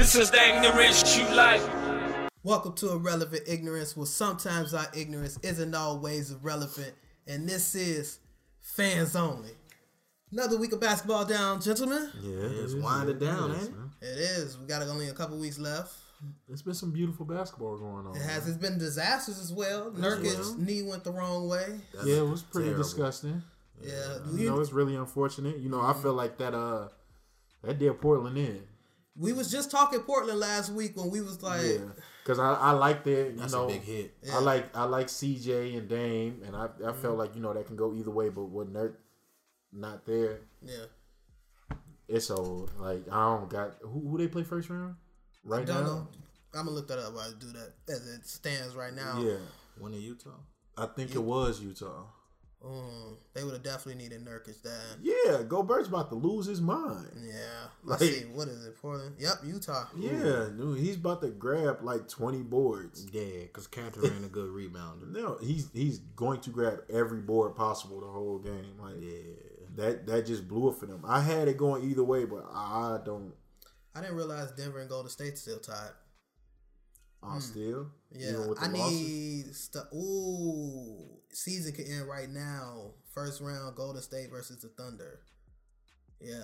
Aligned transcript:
This 0.00 0.14
is 0.14 0.30
the 0.30 0.42
ignorance 0.42 1.14
you 1.14 1.28
like. 1.34 1.60
Welcome 2.42 2.72
to 2.76 2.92
Irrelevant 2.92 3.42
Ignorance, 3.46 3.94
where 3.94 4.06
sometimes 4.06 4.72
our 4.72 4.86
ignorance 4.96 5.38
isn't 5.42 5.74
always 5.74 6.30
irrelevant, 6.30 6.94
and 7.26 7.46
this 7.46 7.74
is 7.74 8.18
fans 8.60 9.14
only. 9.14 9.50
Another 10.32 10.56
week 10.56 10.72
of 10.72 10.80
basketball 10.80 11.26
down, 11.26 11.60
gentlemen. 11.60 12.10
Yeah, 12.22 12.62
It's 12.62 12.72
winding 12.72 13.18
down, 13.18 13.50
ain't 13.50 13.74
it? 14.00 14.06
It 14.06 14.18
is. 14.20 14.56
We 14.56 14.64
got 14.66 14.80
only 14.88 15.10
a 15.10 15.12
couple 15.12 15.38
weeks 15.38 15.58
left. 15.58 15.92
It's 16.48 16.62
been 16.62 16.72
some 16.72 16.92
beautiful 16.92 17.26
basketball 17.26 17.76
going 17.76 18.06
on. 18.06 18.16
It 18.16 18.22
has. 18.22 18.48
It's 18.48 18.56
been 18.56 18.78
disasters 18.78 19.38
as 19.38 19.52
well. 19.52 19.90
Nurkic's 19.90 20.56
knee 20.56 20.82
went 20.82 21.04
the 21.04 21.12
wrong 21.12 21.46
way. 21.46 21.78
That's 21.92 22.06
yeah, 22.06 22.20
it 22.20 22.26
was 22.26 22.42
pretty 22.42 22.68
terrible. 22.68 22.84
disgusting. 22.84 23.42
Yeah, 23.82 24.16
You 24.32 24.48
know, 24.48 24.60
it's 24.60 24.72
really 24.72 24.96
unfortunate. 24.96 25.58
You 25.58 25.68
know, 25.68 25.82
I 25.82 25.92
feel 25.92 26.14
like 26.14 26.38
that 26.38 26.54
uh 26.54 26.88
that 27.62 27.78
did 27.78 28.00
Portland 28.00 28.38
in. 28.38 28.62
We 29.20 29.34
was 29.34 29.50
just 29.50 29.70
talking 29.70 30.00
Portland 30.00 30.40
last 30.40 30.72
week 30.72 30.96
when 30.96 31.10
we 31.10 31.20
was 31.20 31.42
like, 31.42 31.62
Yeah, 31.62 31.78
because 32.24 32.38
I 32.38 32.54
I 32.54 32.70
like 32.72 33.04
that. 33.04 33.32
You 33.32 33.36
That's 33.36 33.52
know, 33.52 33.66
a 33.66 33.68
big 33.68 33.82
hit. 33.82 34.14
Yeah. 34.22 34.36
I 34.36 34.40
like 34.40 34.76
I 34.76 34.84
like 34.84 35.08
CJ 35.08 35.76
and 35.76 35.88
Dame, 35.88 36.42
and 36.44 36.56
I 36.56 36.64
I 36.64 36.92
felt 36.92 36.96
mm-hmm. 36.96 37.18
like 37.18 37.34
you 37.34 37.42
know 37.42 37.52
that 37.52 37.66
can 37.66 37.76
go 37.76 37.94
either 37.94 38.10
way. 38.10 38.30
But 38.30 38.44
with 38.44 38.72
Nurk 38.72 38.94
not 39.72 40.06
there, 40.06 40.40
yeah, 40.62 40.86
it's 42.08 42.30
old. 42.30 42.72
Like 42.78 43.06
I 43.12 43.36
don't 43.36 43.50
got 43.50 43.74
who 43.82 44.08
who 44.08 44.18
they 44.18 44.26
play 44.26 44.42
first 44.42 44.70
round 44.70 44.96
right 45.44 45.66
don't 45.66 45.84
now. 45.84 45.86
know. 45.86 46.08
I'm 46.54 46.64
gonna 46.64 46.70
look 46.70 46.88
that 46.88 46.98
up 46.98 47.14
while 47.14 47.28
I 47.28 47.32
do 47.38 47.52
that 47.52 47.74
as 47.88 48.08
it 48.08 48.26
stands 48.26 48.74
right 48.74 48.94
now. 48.94 49.20
Yeah, 49.22 49.36
One 49.78 49.92
in 49.92 50.00
Utah. 50.00 50.30
I 50.78 50.86
think 50.86 51.14
it 51.14 51.22
was 51.22 51.60
Utah. 51.60 52.06
Mm, 52.64 53.16
they 53.32 53.42
would 53.42 53.54
have 53.54 53.62
definitely 53.62 54.02
needed 54.02 54.22
Nurkic 54.22 54.60
then. 54.62 54.98
Yeah, 55.00 55.42
Gobert's 55.48 55.88
about 55.88 56.10
to 56.10 56.14
lose 56.14 56.44
his 56.44 56.60
mind. 56.60 57.08
Yeah. 57.16 57.68
Let's 57.84 58.02
Like- 58.02 58.10
see. 58.12 58.24
What 58.26 58.48
is 58.48 58.66
it? 58.66 58.76
Portland. 58.76 59.16
Yep. 59.18 59.34
Utah. 59.44 59.86
Yeah, 59.96 60.48
dude, 60.54 60.78
he's 60.78 60.96
about 60.96 61.22
to 61.22 61.28
grab 61.28 61.82
like 61.82 62.06
twenty 62.06 62.42
boards. 62.42 63.06
Yeah, 63.12 63.44
because 63.44 63.66
Kanter 63.66 64.04
ain't 64.14 64.26
a 64.26 64.28
good 64.28 64.50
rebounder. 64.50 65.08
No, 65.10 65.38
he's 65.40 65.70
he's 65.72 66.00
going 66.16 66.40
to 66.42 66.50
grab 66.50 66.80
every 66.90 67.20
board 67.22 67.56
possible 67.56 68.00
the 68.00 68.06
whole 68.08 68.38
game. 68.38 68.76
Like 68.78 68.96
Yeah. 69.00 69.34
that 69.76 70.06
that 70.06 70.26
just 70.26 70.46
blew 70.46 70.68
it 70.70 70.76
for 70.76 70.84
them. 70.84 71.02
I 71.06 71.20
had 71.20 71.48
it 71.48 71.56
going 71.56 71.82
either 71.90 72.04
way, 72.04 72.26
but 72.26 72.44
I 72.52 72.98
don't. 73.04 73.32
I 73.94 74.02
didn't 74.02 74.16
realize 74.16 74.52
Denver 74.52 74.80
and 74.80 74.88
Golden 74.90 75.10
State 75.10 75.38
still 75.38 75.58
tied. 75.60 75.92
I'm 77.22 77.40
still 77.40 77.84
Hmm. 77.84 77.88
Yeah, 78.12 78.32
the 78.32 78.56
I 78.60 78.68
need 78.68 79.54
stuff. 79.54 79.86
Ooh, 79.94 81.18
season 81.30 81.72
could 81.72 81.86
end 81.86 82.08
right 82.08 82.28
now. 82.28 82.92
First 83.14 83.40
round, 83.40 83.76
Golden 83.76 84.02
State 84.02 84.30
versus 84.30 84.62
the 84.62 84.68
Thunder. 84.68 85.20
Yeah, 86.20 86.42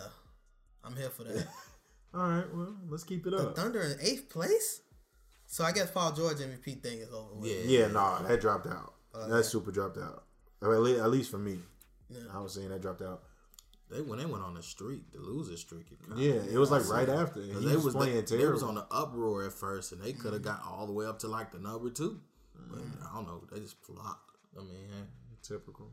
I'm 0.84 0.96
here 0.96 1.10
for 1.10 1.24
that. 1.24 1.46
All 2.14 2.28
right, 2.28 2.54
well, 2.54 2.76
let's 2.88 3.04
keep 3.04 3.26
it 3.26 3.34
up. 3.34 3.40
the 3.40 3.48
up. 3.48 3.56
Thunder 3.56 3.82
in 3.82 3.96
eighth 4.00 4.28
place. 4.28 4.80
So 5.46 5.64
I 5.64 5.72
guess 5.72 5.90
Paul 5.90 6.12
George 6.12 6.38
MVP 6.38 6.82
thing 6.82 6.98
is 6.98 7.12
over. 7.12 7.34
With. 7.34 7.50
Yeah. 7.50 7.80
Yeah, 7.80 7.86
nah, 7.88 8.22
that 8.22 8.40
dropped 8.40 8.66
out. 8.66 8.94
that 9.28 9.44
super 9.44 9.70
dropped 9.70 9.98
out. 9.98 10.24
At 10.62 10.68
least, 10.68 11.00
at 11.00 11.10
least 11.10 11.30
for 11.30 11.38
me, 11.38 11.58
I 12.32 12.40
was 12.40 12.54
saying 12.54 12.70
that 12.70 12.80
dropped 12.80 13.02
out. 13.02 13.22
They 13.90 14.00
when 14.00 14.18
they 14.18 14.26
went 14.26 14.42
on 14.42 14.54
the 14.54 14.62
streak, 14.62 15.12
the 15.12 15.20
loser 15.20 15.56
streak. 15.56 15.86
It 15.92 15.98
kinda- 16.06 16.20
Yeah, 16.22 16.42
it 16.52 16.58
was 16.58 16.70
like 16.72 16.88
right 16.88 17.08
after. 17.08 17.40
He 17.40 17.52
'Cause 17.52 17.62
was, 17.64 17.72
they 17.72 17.76
was 17.76 17.94
playing 17.94 18.14
they, 18.16 18.22
terrible. 18.22 18.46
they 18.46 18.52
was 18.52 18.62
on 18.64 18.74
the 18.74 18.86
uproar 18.90 19.44
at 19.44 19.52
first, 19.52 19.92
and 19.92 20.02
they 20.02 20.12
could 20.12 20.32
have 20.32 20.42
got 20.42 20.62
all 20.66 20.86
the 20.86 20.92
way 20.92 21.06
up 21.06 21.20
to 21.20 21.28
like 21.28 21.52
the 21.52 21.58
number 21.58 21.88
two. 21.90 22.20
But 22.68 22.80
I 23.08 23.14
don't 23.14 23.26
know. 23.26 23.42
They 23.52 23.60
just 23.60 23.76
flopped. 23.84 24.30
I 24.58 24.62
mean, 24.62 24.70
eh, 24.92 25.04
Typical. 25.42 25.92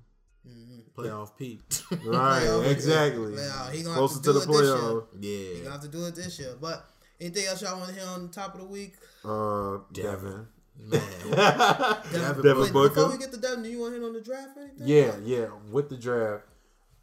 playoff 0.98 1.38
Pete. 1.38 1.62
Right, 2.04 2.42
Playoff, 2.44 2.68
exactly. 2.68 3.36
Yeah, 3.36 3.72
he 3.72 3.84
gonna 3.84 3.96
Closer 3.96 4.16
have 4.16 4.24
to 4.24 4.34
to 4.34 4.40
the 4.40 4.46
do 4.46 4.52
it 4.54 4.58
this 4.58 4.62
year. 4.68 4.78
playoff. 4.78 5.06
He 5.22 5.54
yeah. 5.54 5.58
gonna 5.60 5.72
have 5.72 5.82
to 5.82 5.88
do 5.88 6.06
it 6.06 6.16
this 6.16 6.40
year. 6.40 6.56
But 6.60 6.90
anything 7.22 7.46
else 7.46 7.62
y'all 7.62 7.78
want 7.78 7.90
to 7.94 7.96
hear 8.00 8.08
on 8.10 8.24
the 8.28 8.34
top 8.34 8.56
of 8.56 8.62
the 8.62 8.68
week? 8.68 8.96
Uh, 9.24 9.78
Devin. 9.92 10.48
Man. 10.80 11.02
Devin, 11.32 12.44
Devin 12.44 12.64
Wait, 12.64 12.74
Booker. 12.74 12.96
Before 12.96 13.12
we 13.12 13.18
get 13.20 13.32
to 13.32 13.38
Devin, 13.38 13.62
do 13.64 13.70
you 13.70 13.80
want 13.80 13.94
to 13.94 14.00
hit 14.00 14.06
on 14.08 14.14
the 14.14 14.22
draft 14.22 14.58
or 14.58 14.62
anything? 14.64 14.88
Yeah, 14.88 15.16
yeah. 15.24 15.48
With 15.72 15.90
the 15.90 15.98
draft, 15.98 16.46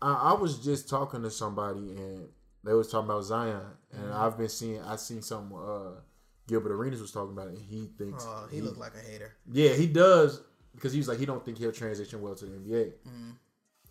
I, 0.02 0.12
I 0.12 0.32
was 0.34 0.58
just 0.58 0.88
talking 0.88 1.22
to 1.22 1.30
somebody 1.30 1.90
and 1.90 2.28
they 2.64 2.72
was 2.74 2.90
talking 2.90 3.08
about 3.10 3.22
Zion, 3.24 3.60
and 3.92 4.04
Mm-hmm. 4.04 4.12
I've 4.22 4.36
been 4.38 4.48
seeing. 4.48 4.80
I 4.82 4.96
seen 4.96 5.22
some. 5.22 5.52
Uh, 5.54 6.00
Gilbert 6.46 6.72
Arenas 6.72 7.00
was 7.00 7.12
talking 7.12 7.32
about 7.32 7.48
it. 7.48 7.54
And 7.54 7.62
he 7.62 7.90
thinks. 7.98 8.24
Oh, 8.26 8.46
he 8.50 8.60
looked 8.60 8.78
like 8.78 8.92
a 8.94 9.10
hater. 9.10 9.34
yeah, 9.50 9.72
he 9.72 9.86
does 9.86 10.42
because 10.74 10.92
he 10.92 10.98
was 10.98 11.08
like 11.08 11.18
he 11.18 11.26
don't 11.26 11.44
think 11.44 11.58
he'll 11.58 11.72
transition 11.72 12.20
well 12.22 12.34
to 12.34 12.44
the 12.44 12.52
NBA. 12.52 12.92
Mm-hmm. 13.08 13.30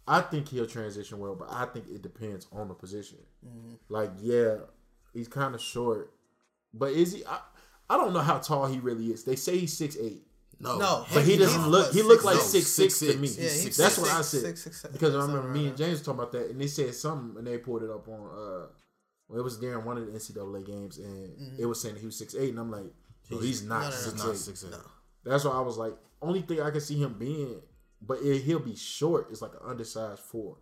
I 0.07 0.21
think 0.21 0.47
he'll 0.47 0.65
transition 0.65 1.19
well, 1.19 1.35
but 1.35 1.49
I 1.51 1.65
think 1.65 1.85
it 1.89 2.01
depends 2.01 2.47
on 2.51 2.67
the 2.67 2.73
position. 2.73 3.19
Mm-hmm. 3.45 3.73
Like, 3.89 4.11
yeah, 4.19 4.55
he's 5.13 5.27
kind 5.27 5.53
of 5.53 5.61
short, 5.61 6.11
but 6.73 6.91
is 6.93 7.13
he? 7.13 7.25
I, 7.25 7.39
I 7.89 7.97
don't 7.97 8.13
know 8.13 8.19
how 8.19 8.37
tall 8.39 8.67
he 8.67 8.79
really 8.79 9.07
is. 9.07 9.23
They 9.23 9.35
say 9.35 9.57
he's 9.57 9.75
six 9.77 9.97
eight. 9.99 10.23
No. 10.59 10.77
No, 10.77 11.05
But 11.13 11.23
he 11.23 11.31
He's 11.31 11.39
doesn't 11.39 11.61
what, 11.61 11.69
look. 11.71 11.93
He 11.93 12.01
looked 12.01 12.25
like 12.25 12.35
no, 12.35 12.41
six 12.41 12.67
six, 12.67 12.95
six, 12.95 13.13
to 13.13 13.17
me. 13.19 13.27
Yeah, 13.29 13.43
he's 13.49 13.77
That's 13.77 13.97
what 13.97 14.09
I 14.11 14.21
said. 14.21 14.41
six, 14.41 14.63
six, 14.63 14.81
seven, 14.81 14.93
because 14.93 15.15
I 15.15 15.21
remember 15.21 15.47
me 15.49 15.67
and 15.67 15.77
James 15.77 16.01
talking 16.01 16.19
about 16.19 16.31
that, 16.33 16.49
and 16.49 16.59
they 16.59 16.67
said 16.67 16.93
something, 16.95 17.37
and 17.37 17.47
they 17.47 17.57
pulled 17.57 17.83
it 17.83 17.89
up 17.89 18.07
on. 18.07 18.19
uh 18.29 18.67
well, 19.29 19.39
It 19.39 19.43
was 19.43 19.57
during 19.59 19.85
one 19.85 19.97
of 19.97 20.05
the 20.05 20.11
NCAA 20.11 20.65
games, 20.65 20.97
and 20.97 21.59
it 21.59 21.65
was 21.65 21.81
saying 21.81 21.93
that 21.95 21.99
he 22.01 22.05
was 22.07 22.17
six 22.17 22.35
eight, 22.35 22.49
and 22.49 22.59
I'm 22.59 22.71
like, 22.71 22.91
no, 23.29 23.37
he's 23.39 23.63
not 23.63 23.83
no, 23.83 23.89
no, 23.89 23.89
no, 23.89 23.95
six 23.95 24.05
He's 24.05 24.23
not 24.23 24.31
eight. 24.31 24.37
six 24.37 24.63
eight. 24.65 24.75
That's 25.23 25.45
why 25.45 25.51
I 25.51 25.61
was 25.61 25.77
like, 25.77 25.93
only 26.21 26.41
thing 26.41 26.61
I 26.61 26.71
can 26.71 26.81
see 26.81 26.99
him 26.99 27.13
being, 27.17 27.61
but 28.01 28.19
it, 28.21 28.41
he'll 28.41 28.59
be 28.59 28.75
short. 28.75 29.27
It's 29.31 29.41
like 29.41 29.51
an 29.53 29.59
undersized 29.69 30.21
4 30.23 30.57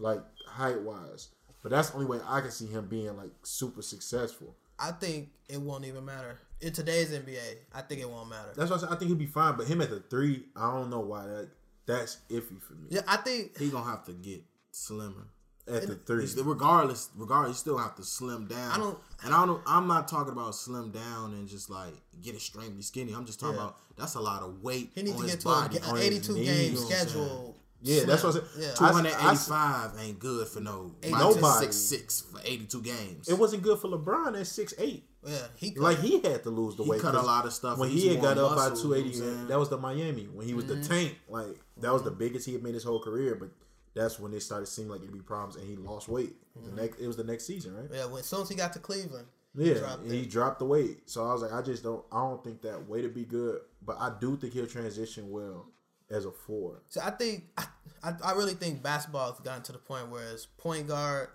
like 0.00 0.20
height 0.46 0.80
wise. 0.82 1.28
But 1.62 1.70
that's 1.70 1.90
the 1.90 1.94
only 1.96 2.06
way 2.06 2.18
I 2.28 2.40
can 2.42 2.50
see 2.50 2.66
him 2.66 2.86
being 2.88 3.16
like 3.16 3.30
super 3.42 3.80
successful. 3.82 4.54
I 4.78 4.90
think 4.92 5.30
it 5.48 5.60
won't 5.60 5.84
even 5.86 6.04
matter 6.04 6.38
in 6.62 6.72
today's 6.72 7.10
NBA. 7.10 7.56
I 7.74 7.82
think 7.82 8.00
it 8.00 8.08
won't 8.08 8.30
matter. 8.30 8.50
That's 8.56 8.70
what 8.70 8.78
I, 8.78 8.80
said, 8.80 8.88
I 8.92 8.96
think 8.96 9.08
he'll 9.10 9.18
be 9.18 9.26
fine. 9.26 9.56
But 9.56 9.66
him 9.66 9.80
at 9.82 9.90
the 9.90 10.00
three, 10.00 10.44
I 10.56 10.70
don't 10.72 10.90
know 10.90 11.00
why 11.00 11.26
that 11.26 11.48
that's 11.86 12.18
iffy 12.30 12.60
for 12.62 12.74
me. 12.74 12.88
Yeah, 12.90 13.00
I 13.06 13.16
think 13.18 13.58
He 13.58 13.68
gonna 13.68 13.84
have 13.90 14.04
to 14.06 14.12
get 14.12 14.42
slimmer. 14.70 15.26
At 15.68 15.86
the 15.86 15.94
three, 15.94 16.26
regardless, 16.42 17.10
regardless, 17.16 17.56
you 17.56 17.60
still 17.60 17.78
have 17.78 17.94
to 17.94 18.02
slim 18.02 18.46
down. 18.48 18.72
I 18.72 18.76
don't- 18.78 18.98
and 19.24 19.32
I 19.32 19.46
don't. 19.46 19.62
I'm 19.64 19.86
not 19.86 20.08
talking 20.08 20.32
about 20.32 20.56
slim 20.56 20.90
down 20.90 21.34
and 21.34 21.46
just 21.48 21.70
like 21.70 21.94
get 22.20 22.34
extremely 22.34 22.82
skinny. 22.82 23.12
I'm 23.14 23.24
just 23.26 23.38
talking 23.38 23.54
Yeah. 23.56 23.62
about 23.62 23.76
that's 23.96 24.14
a 24.14 24.20
lot 24.20 24.42
of 24.42 24.60
weight. 24.62 24.90
he 24.94 25.02
needs 25.02 25.14
on 25.16 25.22
to 25.22 25.26
his 25.26 25.34
get 25.36 25.40
to 25.42 25.48
a, 25.48 25.52
body. 25.52 25.76
an 25.78 25.96
82 25.98 26.32
knees, 26.34 26.46
game 26.48 26.64
you 26.72 26.78
know 26.78 26.82
what 26.84 26.92
I'm 26.92 26.98
schedule. 27.08 27.56
yeah, 27.82 28.04
that's 28.04 28.22
what 28.24 28.34
I 28.36 28.38
said. 28.40 28.48
Yeah. 28.58 28.66
I- 28.80 28.88
I- 28.88 28.90
285 28.90 29.90
ain't 30.00 30.18
good 30.18 30.48
for 30.48 30.60
no 30.60 30.94
Nobody. 31.02 31.10
nobody 31.12 31.64
six 31.66 31.76
six 31.76 32.20
for 32.22 32.40
82 32.44 32.82
games. 32.82 33.28
It 33.28 33.38
wasn't 33.38 33.62
good 33.62 33.78
for 33.78 33.88
LeBron 33.88 34.40
at 34.40 34.46
six 34.48 34.74
eight. 34.78 35.08
Yeah, 35.24 35.46
he 35.56 35.74
Like 35.74 35.98
he 36.00 36.20
had 36.20 36.42
to 36.42 36.50
lose 36.50 36.76
the 36.76 36.84
He 36.84 36.90
weight. 36.90 37.00
cut 37.00 37.14
a 37.14 37.22
lot 37.22 37.46
of 37.46 37.52
stuff. 37.52 37.78
When 37.78 37.90
He 37.90 38.00
he 38.00 38.08
had 38.08 38.22
got 38.22 38.38
up 38.38 38.56
by 38.56 38.74
two 38.74 38.94
eighty, 38.94 39.10
you 39.10 39.20
know 39.20 39.26
what 39.26 39.30
I'm 39.30 39.36
saying? 39.36 39.48
that 39.48 39.58
was 39.58 39.68
the 39.68 39.78
Miami 39.78 40.24
when 40.24 40.46
he 40.46 40.54
was 40.54 40.66
the 40.66 40.74
mm-hmm. 40.74 40.92
tank. 40.92 41.18
Like 41.28 41.58
that 41.78 41.92
was 41.92 42.02
the 42.02 42.10
mm-hmm. 42.10 42.18
biggest 42.18 42.46
he 42.46 42.54
had 42.54 42.62
made 42.62 42.74
his 42.74 42.84
whole 42.84 43.00
career. 43.00 43.36
But 43.36 43.50
that's 43.94 44.18
when 44.18 44.32
it 44.32 44.42
started 44.42 44.66
seeming 44.66 44.90
like 44.90 45.02
it'd 45.02 45.12
be 45.12 45.20
problems, 45.20 45.56
and 45.56 45.66
he 45.68 45.76
lost 45.76 46.08
weight. 46.08 46.34
The 46.54 46.60
mm-hmm. 46.60 46.76
next, 46.76 47.00
it 47.00 47.06
was 47.06 47.16
the 47.16 47.24
next 47.24 47.46
season, 47.46 47.74
right? 47.76 47.88
yeah. 47.92 48.04
When, 48.06 48.20
as 48.20 48.26
soon 48.26 48.42
as 48.42 48.48
he 48.48 48.54
got 48.54 48.72
to 48.72 48.78
Cleveland, 48.78 49.26
Yeah, 49.54 49.74
dropped 49.74 50.02
and 50.02 50.12
he 50.12 50.26
dropped 50.26 50.58
the 50.58 50.64
weight. 50.64 51.08
So 51.08 51.24
I 51.24 51.32
was 51.32 51.42
like, 51.42 51.52
I 51.52 51.62
just 51.62 51.82
don't. 51.82 52.04
I 52.10 52.20
don't 52.20 52.42
think 52.42 52.62
that 52.62 52.88
way 52.88 53.02
to 53.02 53.08
be 53.08 53.24
good. 53.24 53.60
But 53.84 53.98
I 54.00 54.12
do 54.20 54.36
think 54.36 54.52
he'll 54.52 54.66
transition 54.66 55.30
well 55.30 55.66
as 56.10 56.24
a 56.24 56.32
four. 56.32 56.82
So 56.88 57.00
I 57.02 57.10
think 57.10 57.44
I, 57.56 57.64
I, 58.02 58.14
I 58.24 58.32
really 58.32 58.54
think 58.54 58.82
basketball 58.82 59.30
has 59.30 59.40
gotten 59.40 59.62
to 59.64 59.72
the 59.72 59.78
point 59.78 60.10
where 60.10 60.30
it's 60.32 60.46
point 60.46 60.88
guard, 60.88 61.28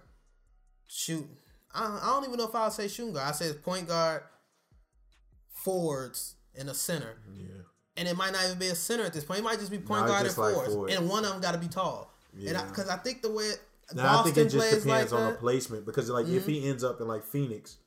shoot. 0.88 1.28
I, 1.78 2.00
I 2.04 2.06
don't 2.14 2.26
even 2.26 2.38
know 2.38 2.48
if 2.48 2.56
I'll 2.56 2.72
say 2.72 2.88
shooting 2.88 3.14
guard. 3.14 3.28
I 3.30 3.32
say 3.32 3.54
point 3.54 3.88
guard, 3.88 4.24
forwards, 5.54 6.36
and 6.58 6.70
a 6.70 6.74
center. 6.74 7.18
Yeah. 7.36 7.46
And 7.98 8.08
it 8.08 8.16
might 8.16 8.32
not 8.32 8.46
even 8.46 8.60
be 8.60 8.68
a 8.68 8.76
center 8.76 9.04
at 9.04 9.14
this 9.14 9.24
point. 9.24 9.40
It 9.40 9.44
might 9.44 9.60
just 9.60 9.72
be 9.72 9.80
point 9.80 10.02
Nah, 10.02 10.08
guard 10.08 10.28
and 10.28 10.38
like 10.38 10.54
forwards, 10.54 10.74
forwards. 10.74 10.96
and 10.96 11.10
one 11.10 11.26
of 11.26 11.32
them 11.32 11.42
got 11.42 11.54
to 11.54 11.58
be 11.58 11.68
tall. 11.68 12.14
Yeah. 12.38 12.64
because 12.66 12.90
I, 12.90 12.98
think 12.98 13.22
the 13.24 13.32
way 13.32 13.52
Now 13.96 14.20
I 14.20 14.24
think 14.24 14.38
it 14.38 14.44
just 14.46 14.58
plays 14.58 14.84
depends 14.84 15.12
like 15.12 15.20
on 15.22 15.28
the 15.28 15.34
Mm-hmm. 15.34 15.40
placement 15.42 15.86
because 15.86 16.10
like 16.10 16.28
if 16.28 16.46
he 16.46 16.68
ends 16.70 16.84
up 16.84 17.02
in 17.02 17.08
like 17.08 17.24
Phoenix, 17.24 17.78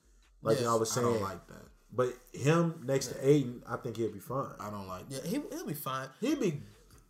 like 0.42 0.58
Yes. 0.58 0.66
I 0.66 0.74
was 0.74 0.90
I 0.90 1.00
saying, 1.00 1.12
don't 1.12 1.22
like 1.22 1.46
that. 1.46 1.62
but 1.92 2.08
him 2.32 2.82
next 2.84 3.08
to 3.08 3.28
Ayton, 3.28 3.62
I 3.68 3.76
think 3.76 3.96
he'll 3.96 4.10
be 4.12 4.18
fine. 4.18 4.50
I 4.58 4.70
don't 4.70 4.88
like 4.88 5.08
that. 5.10 5.24
yeah, 5.24 5.30
he, 5.30 5.40
he'll 5.54 5.66
be 5.66 5.74
fine. 5.74 6.08
He'll 6.20 6.40
be. 6.40 6.60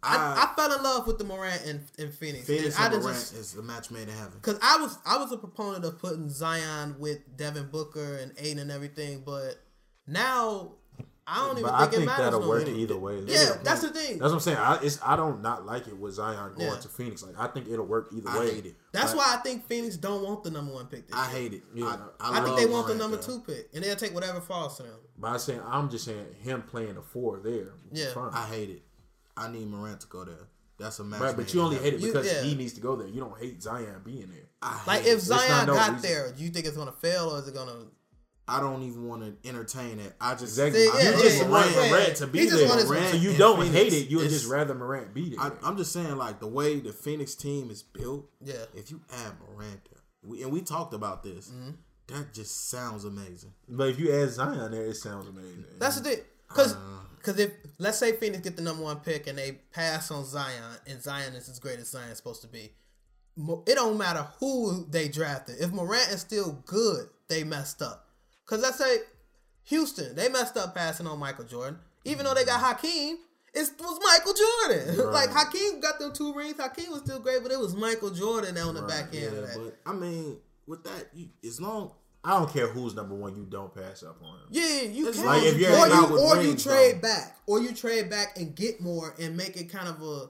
I, 0.02 0.16
uh, 0.16 0.46
I 0.46 0.54
fell 0.56 0.76
in 0.76 0.82
love 0.82 1.06
with 1.06 1.18
the 1.18 1.24
Morant 1.24 1.62
and, 1.66 1.80
in 1.98 2.10
Phoenix. 2.10 2.46
Phoenix 2.46 2.78
and 2.78 2.94
and 2.94 3.02
Morant 3.02 3.18
just 3.18 3.34
is 3.34 3.54
a 3.56 3.62
match 3.62 3.90
made 3.90 4.08
in 4.08 4.14
heaven. 4.14 4.38
Cause 4.40 4.58
I 4.62 4.78
was 4.78 4.98
I 5.04 5.18
was 5.18 5.30
a 5.32 5.36
proponent 5.36 5.84
of 5.84 5.98
putting 5.98 6.30
Zion 6.30 6.96
with 6.98 7.36
Devin 7.36 7.68
Booker 7.70 8.16
and 8.16 8.32
Ayton 8.38 8.60
and 8.60 8.70
everything, 8.70 9.22
but 9.26 9.56
now 10.06 10.72
I 11.26 11.46
don't 11.46 11.58
even 11.58 11.70
I 11.70 11.86
think, 11.86 12.02
it 12.02 12.06
matters 12.06 12.24
that'll 12.24 12.40
no 12.40 12.48
work 12.48 12.66
either 12.66 12.96
way. 12.96 13.20
Yeah, 13.26 13.52
that's 13.62 13.82
the 13.82 13.90
thing. 13.90 14.18
That's 14.18 14.32
what 14.32 14.32
I'm 14.32 14.40
saying. 14.40 14.56
I, 14.56 14.78
it's 14.82 14.98
I 15.04 15.14
don't 15.14 15.42
not 15.42 15.64
like 15.64 15.86
it 15.86 15.96
with 15.96 16.14
Zion 16.14 16.54
going 16.54 16.70
Yeah. 16.70 16.76
to 16.76 16.88
Phoenix. 16.88 17.22
Like 17.22 17.38
I 17.38 17.46
think 17.46 17.68
it'll 17.68 17.86
work 17.86 18.08
either 18.12 18.28
I 18.28 18.38
way. 18.40 18.54
hate 18.54 18.66
it. 18.66 18.76
That's 18.92 19.14
Like, 19.14 19.26
why 19.26 19.34
I 19.36 19.42
think 19.42 19.66
Phoenix 19.66 19.96
don't 19.96 20.24
want 20.24 20.42
the 20.42 20.50
number 20.50 20.72
one 20.72 20.86
pick. 20.86 21.06
This 21.06 21.14
I 21.14 21.26
hate 21.26 21.52
it. 21.52 21.62
Yeah. 21.72 21.96
I, 22.18 22.40
I, 22.40 22.44
think 22.44 22.58
they 22.58 22.66
want 22.66 22.88
the 22.88 22.96
number 22.96 23.16
though. 23.16 23.38
two 23.38 23.40
pick, 23.40 23.68
and 23.74 23.84
they'll 23.84 23.94
take 23.96 24.12
whatever 24.12 24.40
falls 24.40 24.78
to 24.78 24.82
them. 24.82 24.98
But 25.18 25.28
I'm 25.28 25.38
saying 25.38 25.60
I'm 25.64 25.88
just 25.88 26.04
saying 26.04 26.26
him 26.42 26.62
playing 26.62 26.94
the 26.94 27.02
four 27.02 27.38
there. 27.38 27.74
Yeah. 27.92 28.12
I 28.32 28.46
hate 28.46 28.70
it. 28.70 28.82
I 29.36 29.48
need 29.50 29.68
Morant 29.68 30.00
to 30.02 30.06
go 30.08 30.24
there. 30.24 30.48
That's 30.78 30.98
a 30.98 31.04
match. 31.04 31.20
right, 31.20 31.36
but 31.36 31.52
you 31.52 31.60
only 31.60 31.76
hate 31.76 31.94
it 31.94 32.00
You- 32.00 32.06
because 32.06 32.26
yeah. 32.26 32.42
he 32.42 32.54
needs 32.54 32.72
to 32.74 32.80
go 32.80 32.96
there. 32.96 33.06
You 33.08 33.20
don't 33.20 33.38
hate 33.38 33.62
Zion 33.62 34.00
being 34.04 34.28
there. 34.30 34.48
I 34.62 34.80
Like 34.86 35.02
if 35.04 35.18
it. 35.18 35.20
Zion 35.20 35.66
no 35.66 35.74
got 35.74 35.92
reason. 35.94 36.02
there, 36.10 36.32
do 36.32 36.42
you 36.42 36.48
think 36.50 36.64
it's 36.66 36.76
gonna 36.76 36.92
fail 36.92 37.30
or 37.30 37.38
is 37.38 37.48
it 37.48 37.54
gonna? 37.54 37.72
I 38.48 38.58
don't 38.60 38.82
even 38.82 39.06
want 39.06 39.22
to 39.42 39.48
entertain 39.48 40.00
it. 40.00 40.12
I 40.20 40.32
just 40.32 40.58
Exactly. 40.58 40.80
See, 40.80 40.86
you 40.86 40.92
yeah, 40.98 41.12
just 41.20 41.42
yeah, 41.42 41.48
want 41.48 41.70
yeah. 41.70 41.88
Morant 41.90 42.16
to 42.16 42.26
be 42.26 42.46
there. 42.48 42.66
want 42.66 42.80
his- 42.80 43.10
so 43.10 43.16
you 43.16 43.36
don't 43.36 43.58
Phoenix, 43.60 43.74
hate 43.76 43.92
it. 43.92 44.08
You 44.10 44.16
would 44.18 44.30
just 44.30 44.46
rather 44.48 44.74
Morant 44.74 45.14
be 45.14 45.30
there. 45.30 45.40
I, 45.40 45.52
I'm 45.62 45.76
just 45.76 45.92
saying, 45.92 46.16
like 46.16 46.40
the 46.40 46.48
way 46.48 46.80
the 46.80 46.92
Phoenix 46.92 47.34
team 47.36 47.70
is 47.70 47.82
built. 47.82 48.28
Yeah. 48.42 48.54
If 48.74 48.90
you 48.90 49.02
add 49.12 49.34
Morant, 49.46 49.80
there, 49.90 50.00
we, 50.24 50.42
and 50.42 50.50
we 50.50 50.62
talked 50.62 50.94
about 50.94 51.22
this, 51.22 51.48
Mm-hmm. 51.48 51.70
that 52.08 52.32
just 52.34 52.70
sounds 52.70 53.04
amazing. 53.04 53.52
but 53.68 53.88
if 53.90 54.00
you 54.00 54.12
add 54.12 54.30
Zion 54.30 54.72
there, 54.72 54.86
it 54.86 54.96
sounds 54.96 55.28
amazing. 55.28 55.66
That's 55.78 56.00
the 56.00 56.10
thing. 56.10 56.18
Because 56.50 56.76
because 57.16 57.38
uh, 57.38 57.44
if 57.44 57.52
let's 57.78 57.98
say 57.98 58.12
Phoenix 58.12 58.42
get 58.42 58.56
the 58.56 58.62
number 58.62 58.82
one 58.82 59.00
pick 59.00 59.26
and 59.26 59.38
they 59.38 59.52
pass 59.72 60.10
on 60.10 60.24
Zion 60.24 60.76
and 60.86 61.02
Zion 61.02 61.34
is 61.34 61.48
as 61.48 61.58
great 61.58 61.78
as 61.78 61.88
Zion's 61.90 62.18
supposed 62.18 62.42
to 62.42 62.48
be, 62.48 62.72
it 63.66 63.74
don't 63.74 63.96
matter 63.96 64.26
who 64.38 64.86
they 64.90 65.08
drafted. 65.08 65.56
If 65.60 65.72
Morant 65.72 66.10
is 66.10 66.20
still 66.20 66.62
good, 66.66 67.08
they 67.28 67.44
messed 67.44 67.80
up. 67.82 68.06
Because 68.44 68.62
let's 68.62 68.78
say 68.78 68.98
Houston, 69.64 70.14
they 70.16 70.28
messed 70.28 70.56
up 70.56 70.74
passing 70.74 71.06
on 71.06 71.18
Michael 71.18 71.44
Jordan. 71.44 71.78
Even 72.04 72.24
though 72.24 72.34
they 72.34 72.44
got 72.44 72.60
mm-hmm. 72.60 72.86
Hakeem, 72.86 73.18
it 73.54 73.70
was 73.78 73.98
Michael 74.02 74.34
Jordan. 74.34 75.12
like 75.12 75.30
Hakeem 75.30 75.80
got 75.80 75.98
them 75.98 76.12
two 76.12 76.32
rings. 76.34 76.56
Hakeem 76.58 76.90
was 76.90 77.00
still 77.02 77.20
great, 77.20 77.42
but 77.42 77.52
it 77.52 77.58
was 77.58 77.74
Michael 77.74 78.10
Jordan 78.10 78.56
on 78.58 78.74
the 78.74 78.82
back 78.82 79.14
end 79.14 79.14
Yeah, 79.14 79.28
of 79.28 79.46
that. 79.46 79.56
but 79.84 79.90
I 79.90 79.94
mean, 79.94 80.36
with 80.66 80.84
that, 80.84 81.08
you, 81.14 81.28
as 81.46 81.60
long 81.60 81.92
I 82.22 82.38
don't 82.38 82.52
care 82.52 82.68
who's 82.68 82.94
number 82.94 83.14
one. 83.14 83.34
You 83.34 83.46
don't 83.48 83.74
pass 83.74 84.02
up 84.02 84.18
on 84.22 84.34
him. 84.40 84.46
Yeah, 84.50 84.82
you 84.82 85.08
It's 85.08 85.18
can. 85.18 85.26
like 85.26 85.42
if 85.42 85.58
you're 85.58 85.72
or 85.72 85.76
hanging 85.76 85.90
you 85.96 86.02
out 86.04 86.10
with 86.10 86.20
or 86.20 86.42
you 86.42 86.54
trade 86.54 86.96
though. 86.96 87.08
back, 87.08 87.36
or 87.46 87.60
you 87.60 87.72
trade 87.72 88.10
back 88.10 88.36
and 88.36 88.54
get 88.54 88.80
more 88.80 89.14
and 89.18 89.36
make 89.36 89.56
it 89.56 89.70
kind 89.70 89.88
of 89.88 90.02
a. 90.02 90.28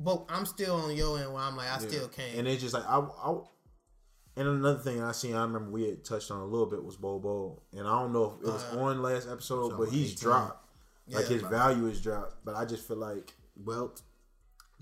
But 0.00 0.24
I'm 0.28 0.46
still 0.46 0.76
on 0.76 0.96
your 0.96 1.18
end 1.18 1.32
where 1.32 1.42
I'm 1.42 1.56
like 1.56 1.70
I 1.70 1.78
still 1.78 2.08
can't. 2.08 2.34
And 2.36 2.48
it's 2.48 2.62
just 2.62 2.74
like 2.74 2.84
I, 2.88 2.98
I 2.98 3.36
and 4.36 4.48
another 4.48 4.78
thing 4.78 5.02
I 5.02 5.10
seen, 5.12 5.34
I 5.34 5.42
remember 5.42 5.70
we 5.70 5.88
had 5.88 6.04
touched 6.04 6.30
on 6.30 6.40
a 6.40 6.44
little 6.44 6.66
bit 6.66 6.82
was 6.82 6.96
Bol 6.96 7.18
Bol, 7.18 7.62
and 7.72 7.86
I 7.86 8.00
don't 8.00 8.12
know 8.12 8.36
if 8.40 8.46
it 8.48 8.52
was 8.52 8.64
uh, 8.72 8.78
on 8.78 9.02
last 9.02 9.28
episode, 9.28 9.76
but 9.76 9.88
he's 9.88 10.12
18. 10.12 10.22
dropped. 10.22 10.64
Like. 11.08 11.24
Yeah. 11.24 11.28
his 11.34 11.42
value 11.42 11.86
is 11.86 12.00
dropped, 12.00 12.44
but 12.44 12.54
I 12.54 12.64
just 12.64 12.86
feel 12.86 12.98
like 12.98 13.32
well, 13.64 13.88
do 13.88 14.02
you, 14.02 14.07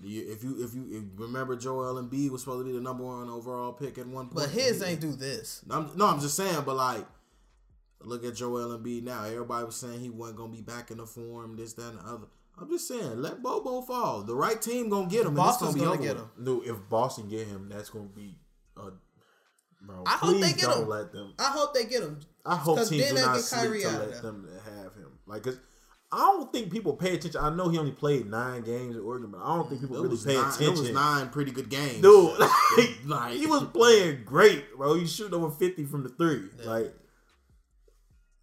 if 0.03 0.09
you 0.13 0.31
if 0.31 0.43
you 0.43 0.61
if 0.61 0.73
you 0.73 1.09
remember 1.15 1.55
Joel 1.55 2.01
Embiid 2.01 2.29
was 2.29 2.41
supposed 2.41 2.61
to 2.61 2.65
be 2.65 2.71
the 2.71 2.81
number 2.81 3.03
one 3.03 3.29
overall 3.29 3.73
pick 3.73 3.97
at 3.97 4.07
one 4.07 4.25
point, 4.27 4.35
but 4.35 4.49
his 4.49 4.81
ain't 4.83 5.01
do 5.01 5.11
this. 5.13 5.63
I'm, 5.69 5.91
no, 5.95 6.05
I'm 6.07 6.19
just 6.19 6.35
saying, 6.35 6.63
but 6.65 6.75
like, 6.75 7.05
look 8.01 8.23
at 8.25 8.35
Joel 8.35 8.77
Embiid 8.77 9.03
now. 9.03 9.23
Everybody 9.23 9.65
was 9.65 9.75
saying 9.75 9.99
he 9.99 10.09
wasn't 10.09 10.37
gonna 10.37 10.51
be 10.53 10.61
back 10.61 10.91
in 10.91 10.97
the 10.97 11.05
form, 11.05 11.55
this, 11.57 11.73
that, 11.73 11.89
and 11.89 11.99
the 11.99 12.03
other. 12.03 12.27
I'm 12.59 12.69
just 12.69 12.87
saying, 12.87 13.21
let 13.21 13.41
Bol 13.43 13.61
Bol 13.61 13.81
fall. 13.83 14.23
The 14.23 14.33
right 14.35 14.59
team 14.61 14.89
gonna 14.89 15.07
get 15.07 15.21
him. 15.21 15.27
and 15.29 15.37
it's 15.37 15.45
Boston's 15.45 15.75
gonna, 15.75 15.87
gonna 15.89 15.99
be 16.01 16.07
get 16.07 16.17
him. 16.17 16.29
no, 16.39 16.61
if 16.65 16.89
Boston 16.89 17.27
get 17.29 17.47
him, 17.47 17.69
that's 17.69 17.89
gonna 17.89 18.05
be 18.05 18.35
uh 18.75 18.89
bro. 19.81 20.03
I 20.05 20.11
hope 20.17 20.41
they 20.41 20.53
get 20.53 20.61
don't 20.61 20.83
him. 20.83 20.89
let 20.89 21.11
them. 21.11 21.33
I 21.39 21.51
hope 21.51 21.73
they 21.73 21.85
get 21.85 22.01
him. 22.03 22.19
I 22.45 22.55
hope 22.55 22.77
'Cause 22.77 22.89
teams 22.89 23.03
then 23.03 23.09
do 23.15 23.15
they 23.19 23.25
not 23.25 23.35
get 23.35 23.43
sleep 23.43 23.61
Kyrie 23.61 23.81
to 23.81 23.89
let 23.89 24.21
them 24.21 24.47
have 24.65 24.93
him. 24.95 25.11
Like, 25.27 25.43
cause 25.43 25.59
I 26.11 26.19
don't 26.19 26.53
think 26.53 26.71
people 26.71 26.93
pay 26.93 27.15
attention. 27.15 27.41
I 27.41 27.49
know 27.53 27.67
he 27.67 27.77
only 27.77 27.91
played 27.91 28.27
nine 28.29 28.61
games 28.61 28.95
at 28.95 29.01
Oregon, 29.01 29.29
but 29.31 29.41
I 29.41 29.55
don't 29.55 29.67
think 29.67 29.81
people 29.81 29.97
It 29.97 30.03
really 30.03 30.17
pay 30.23 30.35
nine, 30.35 30.45
attention. 30.45 30.65
it 30.67 30.79
was 30.79 30.89
nine 30.91 31.29
pretty 31.29 31.51
good 31.51 31.69
games, 31.69 32.01
Dude, 32.01 32.39
like, 32.39 32.49
Like- 33.05 33.33
he 33.33 33.45
was 33.45 33.63
playing 33.65 34.23
great, 34.23 34.75
bro. 34.77 34.93
He 34.95 35.05
shooting 35.05 35.33
over 35.33 35.51
fifty 35.51 35.83
from 35.85 36.03
the 36.03 36.09
three. 36.09 36.49
Like, 36.63 36.93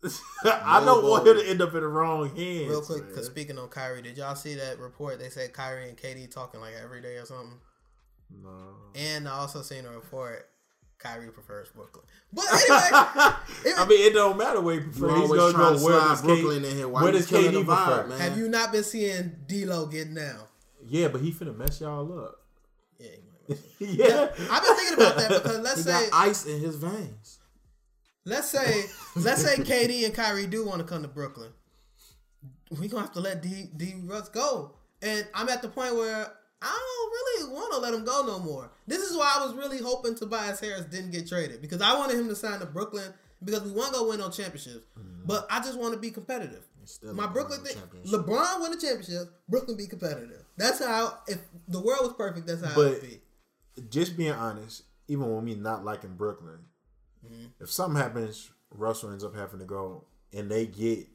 I 0.44 0.82
don't 0.84 1.04
want 1.08 1.26
him 1.26 1.38
to 1.38 1.48
end 1.48 1.62
up 1.62 1.72
in 1.74 1.80
the 1.80 1.88
wrong 1.88 2.28
hands. 2.36 2.68
Real 2.68 2.82
quick, 2.82 3.08
because 3.08 3.24
speaking 3.26 3.58
on 3.58 3.68
Kyrie, 3.68 4.02
did 4.02 4.18
y'all 4.18 4.34
see 4.34 4.54
that 4.56 4.78
report? 4.78 5.18
They 5.18 5.30
said 5.30 5.54
Kyrie 5.54 5.88
and 5.88 5.96
KD 5.96 6.30
talking 6.30 6.60
like 6.60 6.74
every 6.82 7.00
day 7.00 7.16
or 7.16 7.24
something. 7.24 7.58
No. 8.42 8.50
And 8.94 9.26
I 9.26 9.32
also 9.32 9.62
seen 9.62 9.86
a 9.86 9.90
report. 9.90 10.48
Kyrie 11.04 11.30
prefers 11.30 11.68
Brooklyn. 11.68 12.04
But 12.32 12.46
anyway, 12.50 12.66
I 13.76 13.86
mean, 13.88 14.06
it 14.10 14.14
don't 14.14 14.38
matter 14.38 14.60
where 14.60 14.76
he 14.76 14.80
prefer. 14.80 15.08
You 15.08 15.20
He's 15.20 15.30
gonna 15.30 15.52
trying 15.52 15.72
go 15.74 15.78
to 15.78 15.84
where 15.84 15.98
slide 16.00 16.08
does 16.08 16.22
Brooklyn 16.22 16.62
K- 16.62 16.70
in 16.70 16.76
here. 16.76 16.88
Why 16.88 17.02
Where 17.02 17.12
does 17.12 17.30
KD 17.30 17.52
the 17.52 17.62
vibe, 17.62 17.66
prefer? 17.66 18.06
man? 18.08 18.20
have 18.20 18.38
you 18.38 18.48
not 18.48 18.72
been 18.72 18.84
seeing 18.84 19.36
D'Lo 19.46 19.86
getting 19.86 20.14
down? 20.14 20.40
Yeah, 20.86 21.08
but 21.08 21.20
he 21.20 21.30
finna 21.30 21.56
mess 21.56 21.80
y'all 21.80 22.10
up. 22.18 22.36
Yeah, 22.98 23.08
you 23.10 23.56
might 23.56 23.78
be. 23.78 23.86
yeah. 24.02 24.28
I've 24.50 24.62
been 24.64 24.76
thinking 24.76 24.94
about 24.94 25.16
that 25.18 25.42
because 25.42 25.58
let's 25.60 25.76
He 25.76 25.82
say 25.82 26.10
got 26.10 26.26
ice 26.28 26.46
in 26.46 26.60
his 26.60 26.76
veins. 26.76 27.38
Let's 28.24 28.48
say 28.48 28.84
let's 29.16 29.42
say 29.42 29.56
KD 29.56 30.06
and 30.06 30.14
Kyrie 30.14 30.46
do 30.46 30.64
want 30.64 30.78
to 30.78 30.84
come 30.84 31.02
to 31.02 31.08
Brooklyn. 31.08 31.52
We 32.80 32.88
gonna 32.88 33.02
have 33.02 33.12
to 33.12 33.20
let 33.20 33.42
D 33.42 33.68
D 33.76 33.94
Russ 34.04 34.30
go, 34.30 34.76
and 35.02 35.26
I'm 35.34 35.48
at 35.50 35.60
the 35.60 35.68
point 35.68 35.94
where 35.94 36.32
I 36.64 36.72
don't 36.72 37.10
really 37.50 37.54
want 37.54 37.72
to 37.74 37.78
let 37.80 37.92
him 37.94 38.04
go 38.04 38.24
no 38.26 38.38
more. 38.38 38.70
This 38.86 39.02
is 39.02 39.16
why 39.16 39.36
I 39.38 39.44
was 39.44 39.54
really 39.54 39.78
hoping 39.78 40.14
Tobias 40.14 40.58
Harris 40.60 40.86
didn't 40.86 41.10
get 41.12 41.28
traded 41.28 41.60
because 41.60 41.82
I 41.82 41.96
wanted 41.98 42.18
him 42.18 42.28
to 42.28 42.34
sign 42.34 42.58
to 42.60 42.66
Brooklyn 42.66 43.12
because 43.44 43.62
we 43.62 43.70
want 43.70 43.92
to 43.92 44.00
go 44.00 44.08
win 44.08 44.18
no 44.18 44.30
championships, 44.30 44.86
but 45.26 45.46
I 45.50 45.60
just 45.60 45.78
want 45.78 45.92
to 45.94 46.00
be 46.00 46.10
competitive. 46.10 46.64
My 47.02 47.26
Brooklyn 47.26 47.60
thing. 47.62 47.76
LeBron 48.06 48.60
win 48.62 48.70
the 48.72 48.78
championship, 48.78 49.28
Brooklyn 49.48 49.76
be 49.76 49.86
competitive. 49.86 50.42
That's 50.56 50.82
how. 50.84 51.18
If 51.26 51.38
the 51.68 51.80
world 51.80 52.00
was 52.02 52.12
perfect, 52.14 52.46
that's 52.46 52.62
how 52.62 52.72
it 52.72 52.74
But- 52.74 52.92
would 52.92 53.02
be. 53.02 53.20
just 53.90 54.16
being 54.16 54.32
honest, 54.32 54.82
even 55.08 55.34
with 55.34 55.44
me 55.44 55.54
not 55.54 55.84
liking 55.84 56.14
Brooklyn, 56.16 56.58
Mm-hmm. 57.24 57.46
if 57.60 57.72
something 57.72 57.96
happens, 58.00 58.50
Russell 58.70 59.10
ends 59.10 59.24
up 59.24 59.34
having 59.34 59.58
to 59.60 59.64
go, 59.64 60.04
and 60.32 60.50
they 60.50 60.66
get 60.66 61.06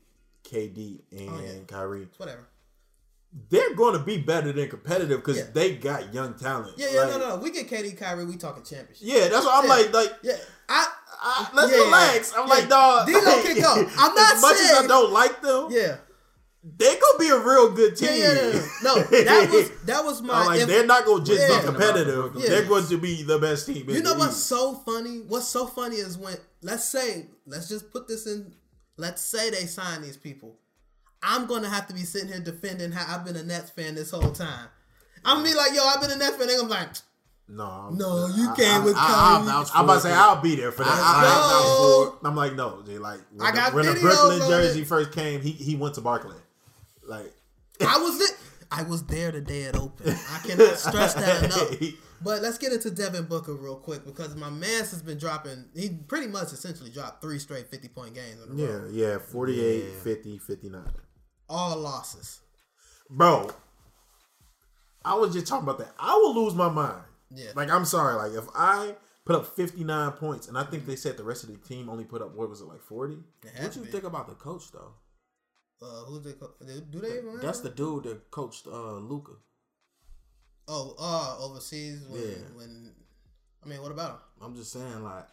KD 0.43 1.01
and 1.11 1.29
Oh, 1.29 1.39
yeah. 1.41 1.51
Kyrie, 1.67 2.07
Whatever. 2.17 2.47
They're 3.49 3.75
going 3.75 3.93
to 3.97 4.03
be 4.03 4.17
better 4.17 4.51
than 4.51 4.67
competitive 4.69 5.19
because 5.19 5.37
Yeah. 5.37 5.43
they 5.53 5.75
got 5.75 6.13
young 6.13 6.33
talent. 6.33 6.73
Yeah, 6.77 6.87
yeah, 6.91 7.01
Like, 7.01 7.09
no, 7.19 7.29
no. 7.29 7.35
We 7.37 7.51
get 7.51 7.69
KD, 7.69 7.95
Kyrie. 7.97 8.25
We 8.25 8.37
talking 8.37 8.63
championship. 8.63 8.97
Yeah, 9.01 9.27
that's 9.27 9.45
what 9.45 9.55
I'm 9.55 9.63
Yeah. 9.65 9.69
like. 9.69 9.93
Like, 9.93 10.13
Yeah, 10.23 10.37
I. 10.67 10.87
I, 11.21 11.49
let's 11.53 11.71
Yeah. 11.71 11.83
relax. 11.83 12.33
I'm 12.35 12.47
like, 12.47 12.69
dog. 12.69 13.05
D'Lo 13.07 13.43
can 13.43 13.59
go. 13.61 13.73
I'm 13.97 14.15
not 14.15 14.33
as 14.35 14.41
much 14.41 14.55
as 14.55 14.71
I 14.71 14.87
don't 14.87 15.11
like 15.11 15.41
them. 15.41 15.67
Yeah. 15.69 15.97
They 16.77 16.97
gonna 16.99 17.19
be 17.19 17.29
a 17.29 17.37
real 17.39 17.71
good 17.71 17.95
team. 17.95 18.09
Yeah, 18.09 18.33
yeah. 18.51 18.67
No, 18.83 18.95
that 19.01 19.49
was 19.51 19.69
that 19.85 20.03
was 20.03 20.21
my. 20.21 20.33
I'm 20.33 20.45
like, 20.47 20.59
if- 20.61 20.67
they're 20.67 20.85
not 20.85 21.05
gonna 21.05 21.23
just 21.23 21.47
be 21.47 21.65
competitive. 21.65 22.33
They're 22.33 22.65
going 22.65 22.85
to 22.87 22.97
be 22.97 23.23
the 23.23 23.37
best 23.39 23.65
team. 23.67 23.89
you 23.89 24.01
know 24.01 24.13
what's 24.15 24.35
so 24.37 24.75
funny? 24.85 25.19
What's 25.27 25.47
so 25.47 25.65
funny 25.67 25.97
is 25.97 26.17
when 26.17 26.35
let's 26.61 26.83
say 26.85 27.27
let's 27.45 27.67
just 27.69 27.91
put 27.91 28.07
this 28.07 28.25
in. 28.27 28.53
Let's 28.97 29.21
say 29.21 29.49
they 29.49 29.65
sign 29.67 30.01
these 30.01 30.17
people. 30.17 30.57
I'm 31.23 31.45
gonna 31.47 31.69
have 31.69 31.87
to 31.87 31.93
be 31.93 32.01
sitting 32.01 32.29
here 32.29 32.39
defending 32.39 32.91
how 32.91 33.13
I've 33.15 33.25
been 33.25 33.35
a 33.35 33.43
Nets 33.43 33.69
fan 33.71 33.95
this 33.95 34.11
whole 34.11 34.31
time. 34.31 34.67
I'm 35.25 35.37
gonna 35.37 35.49
be 35.49 35.55
like, 35.55 35.73
yo, 35.73 35.83
I've 35.85 36.01
been 36.01 36.11
a 36.11 36.15
Nets 36.17 36.37
fan. 36.37 36.47
They're 36.47 36.57
gonna 36.57 36.69
be 36.69 36.73
like, 36.75 36.89
No, 37.49 37.89
no, 37.89 38.27
you 38.27 38.49
I- 38.51 38.55
came 38.55 38.81
I- 38.81 38.85
with 38.85 38.95
I- 38.95 38.99
Kyrie. 39.07 39.41
I 39.41 39.45
vouch 39.45 39.69
I'm 39.75 39.83
about 39.85 39.93
to 39.95 39.99
say. 40.01 40.13
I'll 40.13 40.41
be 40.41 40.55
there 40.55 40.71
for 40.71 40.83
that. 40.83 40.91
I- 40.91 40.95
I- 40.95 41.21
Like, 41.23 41.33
I 41.33 41.49
vouch 41.49 41.77
for 41.77 42.07
it. 42.15 42.27
I'm 42.29 42.35
like, 42.35 42.55
no, 42.55 42.81
they 42.83 42.97
like 42.97 43.19
when, 43.33 43.47
I 43.57 43.69
the, 43.69 43.75
when 43.75 43.85
the 43.87 43.99
Brooklyn 43.99 44.39
jersey 44.49 44.81
it. 44.81 44.87
first 44.87 45.11
came, 45.11 45.41
he 45.41 45.51
he 45.51 45.75
went 45.75 45.95
to 45.95 46.01
Barclay. 46.01 46.37
Like 47.03 47.33
I 47.81 47.97
was 47.97 48.17
there. 48.19 48.37
I 48.71 48.83
was 48.83 49.03
there 49.07 49.31
the 49.31 49.41
day 49.41 49.63
it 49.63 49.75
opened. 49.75 50.15
I 50.31 50.37
cannot 50.47 50.77
stress 50.77 51.15
that 51.15 51.43
enough. 51.79 51.93
But 52.21 52.41
let's 52.43 52.57
get 52.59 52.71
into 52.71 52.91
Devin 52.91 53.23
Booker 53.25 53.55
real 53.55 53.77
quick 53.77 54.05
because 54.05 54.35
my 54.35 54.49
man's 54.49 54.91
has 54.91 55.01
been 55.01 55.17
dropping. 55.17 55.65
He 55.75 55.89
pretty 55.89 56.27
much 56.27 56.53
essentially 56.53 56.91
dropped 56.91 57.21
three 57.21 57.39
straight 57.39 57.67
50 57.71 57.87
point 57.87 58.13
games 58.13 58.37
in 58.45 58.59
a 58.59 58.61
Yeah, 58.61 58.79
yeah, 59.13 59.17
48, 59.17 59.83
Yeah. 59.85 59.99
50, 60.03 60.37
59. 60.37 60.83
All 61.49 61.77
losses. 61.77 62.39
Bro, 63.09 63.49
I 65.03 65.15
was 65.15 65.33
just 65.33 65.47
talking 65.47 65.63
about 65.63 65.79
that. 65.79 65.93
I 65.99 66.13
will 66.15 66.35
lose 66.43 66.53
my 66.53 66.69
mind. 66.69 67.01
Yeah. 67.31 67.51
Like, 67.55 67.69
I'm 67.71 67.85
sorry. 67.85 68.15
Like, 68.15 68.33
if 68.37 68.47
I 68.55 68.95
put 69.25 69.35
up 69.35 69.47
59 69.55 70.11
points, 70.13 70.47
and 70.47 70.57
I 70.57 70.63
think 70.63 70.85
they 70.85 70.95
said 70.95 71.17
the 71.17 71.23
rest 71.23 71.43
of 71.43 71.49
the 71.49 71.57
team 71.67 71.89
only 71.89 72.03
put 72.03 72.21
up, 72.21 72.35
what 72.35 72.49
was 72.49 72.61
it, 72.61 72.65
like 72.65 72.81
40? 72.81 73.15
What 73.15 73.71
to 73.71 73.79
you 73.79 73.85
be. 73.85 73.91
think 73.91 74.03
about 74.03 74.27
the 74.27 74.35
coach 74.35 74.71
though? 74.71 74.93
Uh, 75.81 76.03
who's 76.05 76.23
they? 76.23 76.33
Co- 76.33 76.51
do 76.91 76.99
they 76.99 77.17
even? 77.19 77.39
That's 77.41 77.61
the 77.61 77.69
dude 77.69 78.03
that 78.03 78.29
coached 78.31 78.67
uh, 78.67 78.97
Luka. 78.97 79.31
Oh, 80.67 80.93
uh, 80.99 81.43
overseas 81.45 82.05
when, 82.07 82.21
Yeah. 82.21 82.35
when 82.53 82.91
I 83.65 83.67
mean, 83.69 83.81
what 83.81 83.91
about 83.91 84.11
him? 84.11 84.17
I'm 84.41 84.55
just 84.55 84.71
saying, 84.71 85.03
like, 85.03 85.25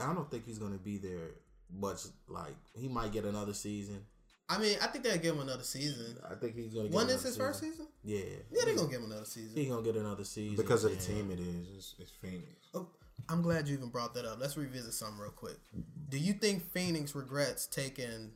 I 0.00 0.12
don't 0.12 0.30
think 0.30 0.44
he's 0.46 0.58
gonna 0.58 0.78
be 0.78 0.98
there 0.98 1.30
much. 1.72 2.00
Like, 2.28 2.54
he 2.74 2.88
might 2.88 3.12
get 3.12 3.24
another 3.24 3.54
season. 3.54 4.04
I 4.48 4.58
mean, 4.58 4.76
I 4.82 4.88
think 4.88 5.04
they'll 5.04 5.16
give 5.16 5.34
him 5.36 5.40
another 5.42 5.62
season. 5.62 6.16
I 6.30 6.34
think 6.34 6.54
he's 6.54 6.72
gonna. 6.74 6.88
Get 6.88 6.92
When 6.94 7.04
another 7.04 7.18
is 7.18 7.22
his 7.24 7.36
first 7.36 7.60
season? 7.60 7.86
Yeah, 8.04 8.18
Yeah, 8.50 8.62
they're 8.66 8.76
gonna 8.76 8.88
give 8.90 9.00
him 9.00 9.10
another 9.10 9.24
season. 9.24 9.56
He 9.56 9.66
gonna 9.66 9.82
get 9.82 9.96
another 9.96 10.24
season 10.24 10.56
Because 10.56 10.84
of 10.84 10.90
the 10.90 10.96
and- 10.98 11.06
team 11.06 11.30
it 11.30 11.40
is. 11.40 11.68
It's, 11.76 11.94
it's 11.98 12.10
Phoenix. 12.20 12.44
Oh, 12.74 12.88
I'm 13.28 13.40
glad 13.40 13.66
you 13.68 13.74
even 13.74 13.88
brought 13.88 14.12
that 14.14 14.26
up. 14.26 14.38
Let's 14.40 14.56
revisit 14.56 14.92
something 14.92 15.18
real 15.18 15.30
quick. 15.30 15.56
Do 16.10 16.18
you 16.18 16.34
think 16.34 16.70
Phoenix 16.72 17.14
regrets 17.14 17.66
taking 17.66 18.32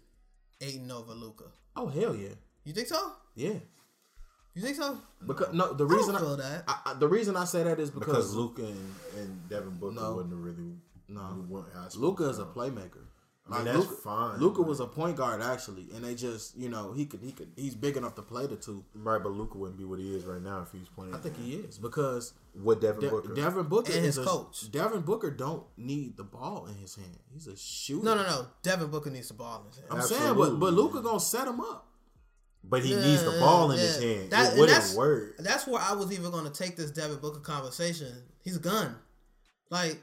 Ayton 0.63 0.91
over 0.91 1.13
Luka? 1.13 1.45
Oh 1.77 1.89
hell 1.89 2.15
yeah, 2.17 2.35
You 2.65 2.73
think 2.73 2.89
so? 2.89 3.13
yeah. 3.35 3.55
You 4.55 4.63
think 4.63 4.77
so? 4.77 4.99
Because 5.25 5.53
no, 5.55 5.73
the 5.75 5.85
I 5.85 5.89
don't 5.89 5.97
reason 5.99 6.17
I, 6.17 6.21
that. 6.37 6.65
I, 6.67 6.81
I- 6.87 6.95
the 6.95 7.07
reason 7.07 7.37
I 7.37 7.45
say 7.45 7.63
that 7.65 7.79
is 7.79 7.91
because, 7.91 8.07
Because 8.09 8.35
Luka 8.35 8.65
and, 8.65 8.95
and 9.19 9.49
Devin 9.51 9.77
Booker 9.79 9.95
No. 9.95 10.15
wasn't 10.17 10.35
really. 10.43 10.73
No. 11.11 11.21
who 11.21 11.43
went 11.55 11.67
high 11.75 11.89
school. 11.89 12.09
Luka 12.09 12.25
is 12.31 12.39
a 12.39 12.45
playmaker. 12.47 13.05
I 13.51 13.57
mean, 13.57 13.65
Like 13.65 13.75
that's 13.75 13.89
Luka, 13.91 14.03
fine, 14.03 14.39
Luka 14.41 14.63
was 14.63 14.81
a 14.81 14.87
point 14.87 15.17
guard 15.17 15.41
actually, 15.41 15.87
and 15.95 16.05
they 16.05 16.15
just 16.15 16.57
you 16.57 16.69
know 16.69 16.93
he 16.93 17.07
could 17.07 17.21
he 17.21 17.33
could 17.33 17.49
he's 17.57 17.75
big 17.75 17.97
enough 17.97 18.15
to 18.17 18.23
play 18.23 18.47
the 18.47 18.57
two. 18.57 18.85
Right, 18.95 19.23
but 19.23 19.31
Luka 19.33 19.57
wouldn't 19.57 19.79
be 19.79 19.85
what 19.85 19.99
he 19.99 20.15
is 20.15 20.25
right 20.25 20.43
now 20.43 20.63
if 20.63 20.73
he 20.73 20.79
was 20.79 20.89
playing. 20.89 21.15
I 21.15 21.19
think 21.19 21.37
he 21.39 21.55
is 21.55 21.79
because 21.79 22.35
with 22.55 22.81
Devin 22.81 23.01
De- 23.01 23.09
Booker. 23.11 23.35
Devin 23.35 23.65
Booker 23.65 23.93
And 23.93 24.05
is 24.05 24.17
his 24.17 24.19
a 24.19 24.29
coach. 24.29 24.71
Devin 24.71 25.01
Booker 25.01 25.31
don't 25.31 25.65
need 25.77 26.17
the 26.17 26.25
ball 26.25 26.67
in 26.67 26.75
his 26.75 26.95
hand. 26.95 27.19
He's 27.33 27.47
a 27.47 27.57
shooter. 27.57 28.05
No, 28.05 28.15
no, 28.15 28.23
no. 28.25 28.47
Devin 28.63 28.89
Booker 28.91 29.11
needs 29.11 29.29
the 29.29 29.35
ball 29.35 29.61
in 29.63 29.67
his 29.69 29.77
hand. 29.79 29.89
I'm 29.91 30.03
saying, 30.03 30.21
but 30.35 30.35
but 30.35 30.67
Absolutely. 30.69 30.71
Luka 30.83 31.01
gonna 31.03 31.21
set 31.21 31.49
him 31.49 31.61
up. 31.61 31.87
but 32.65 32.85
he 32.85 32.95
needs 32.95 33.23
the 33.25 33.31
ball 33.41 33.71
in 33.71 33.79
his 33.79 34.03
hand. 34.03 34.31
That- 34.31 34.47
it 34.47 34.51
and 34.51 34.59
wouldn't 34.61 34.77
that's- 34.77 34.95
work. 34.95 35.37
That's 35.39 35.67
where 35.67 35.81
I 35.81 35.95
was 35.95 36.13
even 36.13 36.31
going 36.31 36.45
to 36.45 36.51
take 36.51 36.77
this 36.77 36.91
Devin 36.91 37.19
Booker 37.19 37.41
conversation. 37.41 38.13
He's 38.43 38.57
a 38.57 38.61
gun. 38.61 38.97
Like, 39.71 40.03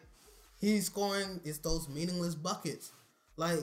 he's 0.59 0.85
scoring 0.85 1.41
it's 1.43 1.57
those 1.59 1.89
meaningless 1.89 2.33
buckets. 2.35 2.91
Like, 3.37 3.59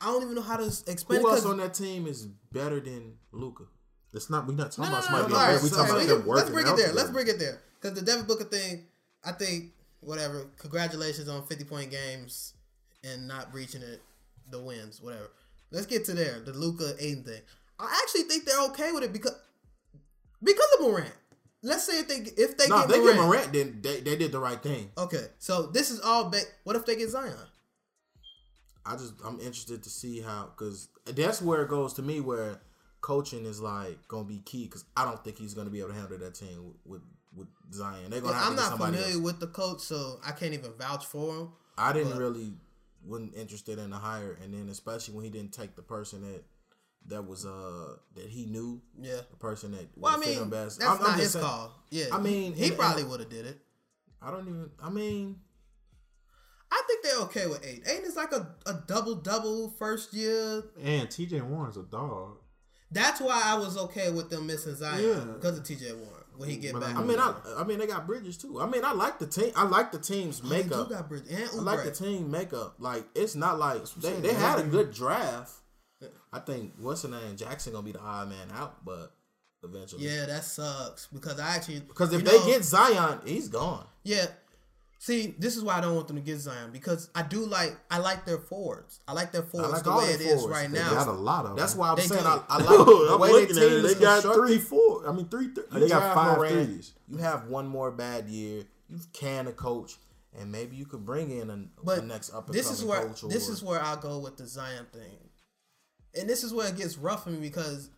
I 0.00 0.06
don't 0.06 0.22
even 0.22 0.34
know 0.34 0.42
how 0.42 0.56
to 0.56 0.66
explain 0.86 1.20
Who 1.20 1.28
it. 1.28 1.32
else 1.32 1.44
on 1.46 1.58
that 1.58 1.74
team 1.74 2.06
is 2.06 2.26
better 2.52 2.80
than 2.80 3.14
Luka? 3.32 3.64
It's 4.12 4.30
not. 4.30 4.46
We're 4.46 4.54
not 4.54 4.70
talking 4.70 4.90
No, 4.92 4.98
about 4.98 5.10
no, 5.10 5.16
somebody 5.18 5.22
no, 5.22 5.38
being 5.38 5.54
right, 5.54 5.62
We 5.62 5.68
so 5.68 5.76
talking 5.76 5.90
about 5.90 6.00
we 6.02 6.06
them 6.06 6.26
working. 6.26 6.34
Let's 6.34 6.50
bring 6.50 6.66
it 6.68 6.76
there. 6.76 6.92
Let's 6.92 7.10
bring 7.10 7.28
it 7.28 7.38
there. 7.38 7.60
Because 7.80 7.98
the 7.98 8.04
Devin 8.06 8.26
Booker 8.26 8.44
thing, 8.44 8.84
I 9.24 9.32
think, 9.32 9.72
whatever. 10.00 10.46
Congratulations 10.58 11.28
on 11.28 11.46
50 11.46 11.64
point 11.64 11.90
games 11.90 12.54
and 13.02 13.26
not 13.26 13.52
reaching 13.52 13.82
it, 13.82 14.00
the 14.50 14.60
wins, 14.60 15.00
whatever. 15.02 15.30
Let's 15.72 15.86
get 15.86 16.04
to 16.06 16.12
there. 16.14 16.40
The 16.40 16.52
Luka 16.52 16.94
Ayton 17.00 17.24
thing. 17.24 17.40
I 17.78 18.00
actually 18.04 18.22
think 18.22 18.44
they're 18.44 18.62
okay 18.70 18.92
with 18.92 19.02
it 19.02 19.12
because 19.12 19.34
because 20.42 20.68
of 20.78 20.82
Morant. 20.86 21.12
Let's 21.62 21.84
say 21.84 21.98
if 22.00 22.08
they 22.08 22.16
if 22.40 22.56
they 22.56 22.68
No, 22.68 22.86
get 22.86 22.90
if 22.90 22.90
they 22.90 22.98
Morant. 23.00 23.16
get 23.16 23.26
Morant, 23.26 23.52
then 23.52 23.78
they, 23.82 24.00
they 24.00 24.16
did 24.16 24.30
the 24.32 24.38
right 24.38 24.62
thing. 24.62 24.90
Okay, 24.96 25.26
so 25.38 25.62
this 25.66 25.90
is 25.90 26.00
all. 26.00 26.30
Ba- 26.30 26.38
what 26.62 26.76
if 26.76 26.86
they 26.86 26.94
get 26.94 27.08
Zion? 27.10 27.34
I 28.86 28.96
just 28.96 29.14
I'm 29.24 29.40
interested 29.40 29.82
to 29.82 29.90
see 29.90 30.20
how 30.20 30.50
because 30.56 30.88
that's 31.06 31.40
where 31.40 31.62
it 31.62 31.68
goes 31.68 31.94
to 31.94 32.02
me 32.02 32.20
where 32.20 32.60
coaching 33.00 33.44
is 33.46 33.60
like 33.60 33.98
gonna 34.08 34.24
be 34.24 34.38
key 34.40 34.64
because 34.64 34.84
I 34.96 35.04
don't 35.04 35.22
think 35.24 35.38
he's 35.38 35.54
gonna 35.54 35.70
be 35.70 35.78
able 35.80 35.90
to 35.90 35.94
handle 35.94 36.18
that 36.18 36.34
team 36.34 36.74
with 36.84 36.84
with, 36.84 37.02
with 37.36 37.48
Zion. 37.72 38.10
They're 38.10 38.20
gonna 38.20 38.34
have 38.34 38.48
I'm 38.50 38.56
not 38.56 38.76
familiar 38.78 39.04
else. 39.04 39.16
with 39.16 39.40
the 39.40 39.46
coach, 39.48 39.80
so 39.80 40.20
I 40.26 40.32
can't 40.32 40.54
even 40.54 40.72
vouch 40.78 41.06
for 41.06 41.34
him. 41.36 41.48
I 41.78 41.92
didn't 41.92 42.16
really 42.18 42.52
wasn't 43.04 43.34
interested 43.36 43.78
in 43.78 43.90
the 43.90 43.96
hire, 43.96 44.38
and 44.42 44.54
then 44.54 44.68
especially 44.70 45.14
when 45.14 45.24
he 45.24 45.30
didn't 45.30 45.52
take 45.52 45.76
the 45.76 45.82
person 45.82 46.22
that 46.22 46.44
that 47.06 47.26
was 47.26 47.44
uh 47.44 47.96
that 48.14 48.26
he 48.28 48.46
knew, 48.46 48.80
Yeah. 48.98 49.20
the 49.30 49.36
person 49.36 49.72
that 49.72 49.86
Well, 49.96 50.14
I 50.14 50.18
mean, 50.18 50.38
him 50.38 50.48
best. 50.50 50.78
that's 50.78 50.88
I'm- 50.90 50.98
I'm 51.00 51.02
not 51.08 51.10
just 51.12 51.22
his 51.22 51.32
saying- 51.32 51.44
call. 51.44 51.72
Yeah, 51.90 52.06
I 52.12 52.18
mean, 52.20 52.54
he, 52.54 52.64
he 52.64 52.70
probably 52.70 53.04
would 53.04 53.20
have 53.20 53.28
did 53.28 53.44
it. 53.46 53.60
I 54.22 54.30
don't 54.30 54.48
even. 54.48 54.70
I 54.82 54.88
mean, 54.88 55.40
I 56.76 56.82
think 56.88 57.04
they're 57.04 57.20
okay 57.26 57.46
with 57.46 57.64
eight. 57.64 57.82
Eight 57.86 58.02
is 58.04 58.16
like 58.16 58.32
a, 58.32 58.48
a 58.66 58.82
double 58.88 59.14
double 59.14 59.70
first 59.78 60.12
year. 60.12 60.64
And 60.82 61.08
TJ 61.08 61.42
Warren's 61.42 61.76
a 61.76 61.82
dog. 61.84 62.38
That's 62.90 63.20
why 63.20 63.40
I 63.44 63.54
was 63.56 63.76
okay 63.76 64.10
with 64.10 64.28
them 64.30 64.46
missing 64.46 64.74
Zion 64.74 65.02
Yeah. 65.04 65.24
because 65.34 65.58
of 65.58 65.64
TJ 65.64 65.94
Warren 65.96 66.24
when 66.36 66.48
he 66.50 66.56
get 66.56 66.72
But 66.72 66.80
back. 66.82 66.96
I 66.96 67.02
mean, 67.04 67.18
I 67.20 67.34
I 67.58 67.64
mean 67.64 67.78
they 67.78 67.86
got 67.86 68.06
Bridges 68.06 68.36
too. 68.36 68.60
I 68.60 68.66
mean, 68.66 68.84
I 68.84 68.92
like 68.92 69.18
the 69.20 69.26
team. 69.26 69.52
I 69.54 69.64
like 69.64 69.92
the 69.92 69.98
team's 70.00 70.42
Oh, 70.44 70.48
makeup. 70.48 70.90
got 70.90 71.08
Bridges 71.08 71.28
and 71.30 71.60
I 71.60 71.62
like 71.62 71.84
the 71.84 71.90
team 71.92 72.30
makeup. 72.30 72.74
Like 72.78 73.04
it's 73.14 73.34
not 73.36 73.58
like 73.58 73.84
they, 74.00 74.12
they 74.20 74.34
had 74.34 74.58
a 74.58 74.64
good 74.64 74.92
draft. 74.92 75.52
I 76.32 76.40
think 76.40 76.72
what's 76.78 77.02
the 77.02 77.08
name 77.08 77.36
Jackson 77.36 77.72
gonna 77.72 77.84
be 77.84 77.92
the 77.92 78.00
odd 78.00 78.28
man 78.28 78.48
out, 78.52 78.84
but 78.84 79.12
eventually, 79.62 80.04
Yeah, 80.06 80.26
that 80.26 80.44
sucks 80.44 81.06
because 81.06 81.38
I 81.40 81.54
actually 81.56 81.80
Because 81.80 82.12
if 82.12 82.24
they 82.24 82.36
know- 82.38 82.46
get 82.46 82.62
Zion, 82.64 83.20
he's 83.24 83.48
gone. 83.48 83.86
yeah. 84.02 84.26
See, 85.04 85.34
this 85.38 85.54
is 85.58 85.62
why 85.62 85.74
I 85.76 85.80
don't 85.82 85.94
want 85.96 86.08
them 86.08 86.16
to 86.16 86.22
get 86.22 86.38
Zion 86.38 86.70
because 86.72 87.10
I 87.14 87.20
do 87.24 87.44
like 87.44 87.76
I 87.90 87.98
like 87.98 88.24
their 88.24 88.38
forwards. 88.38 89.00
I 89.06 89.12
like 89.12 89.32
their 89.32 89.42
forwards 89.42 89.72
like 89.74 89.82
the 89.82 89.94
way 89.94 90.06
their 90.06 90.14
it 90.14 90.20
is 90.22 90.40
forwards. 90.40 90.46
right 90.58 90.70
They 90.72 90.78
now. 90.78 90.90
got 90.94 91.08
a 91.08 91.12
lot 91.12 91.44
of. 91.44 91.56
That's 91.58 91.72
them. 91.72 91.80
why 91.80 91.90
I'm 91.90 91.96
They 91.96 92.02
saying 92.04 92.22
do. 92.22 92.26
I, 92.26 92.42
I 92.48 92.56
like 92.62 92.68
the 92.68 93.08
I'm 93.12 93.20
way 93.20 93.30
their 93.32 93.46
team 93.48 93.56
at 93.58 93.62
it. 93.64 93.72
is 93.84 93.94
They 93.94 94.00
got 94.00 94.22
constructed. 94.22 94.46
three, 94.46 94.58
four. 94.58 95.06
I 95.06 95.12
mean, 95.12 95.28
three. 95.28 95.48
Th- 95.48 95.66
You 95.74 95.80
they 95.80 95.88
got 95.90 96.14
five 96.14 96.38
Morant, 96.38 96.54
threes. 96.68 96.94
You 97.06 97.18
have 97.18 97.48
one 97.48 97.66
more 97.68 97.90
bad 97.90 98.28
year. 98.30 98.62
You 98.88 98.98
can 99.12 99.46
a 99.46 99.52
coach, 99.52 99.96
and 100.40 100.50
maybe 100.50 100.74
you 100.74 100.86
could 100.86 101.04
bring 101.04 101.30
in 101.30 101.50
a, 101.50 101.64
But 101.84 101.96
the 101.96 102.02
next 102.06 102.32
up 102.32 102.46
and 102.46 102.54
this 102.54 102.70
is 102.70 102.82
where 102.82 103.02
coach. 103.06 103.20
this 103.28 103.50
is 103.50 103.62
where 103.62 103.82
I 103.82 103.96
go 104.00 104.20
with 104.20 104.38
the 104.38 104.46
Zion 104.46 104.86
thing, 104.90 105.18
and 106.18 106.26
this 106.26 106.44
is 106.44 106.54
where 106.54 106.68
it 106.68 106.76
gets 106.78 106.96
rough 106.96 107.24
for 107.24 107.30
me 107.30 107.40
because 107.40 107.90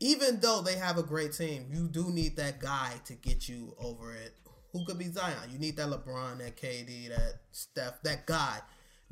even 0.00 0.38
though 0.40 0.60
they 0.60 0.76
have 0.76 0.98
a 0.98 1.02
great 1.02 1.32
team, 1.32 1.66
you 1.72 1.88
do 1.88 2.10
need 2.10 2.36
that 2.36 2.60
guy 2.60 2.92
to 3.06 3.14
get 3.14 3.48
you 3.48 3.74
over 3.78 4.12
it. 4.12 4.34
Who 4.72 4.84
could 4.86 4.98
be 4.98 5.06
Zion? 5.10 5.36
You 5.52 5.58
need 5.58 5.76
that 5.76 5.88
LeBron, 5.88 6.38
that 6.38 6.56
KD, 6.56 7.08
that 7.10 7.34
Steph, 7.50 8.02
that 8.02 8.26
guy. 8.26 8.58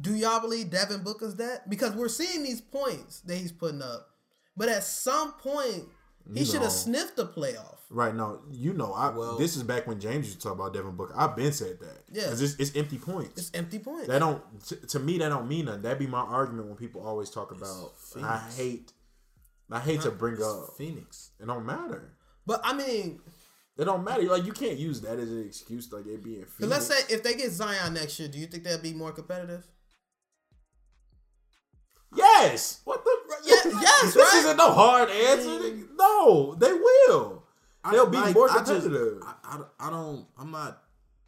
Do 0.01 0.15
y'all 0.15 0.41
believe 0.41 0.71
Devin 0.71 1.03
Booker's 1.03 1.35
that? 1.37 1.69
Because 1.69 1.93
we're 1.93 2.09
seeing 2.09 2.43
these 2.43 2.61
points 2.63 3.21
that 3.23 3.37
he's 3.37 3.53
putting 3.53 3.83
up, 3.83 4.09
but 4.57 4.69
at 4.71 4.83
some 4.85 5.33
point 5.35 5.85
he 6.33 6.45
should 6.45 6.63
have 6.63 6.73
sniffed 6.73 7.17
the 7.17 7.27
playoff. 7.27 7.77
Right 7.91 8.15
now, 8.15 8.39
you 8.53 8.73
know, 8.73 8.93
I 8.95 9.11
Well- 9.11 9.37
this 9.37 9.57
is 9.57 9.63
back 9.65 9.87
when 9.87 9.99
James 10.01 10.27
used 10.27 10.41
to 10.41 10.45
talk 10.45 10.55
about 10.55 10.73
Devin 10.73 10.93
Booker. 10.97 11.13
I've 11.17 11.35
been 11.37 11.53
said 11.53 11.81
that. 11.81 12.05
Yeah. 12.11 12.29
'Cause 12.29 12.41
it's, 12.41 12.55
it's 12.55 12.77
empty 12.77 12.99
points. 12.99 13.39
It's 13.39 13.51
empty 13.53 13.81
points. 13.81 14.07
that 14.07 14.21
don't 14.21 14.43
to, 14.69 14.77
to 14.77 14.99
me 15.01 15.19
that 15.19 15.29
don't 15.29 15.49
mean 15.49 15.65
nothing. 15.67 15.83
That 15.83 15.99
be 15.99 16.07
my 16.07 16.21
argument 16.21 16.69
when 16.69 16.77
people 16.77 17.05
always 17.07 17.29
talk 17.31 17.51
about. 17.51 17.93
I 18.23 18.39
hate. 18.57 18.93
I 19.71 19.81
hate 19.81 20.01
to 20.03 20.11
bring 20.11 20.43
up. 20.43 20.77
Phoenix. 20.79 21.31
It 21.41 21.47
don't 21.47 21.67
matter. 21.67 22.13
but 22.47 22.61
I 22.65 22.73
mean, 22.75 23.21
It 23.81 23.87
don't 23.87 24.05
matter. 24.05 24.23
Like 24.25 24.45
you 24.45 24.53
can't 24.53 24.79
use 24.79 25.01
that 25.01 25.19
as 25.19 25.31
an 25.31 25.43
excuse. 25.47 25.91
Like 25.91 26.07
it 26.07 26.23
being. 26.23 26.45
But 26.59 26.69
let's 26.69 26.87
say 26.87 26.99
if 27.09 27.23
they 27.23 27.35
get 27.35 27.51
Zion 27.51 27.95
next 27.95 28.19
year, 28.21 28.29
do 28.29 28.39
you 28.39 28.47
think 28.47 28.63
they'll 28.63 28.79
be 28.79 28.93
more 28.93 29.11
competitive? 29.13 29.67
yes. 32.15 32.81
What 32.85 33.05
the? 33.05 33.11
Yeah, 33.47 33.55
yes, 33.81 34.03
this 34.15 34.17
right? 34.17 34.35
isn't 34.45 34.57
no 34.57 34.73
hard 34.73 35.09
answer. 35.11 35.87
No, 35.99 36.55
they 36.57 36.73
will. 36.73 37.45
They'll 37.91 38.07
be 38.07 38.19
like, 38.19 38.35
more 38.35 38.51
I 38.51 38.59
just- 38.59 38.67
competitive. 38.83 39.23
I, 39.25 39.35
I, 39.45 39.87
I 39.87 39.91
don't. 39.91 40.27
I'm 40.39 40.51
not. 40.51 40.83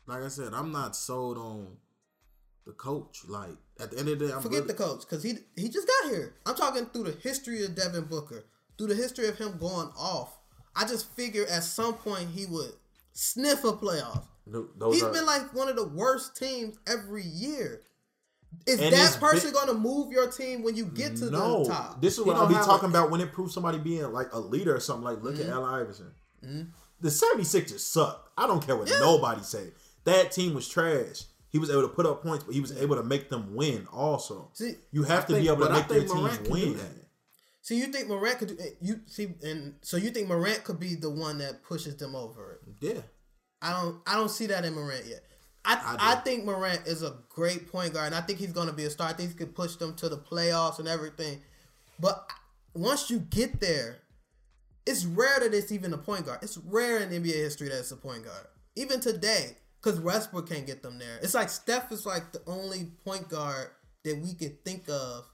Like 0.07 0.23
I 0.23 0.29
said, 0.29 0.53
I'm 0.53 0.73
not 0.73 0.95
sold 0.97 1.39
on 1.39 1.77
the 2.67 2.73
coach. 2.73 3.21
Like 3.29 3.57
at 3.81 3.93
the 3.93 3.99
end 3.99 4.09
of 4.09 4.19
the 4.19 4.27
day, 4.27 4.33
I'm 4.35 4.43
Forget 4.43 4.63
really, 4.63 4.75
the 4.75 4.75
coach 4.75 5.01
because 5.01 5.23
he 5.23 5.35
he 5.57 5.69
just 5.69 5.87
got 5.89 6.11
here. 6.11 6.35
I'm 6.45 6.55
talking 6.55 6.87
through 6.87 7.05
the 7.05 7.13
history 7.23 7.65
of 7.65 7.75
Devin 7.75 8.05
Booker, 8.05 8.45
through 8.77 8.89
the 8.89 8.95
history 8.95 9.29
of 9.29 9.39
him 9.39 9.57
going 9.59 9.89
off. 9.97 10.37
I 10.75 10.87
just 10.87 11.11
figure 11.15 11.47
at 11.47 11.63
some 11.65 11.95
point 11.95 12.31
he 12.31 12.47
would 12.47 12.73
sniff 13.13 13.65
a 13.65 13.73
playoff. 13.73 14.25
Those 14.47 14.95
He's 14.95 15.03
are- 15.03 15.13
been 15.13 15.27
like 15.27 15.55
one 15.55 15.69
of 15.69 15.77
the 15.77 15.87
worst 15.87 16.37
teams 16.37 16.77
every 16.87 17.23
year. 17.25 17.83
Is 18.67 18.81
And 18.81 18.93
that 18.93 19.19
person 19.19 19.51
been- 19.51 19.55
going 19.55 19.67
to 19.69 19.75
move 19.75 20.13
your 20.13 20.31
team 20.31 20.63
when 20.63 20.77
you 20.77 20.85
get 20.87 21.17
to 21.17 21.31
no, 21.31 21.65
the 21.65 21.71
top? 21.71 22.01
this 22.03 22.19
is 22.19 22.25
what 22.25 22.37
I'll 22.37 22.47
be 22.49 22.55
talking 22.55 22.87
a- 22.87 22.91
about 22.91 23.11
when 23.11 23.21
it 23.21 23.33
proves 23.33 23.55
somebody 23.55 23.79
being 23.79 24.13
like 24.13 24.33
a 24.33 24.39
leader 24.39 24.75
or 24.77 24.81
something. 24.81 25.05
Like, 25.05 25.23
look 25.23 25.35
Mm-hmm. 25.35 25.43
at 25.45 25.49
Allen 25.49 25.75
Iverson. 25.81 26.13
The 27.01 27.09
76ers 27.11 27.81
suck. 27.81 28.31
I 28.37 28.47
don't 28.47 28.65
care 28.65 28.77
what 28.77 28.89
nobody 28.89 29.43
say. 29.43 29.73
That 30.05 30.33
team 30.33 30.55
was 30.55 30.69
trash. 30.69 31.25
He 31.49 31.59
was 31.59 31.71
able 31.71 31.83
to 31.83 31.89
put 31.89 32.07
up 32.07 32.23
points, 32.23 32.45
but 32.45 32.55
he 32.55 32.61
was 32.61 32.73
able 32.73 32.97
to 32.97 33.03
make 33.03 33.29
them 33.31 33.55
win 33.55 33.87
also. 33.93 34.51
See, 34.55 34.77
you 34.91 35.03
have 35.05 35.25
I 35.25 35.27
to 35.27 35.33
think- 35.35 35.45
be 35.45 35.49
able 35.49 35.67
to 35.67 35.73
make 35.73 35.89
their 35.89 36.05
Morant 36.07 36.45
teams 36.45 36.49
win. 36.51 37.01
So 37.63 37.75
you 37.75 37.87
think 37.87 38.09
Morant 38.09 38.39
could 38.39 38.49
do 38.49 38.57
eh, 38.61 38.71
you 38.81 39.01
see 39.07 39.35
and 39.43 39.75
so 39.83 39.97
you 39.97 40.11
think 40.11 40.29
Morant 40.29 40.65
could 40.65 40.81
be 40.81 40.95
the 40.97 41.11
one 41.11 41.39
that 41.39 41.63
pushes 41.63 41.97
them 41.97 42.15
over? 42.15 42.61
yeah. 42.81 43.01
I 43.63 43.81
don't 43.81 44.01
I 44.07 44.17
don't 44.17 44.31
see 44.31 44.47
that 44.47 44.65
in 44.65 44.75
Morant 44.75 45.07
yet. 45.07 45.23
I 45.65 45.75
I 45.75 46.13
I, 46.13 46.15
think 46.17 46.45
Morant 46.45 46.87
is 46.87 47.03
a 47.03 47.15
great 47.29 47.71
point 47.71 47.95
guard, 47.95 48.07
and 48.07 48.15
I 48.17 48.21
think 48.21 48.41
he's 48.41 48.53
going 48.53 48.67
to 48.67 48.73
be 48.73 48.85
a 48.85 48.91
star. 48.91 49.09
I 49.09 49.13
think 49.13 49.31
he 49.31 49.37
could 49.37 49.55
push 49.55 49.77
them 49.77 49.95
to 49.95 50.09
the 50.09 50.19
playoffs 50.19 50.81
and 50.81 50.89
everything. 50.89 51.41
But 52.01 52.29
once 52.75 53.11
you 53.11 53.21
get 53.21 53.61
there, 53.61 53.99
it's 54.85 55.05
rare 55.05 55.39
that 55.39 55.55
it's 55.55 55.71
even 55.71 55.93
a 55.93 55.99
point 55.99 56.27
guard. 56.27 56.41
It's 56.43 56.59
rare 56.59 56.99
in 56.99 57.11
NBA 57.11 57.35
history 57.35 57.69
that 57.69 57.79
it's 57.79 57.93
a 57.93 57.97
point 57.97 58.25
guard. 58.25 58.47
Even 58.75 58.99
today, 58.99 59.57
because 59.81 60.01
Westbrook 60.01 60.49
can't 60.49 60.67
get 60.67 60.83
them 60.83 60.99
there. 60.99 61.19
It's 61.23 61.35
like 61.35 61.49
Steph 61.49 61.93
is 61.93 62.07
like 62.07 62.33
the 62.33 62.43
only 62.47 62.91
point 63.05 63.29
guard 63.29 63.69
that 64.05 64.19
we 64.19 64.35
could 64.35 64.65
think 64.65 64.89
of. 64.89 65.27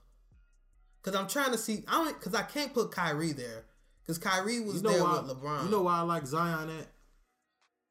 Because 1.02 1.18
I'm 1.18 1.28
trying 1.28 1.52
to 1.52 1.58
see, 1.58 1.84
I 1.88 1.92
don't, 2.04 2.18
because 2.18 2.34
I 2.34 2.42
can't 2.42 2.72
put 2.74 2.90
Kyrie 2.92 3.32
there. 3.32 3.64
Because 4.04 4.18
Kyrie 4.18 4.60
was 4.60 4.76
You 4.76 4.82
know 4.82 4.90
there 4.92 5.02
why? 5.04 5.20
with 5.20 5.30
LeBron. 5.30 5.64
You 5.64 5.70
know 5.70 5.82
why 5.82 5.98
I 5.98 6.02
like 6.02 6.26
Zion 6.26 6.70
at? 6.70 6.86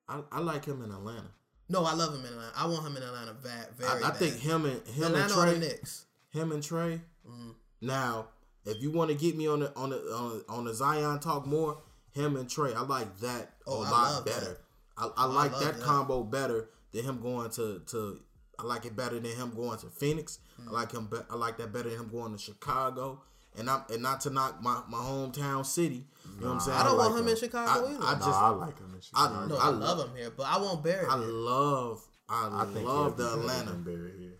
I, 0.10 0.22
I 0.32 0.40
like 0.40 0.66
him 0.66 0.84
in 0.84 0.92
Atlanta. 0.92 1.32
No, 1.70 1.84
I 1.84 1.94
love 1.94 2.14
him 2.14 2.22
in 2.22 2.32
Atlanta. 2.32 2.52
I 2.56 2.66
want 2.68 2.86
him 2.88 2.96
in 2.98 3.04
Atlanta 3.04 3.34
very 3.34 3.90
I, 3.90 3.98
I 3.98 4.02
bad. 4.10 4.16
think 4.18 4.36
him 4.40 4.66
and 4.66 4.86
him 4.88 5.04
Atlanta 5.16 5.24
and 5.24 5.32
or 5.34 5.46
the 5.46 5.56
Trae. 5.58 5.60
Knicks. 5.60 6.06
Him 6.30 6.52
and 6.52 6.64
Trae. 6.64 7.02
Mm-hmm. 7.28 7.50
Now, 7.82 8.28
if 8.66 8.82
you 8.82 8.90
want 8.92 9.12
to 9.12 9.16
get 9.18 9.36
me 9.36 9.48
on 9.48 9.60
the 9.62 9.76
on 9.76 9.90
the 9.90 9.98
on, 9.98 10.42
on 10.50 10.66
the 10.66 10.74
Zion 10.74 11.20
talk 11.20 11.46
more, 11.46 11.78
him 12.14 12.36
and 12.38 12.48
Trae, 12.48 12.74
I 12.76 12.82
like 12.82 13.18
that 13.20 13.52
Oh, 13.68 13.82
a 13.84 13.86
I 13.86 13.90
lot 13.90 14.26
better. 14.26 14.40
that. 14.40 14.58
I, 14.98 15.10
I 15.18 15.26
like 15.26 15.52
love 15.52 15.64
that, 15.64 15.74
that. 15.76 15.84
combo 15.84 16.24
better 16.24 16.70
than 16.94 17.04
him 17.04 17.22
going 17.22 17.50
to 17.52 17.82
to. 17.88 18.20
I 18.60 18.64
like 18.64 18.86
it 18.86 18.96
better 18.96 19.20
than 19.20 19.32
him 19.36 19.52
going 19.56 19.78
to 19.80 19.88
Phoenix. 19.88 20.40
Mm. 20.62 20.70
I 20.70 20.72
like 20.72 20.92
him. 20.92 21.06
Be, 21.08 21.18
I 21.30 21.36
like 21.36 21.58
that 21.58 21.72
better 21.72 21.90
than 21.90 22.00
him 22.00 22.10
going 22.10 22.32
to 22.34 22.40
Chicago. 22.40 23.22
And 23.58 23.70
I'm 23.70 23.84
and 23.90 24.04
not 24.04 24.22
to 24.22 24.30
knock 24.30 24.62
my, 24.62 24.82
my 24.88 24.98
hometown 25.00 25.66
city. 25.66 26.06
You 26.36 26.42
know 26.42 26.48
what 26.48 26.54
I'm 26.56 26.60
saying? 26.60 26.78
I 26.78 26.84
don't 26.84 26.98
like 26.98 27.10
want 27.10 27.20
him 27.22 27.26
him. 27.28 27.34
in 27.34 27.38
Chicago 27.38 27.70
I- 27.88 27.90
either. 27.92 28.04
I 28.04 28.14
Nah, 28.14 28.26
just- 28.26 28.40
I 28.40 28.50
like 28.50 28.78
him 28.80 28.92
in 28.94 29.02
Chicago. 29.02 29.46
no, 29.48 29.58
I 29.58 29.66
I, 29.66 29.70
love 29.70 30.00
him 30.10 30.16
here, 30.16 30.30
but 30.36 30.44
I 30.48 30.58
want 30.60 30.84
Barrett. 30.84 31.10
I 31.10 31.18
here. 31.18 31.28
love 31.28 32.02
I, 32.30 32.50
I 32.54 32.66
think 32.74 32.86
love 32.88 33.18
the 33.18 33.32
Atlanta. 33.34 33.72
than 33.72 33.84
Barrett 33.84 34.16
here. 34.20 34.34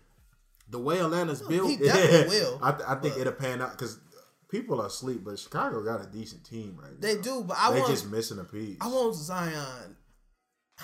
the 0.70 0.78
way 0.78 1.00
Atlanta's 1.00 1.40
built, 1.42 1.68
he 1.70 1.76
definitely 1.84 2.28
will. 2.40 2.58
I, 2.62 2.72
th- 2.72 2.84
I 2.88 2.94
think 2.96 3.14
but- 3.14 3.20
it'll 3.22 3.32
pan 3.32 3.60
out 3.62 3.72
because 3.72 3.98
people 4.48 4.80
are 4.80 4.86
asleep, 4.86 5.22
but 5.24 5.38
Chicago 5.38 5.82
got 5.82 6.00
a 6.00 6.06
decent 6.06 6.44
team 6.44 6.78
right 6.80 6.92
now. 6.92 6.96
They 7.00 7.16
do, 7.20 7.42
but 7.44 7.56
I 7.58 7.70
They're 7.72 7.80
want 7.80 7.92
just 7.92 8.08
missing 8.10 8.38
a 8.38 8.44
piece. 8.44 8.76
I 8.80 8.86
want 8.88 9.14
Zion. 9.16 9.96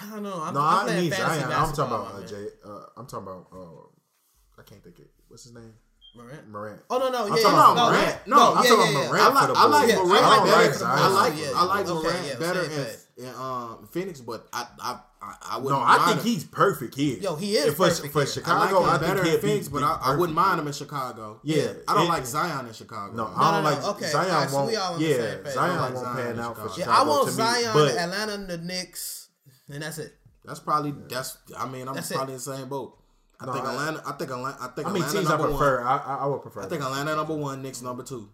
I 0.01 0.11
don't 0.11 0.23
know. 0.23 0.43
I'm, 0.43 0.55
no, 0.55 0.61
I'm 0.61 0.79
I 0.79 0.83
playing 0.85 1.05
need 1.05 1.15
fantasy 1.15 1.41
Zion. 1.41 1.53
I'm 1.53 1.73
talking 1.73 1.85
about 1.85 2.15
uh. 2.23 2.27
Jay. 2.27 2.47
Uh, 2.65 2.81
I'm 2.97 3.07
talking 3.07 3.27
about. 3.29 3.47
Uh, 3.53 4.61
I 4.61 4.63
can't 4.63 4.83
think 4.83 4.99
it. 4.99 5.11
What's 5.29 5.45
his 5.45 5.55
name? 5.55 5.75
Morant. 6.17 6.49
Morant. 6.49 6.81
Oh 6.91 6.99
no 6.99 7.09
no 7.11 7.27
yeah, 7.27 7.33
I'm 7.33 7.39
yeah. 7.39 7.49
about 7.49 7.75
no, 7.77 7.85
Morant. 7.91 8.07
yeah. 8.07 8.19
No, 8.29 8.37
no, 8.37 8.55
I'm 8.55 8.63
yeah, 8.65 8.71
talking 8.71 8.85
yeah, 8.85 8.91
about 8.91 9.03
yeah. 9.03 9.09
Morant. 9.09 9.25
I 9.25 9.35
like 9.35 9.57
I 9.57 9.67
like 9.67 9.89
Yeah, 9.89 9.97
Morant 9.97 10.25
I 10.25 10.45
better. 10.45 10.47
Morant 10.47 10.73
for 10.73 10.79
the 10.79 10.85
I 10.87 11.09
like 11.09 11.35
yeah. 11.37 11.51
I 11.57 11.65
like 11.65 11.87
Okay, 11.89 12.03
Morant 12.09 12.27
yeah, 12.29 12.35
better 12.39 12.65
same 12.71 12.99
in, 13.19 13.25
in 13.25 13.35
um, 13.35 13.89
Phoenix, 13.91 14.21
but 14.21 14.47
I 14.53 14.67
I 14.81 15.01
I, 15.21 15.35
I 15.51 15.57
wouldn't 15.57 15.73
No, 15.73 15.85
mind 15.85 16.03
I 16.03 16.07
think 16.07 16.19
him. 16.21 16.25
he's 16.27 16.45
perfect 16.45 16.95
here. 16.95 17.19
Yo, 17.19 17.35
he 17.35 17.57
is 17.57 17.75
for, 17.75 17.89
perfect 17.89 18.13
for 18.13 18.25
here. 18.25 18.43
I 18.47 18.59
like 18.61 18.73
I, 18.75 18.99
think 18.99 19.01
better 19.01 19.27
in 19.35 19.41
Phoenix, 19.41 19.67
be, 19.67 19.73
but 19.73 19.83
I, 19.83 19.99
I 20.05 20.17
wouldn't 20.17 20.37
mind 20.37 20.61
him 20.61 20.67
in 20.69 20.73
Chicago. 20.73 21.41
Yeah, 21.43 21.73
I 21.89 21.95
don't 21.95 22.05
it- 22.07 22.09
like 22.11 22.27
Zion 22.27 22.67
in 22.69 22.73
Chicago. 22.75 23.13
No, 23.17 23.25
No, 23.27 23.35
I 23.35 23.51
don't 23.55 23.65
like 23.65 23.81
no, 23.83 23.91
okay, 23.91 24.07
Zion. 24.07 24.49
so 24.49 24.55
won't. 24.57 24.69
we 24.71 24.77
all 24.77 25.01
yeah. 25.01 25.43
Zion 25.51 25.95
won't 25.95 26.07
pan 26.17 26.39
out 26.39 26.55
for 26.57 26.69
Chicago. 26.69 26.75
Chicago. 26.75 26.91
Yeah, 26.91 26.97
I 26.97 27.03
want 27.09 27.23
to 27.23 27.31
me, 27.33 27.43
Zion, 27.43 27.71
but 27.73 27.97
Atlanta, 27.97 28.35
and 28.35 28.49
the 28.49 28.59
Knicks, 28.59 29.24
and 29.73 29.83
that's 29.83 29.99
it. 29.99 30.13
That's 30.45 30.61
probably 30.61 30.93
that's. 31.09 31.39
I 31.57 31.67
mean, 31.69 31.89
I'm 31.89 31.95
That's 31.95 32.11
it. 32.11 32.15
probably 32.15 32.35
in 32.35 32.39
the 32.39 32.43
same 32.45 32.69
boat. 32.69 32.99
I 33.41 33.47
No, 33.47 33.53
think 33.55 33.65
I- 33.65 33.71
Atlanta. 33.73 34.03
I 34.07 34.13
think 34.13 34.31
Atlanta. 34.31 34.57
I 34.61 34.67
think 34.69 34.87
I 34.89 34.93
mean, 34.93 35.03
Atlanta 35.03 35.19
teams 35.19 35.27
I 35.27 35.37
number 35.37 35.49
prefer. 35.49 35.79
one. 35.81 35.87
I, 35.87 35.97
I, 35.97 36.15
I 36.17 36.27
would 36.27 36.43
prefer. 36.43 36.61
I 36.63 36.67
think 36.67 36.83
that. 36.83 36.87
Atlanta 36.91 37.17
number 37.17 37.35
one, 37.35 37.63
Knicks 37.63 37.83
number 37.83 38.03
two. 38.03 38.29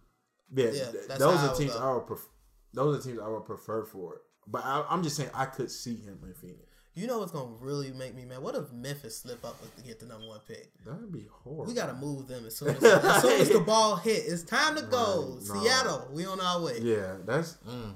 Yeah, 0.53 0.71
Yeah, 0.73 0.85
those 1.17 1.37
how 1.39 1.47
I 1.47 1.51
are 1.53 1.55
teams 1.57 1.73
go. 1.75 1.79
I 1.79 1.95
would 1.95 2.07
prefer. 2.07 2.29
Those 2.75 2.99
are 2.99 3.09
teams 3.09 3.21
I 3.21 3.29
would 3.29 3.45
prefer 3.45 3.85
for 3.85 4.15
it. 4.17 4.21
But 4.49 4.65
I, 4.65 4.85
I'm 4.91 5.03
just 5.03 5.17
saying 5.17 5.31
I 5.35 5.45
could 5.47 5.71
see 5.71 5.95
him 5.97 6.19
in 6.25 6.35
Phoenix. 6.35 6.65
You 6.95 7.07
know 7.07 7.21
what's 7.21 7.31
gonna 7.31 7.55
really 7.61 7.93
make 7.93 8.17
me 8.17 8.25
mad? 8.25 8.41
What 8.43 8.57
if 8.57 8.73
Memphis 8.73 9.17
slip 9.19 9.45
up 9.45 9.61
with 9.63 9.75
to 9.77 9.83
get 9.83 10.01
the 10.01 10.07
number 10.07 10.27
one 10.27 10.41
pick? 10.47 10.73
That'd 10.85 11.13
be 11.13 11.29
horrible. 11.31 11.67
We 11.67 11.75
gotta 11.75 11.95
move 11.95 12.27
them 12.27 12.45
as 12.47 12.57
soon 12.57 12.71
as, 12.71 12.83
as 12.83 13.23
soon 13.23 13.41
as 13.41 13.49
the 13.49 13.61
ball 13.61 13.95
hit. 13.97 14.25
It's 14.27 14.43
time 14.43 14.75
to 14.75 14.83
go. 14.83 15.39
Right, 15.41 15.55
no. 15.55 15.63
Seattle, 15.63 16.09
we 16.13 16.27
on 16.27 16.41
our 16.41 16.61
way. 16.61 16.81
Yeah, 16.83 17.15
that's 17.25 17.59
Mm. 17.67 17.95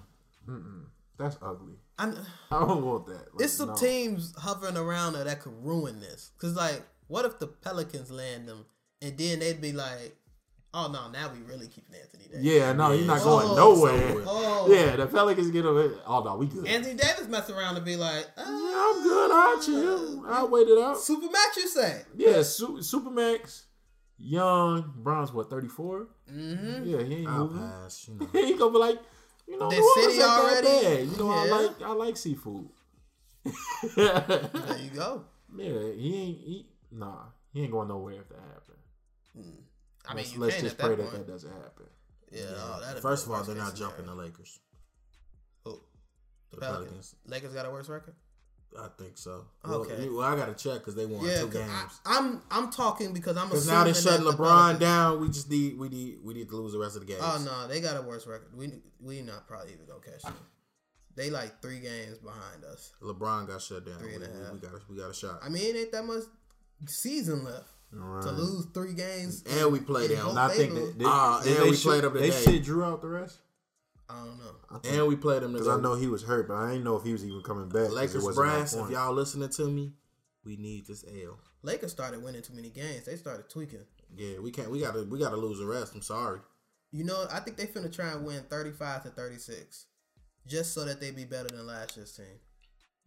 that's 1.19 1.37
ugly. 1.43 1.75
I'm, 1.99 2.17
I 2.51 2.59
don't 2.61 2.85
want 2.85 3.07
that. 3.07 3.35
Like, 3.35 3.45
it's 3.45 3.53
some 3.53 3.69
no. 3.69 3.75
teams 3.75 4.35
hovering 4.39 4.77
around 4.77 5.13
there 5.15 5.25
that 5.25 5.41
could 5.41 5.55
ruin 5.65 6.01
this. 6.01 6.33
Cause 6.39 6.57
like, 6.57 6.83
what 7.07 7.25
if 7.25 7.39
the 7.39 7.47
Pelicans 7.47 8.11
land 8.11 8.49
them 8.49 8.65
and 9.03 9.17
then 9.19 9.39
they'd 9.41 9.61
be 9.61 9.73
like, 9.73 10.17
"Oh 10.73 10.91
no, 10.91 11.11
now 11.11 11.31
we 11.33 11.41
really 11.41 11.69
keeping 11.69 11.95
Anthony 11.95 12.25
Davis." 12.25 12.43
Yeah, 12.43 12.73
no, 12.73 12.93
you're 12.93 13.07
not 13.07 13.23
going 13.23 13.49
oh, 13.51 13.55
nowhere. 13.57 14.25
Oh, 14.27 14.67
Yeah, 14.73 14.97
the 14.97 15.07
Pelicans 15.07 15.51
get 15.51 15.67
away. 15.67 15.91
Oh 16.07 16.23
no, 16.25 16.37
we 16.37 16.47
good. 16.47 16.67
Anthony 16.67 16.95
Davis 16.95 17.29
mess 17.29 17.51
around 17.51 17.77
and 17.77 17.85
be 17.85 17.97
like, 17.97 18.27
uh, 18.37 18.43
yeah, 18.47 18.93
I'm 18.95 19.03
good. 19.03 19.31
I'll 19.31 19.61
chill. 19.63 20.25
I'll 20.27 20.49
wait 20.49 20.67
it 20.69 20.79
out. 20.83 20.97
Supermax, 20.97 21.57
you 21.57 21.69
say? 21.69 22.03
Yeah, 22.17 22.43
Su- 22.43 22.79
Supermax, 22.79 23.65
young, 24.17 24.93
Bronze, 24.97 25.33
what, 25.33 25.51
34? 25.51 26.09
Mm-hmm. 26.33 26.85
Yeah, 26.87 27.03
he 27.03 27.15
ain't 27.17 27.29
I'll 27.29 27.47
moving. 27.47 27.59
pass. 27.61 28.09
You 28.09 28.15
know. 28.21 28.29
he 28.33 28.39
ain't 28.39 28.59
gonna 28.59 28.73
be 28.73 28.79
like, 28.79 28.99
you 29.47 29.59
know, 29.59 29.69
The 29.71 29.77
city 30.03 30.23
already? 30.23 30.67
bad. 30.67 31.07
You 31.09 31.17
know, 31.19 31.31
I 31.31 31.47
like 31.49 31.83
I 31.83 31.93
like 31.93 32.17
seafood. 32.17 32.69
There 33.97 34.79
you 34.83 34.91
go. 34.95 35.25
yeah, 35.57 35.93
he 35.97 36.17
ain't. 36.17 36.39
He, 36.39 36.67
nah, 36.91 37.25
he 37.53 37.63
ain't 37.63 37.73
going 37.73 37.89
nowhere 37.89 38.15
if 38.21 38.29
that 38.31 38.39
happen. 38.39 38.75
Hmm. 39.37 39.61
I 40.07 40.15
mean, 40.15 40.25
let's 40.25 40.37
let's 40.39 40.61
just 40.61 40.79
pray 40.79 40.95
that 40.95 40.99
that 40.99 41.13
that 41.13 41.27
doesn't 41.29 41.51
happen. 41.53 41.87
Yeah, 42.33 42.43
oh, 42.57 42.81
that'd 42.83 43.03
First 43.03 43.27
of 43.27 43.33
all, 43.33 43.43
they're 43.45 43.55
not 43.55 43.77
jumping 43.77 44.07
the 44.07 44.15
Lakers. 44.15 44.59
Who? 45.65 45.81
The 46.51 46.57
The 46.57 46.61
Pelicans. 46.61 46.87
Pelicans. 46.89 47.15
Lakers 47.27 47.55
got 47.55 47.67
a 47.67 47.71
worse 47.71 47.89
record. 47.89 48.15
I 48.79 48.89
think 48.99 49.17
so. 49.17 49.45
Okay. 49.65 50.09
Well, 50.09 50.19
well 50.19 50.33
I 50.33 50.37
got 50.37 50.47
to 50.47 50.55
check 50.63 50.81
because 50.81 50.95
they 50.95 51.07
won 51.07 51.25
Yeah, 51.25 51.41
two 51.41 51.47
'cause 51.47 51.55
games. 51.55 51.71
I, 52.05 52.19
I'm 52.19 52.43
I'm 52.51 52.71
talking 52.71 53.13
because 53.13 53.37
I'm 53.37 53.49
Because 53.49 53.63
assuming 53.67 53.79
now 53.79 53.85
they're 53.85 53.95
shutting 53.95 54.25
that 54.27 54.37
the 54.37 54.43
LeBron 54.43 54.79
down. 54.81 55.21
We 55.21 55.29
just 55.29 55.49
need 55.51 55.79
we 55.79 55.89
need 55.89 56.19
we 56.25 56.35
need 56.35 56.49
to 56.49 56.57
lose 56.57 56.73
the 56.73 56.79
rest 56.79 56.97
of 56.97 57.03
the 57.07 57.07
games. 57.07 57.23
Oh 57.23 57.41
no, 57.45 57.69
they 57.69 57.81
got 57.81 57.97
a 57.97 58.03
worse 58.03 58.27
record. 58.27 58.49
We 58.57 58.73
we 59.01 59.23
not 59.23 59.47
probably 59.47 59.73
even 59.73 59.87
gonna 59.87 60.01
catch 60.01 60.23
them. 60.23 60.35
They 61.17 61.31
like 61.31 61.63
three 61.63 61.79
games 61.79 62.19
behind 62.19 62.65
us. 62.65 62.93
LeBron 63.01 63.47
got 63.47 63.63
shut 63.63 63.87
down. 63.87 63.99
Three 64.01 64.15
and 64.15 64.23
we, 64.23 64.27
a 64.27 64.29
half. 64.45 64.53
we, 64.53 64.59
we 64.59 64.67
got 64.67 64.75
a, 64.75 64.81
we 64.91 64.97
got 64.99 65.11
a 65.11 65.15
shot. 65.15 65.39
I 65.45 65.49
mean, 65.49 65.77
ain't 65.77 65.93
that 65.93 66.05
much 66.05 66.25
season 66.89 67.45
left 67.45 67.69
to 67.93 68.31
lose 68.33 68.67
three 68.75 68.95
games. 68.95 69.45
And 69.49 69.73
we 69.73 69.79
played 69.79 70.11
in 70.11 70.19
them. 70.19 70.31
And 70.31 70.39
I 70.41 70.49
think 70.49 70.75
that 70.75 70.99
they, 70.99 71.05
Ah, 71.07 71.41
they, 71.45 71.51
and 71.55 71.65
they 71.65 71.71
we 71.71 71.77
sit- 71.77 71.85
played 71.89 72.05
up 72.05 72.15
They 72.15 72.31
today. 72.31 72.31
sit 72.33 72.65
Drew 72.65 72.83
out 72.83 73.01
the 73.03 73.09
rest. 73.09 73.39
I 74.09 74.17
don't 74.17 74.39
know. 74.39 74.81
and 74.99 75.09
we 75.09 75.17
played 75.17 75.43
them 75.43 75.53
Because. 75.53 75.69
I 75.69 75.81
know 75.81 75.95
he 75.95 76.07
was 76.09 76.23
hurt, 76.23 76.49
but 76.49 76.55
I 76.55 76.71
didn't 76.73 76.85
know 76.85 76.97
if 76.97 77.05
he 77.05 77.13
was 77.13 77.25
even 77.25 77.43
coming 77.43 77.69
back. 77.69 77.91
Lakers 77.91 78.27
brass. 78.35 78.75
If 78.75 78.91
y'all 78.91 79.13
listening 79.15 79.49
to 79.49 79.67
me, 79.67 79.93
we 80.45 80.57
need 80.57 80.87
this 80.87 81.05
L. 81.09 81.39
Lakers 81.63 81.93
started 81.93 82.23
winning 82.23 82.43
too 82.43 82.53
many 82.53 82.69
games. 82.69 83.05
They 83.07 83.17
started 83.17 83.49
tweaking. 83.49 83.87
Yeah, 84.15 84.39
we 84.41 84.51
can't. 84.51 84.71
We 84.71 84.81
gotta. 84.81 85.05
We 85.05 85.19
gotta 85.19 85.37
lose 85.37 85.59
the 85.59 85.67
rest. 85.67 85.95
I'm 85.95 86.03
sorry. 86.03 86.41
You 86.93 87.05
know, 87.05 87.27
I 87.33 87.41
think 87.41 87.57
they 87.57 87.67
finna 87.67 87.93
try 87.93 88.13
and 88.13 88.25
win 88.25 88.43
35 88.49 89.03
to 89.05 89.09
36, 89.09 89.87
just 90.47 90.73
so 90.75 90.85
that 90.85 91.01
they 91.01 91.11
be 91.11 91.25
better 91.25 91.49
than 91.49 91.67
last 91.67 91.97
year's 91.97 92.13
team. 92.13 92.27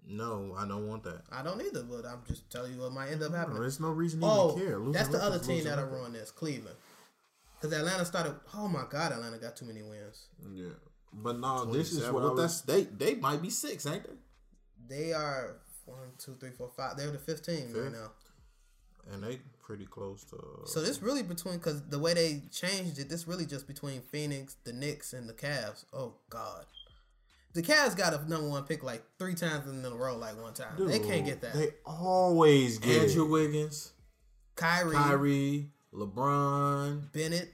No, 0.06 0.56
I 0.58 0.68
don't 0.68 0.88
want 0.88 1.04
that. 1.04 1.22
I 1.32 1.44
don't 1.44 1.62
either, 1.62 1.84
but 1.84 2.06
I'm 2.06 2.22
just 2.28 2.50
telling 2.50 2.74
you 2.74 2.82
what 2.82 2.92
might 2.92 3.10
end 3.12 3.24
up 3.24 3.32
No, 3.32 3.38
happening. 3.38 3.62
There's 3.62 3.80
no 3.80 3.90
reason 3.92 4.22
to 4.22 4.26
Oh, 4.26 4.56
even 4.56 4.68
care. 4.68 4.78
Losing 4.80 4.92
that's 4.94 5.10
the 5.10 5.24
other 5.24 5.40
team 5.40 5.64
that'll 5.66 5.86
ruin 5.86 6.14
this, 6.14 6.32
Cleveland. 6.32 6.76
Because 7.60 7.78
Atlanta 7.78 8.06
started. 8.06 8.36
Oh 8.54 8.68
my 8.68 8.84
God, 8.90 9.12
Atlanta 9.12 9.38
got 9.38 9.56
too 9.56 9.66
many 9.66 9.82
wins. 9.82 10.28
Yeah, 10.54 10.70
but 11.14 11.40
no, 11.40 11.66
this 11.66 11.92
is 11.92 12.10
what 12.10 12.24
I 12.24 12.30
was. 12.30 12.40
that's 12.40 12.62
they. 12.62 12.84
They 12.84 13.16
might 13.16 13.42
be 13.42 13.50
six, 13.50 13.86
ain't 13.86 14.04
they? 14.04 14.96
They 14.96 15.14
are 15.14 15.58
one, 15.88 16.12
two, 16.18 16.36
three, 16.40 16.52
four, 16.52 16.70
five. 16.76 16.98
They're 16.98 17.12
the 17.12 17.18
15 17.18 17.74
right 17.74 17.92
now. 17.92 18.12
And 19.12 19.24
they 19.24 19.40
pretty 19.62 19.86
close 19.86 20.24
to. 20.26 20.36
Uh, 20.36 20.66
so 20.66 20.82
this 20.82 21.02
really 21.02 21.24
between 21.24 21.56
because 21.56 21.82
the 21.88 22.00
way 22.00 22.14
they 22.14 22.42
changed 22.52 23.00
it, 23.00 23.10
this 23.10 23.28
really 23.28 23.46
just 23.46 23.66
between 23.68 24.02
Phoenix, 24.02 24.58
the 24.66 24.74
Knicks, 24.74 25.14
and 25.14 25.30
the 25.30 25.34
Cavs. 25.34 25.86
Oh 25.94 26.16
God, 26.30 26.66
the 27.54 27.62
Cavs 27.62 27.96
got 27.96 28.14
a 28.14 28.30
number 28.30 28.50
one 28.50 28.64
pick 28.64 28.84
like 28.84 29.04
three 29.18 29.34
times 29.34 29.66
in 29.68 29.84
a 29.86 29.96
row, 29.96 30.18
like 30.18 30.42
one 30.42 30.54
time. 30.54 30.74
they 30.78 31.00
can't 31.00 31.26
get 31.26 31.42
that. 31.42 31.54
They 31.54 31.70
always 31.86 32.80
get 32.80 33.04
Andrew 33.04 33.26
it. 33.26 33.30
Wiggins, 33.30 33.94
Kyrie, 34.56 34.96
Kyrie, 34.96 35.70
LeBron, 35.94 37.12
Bennett. 37.12 37.54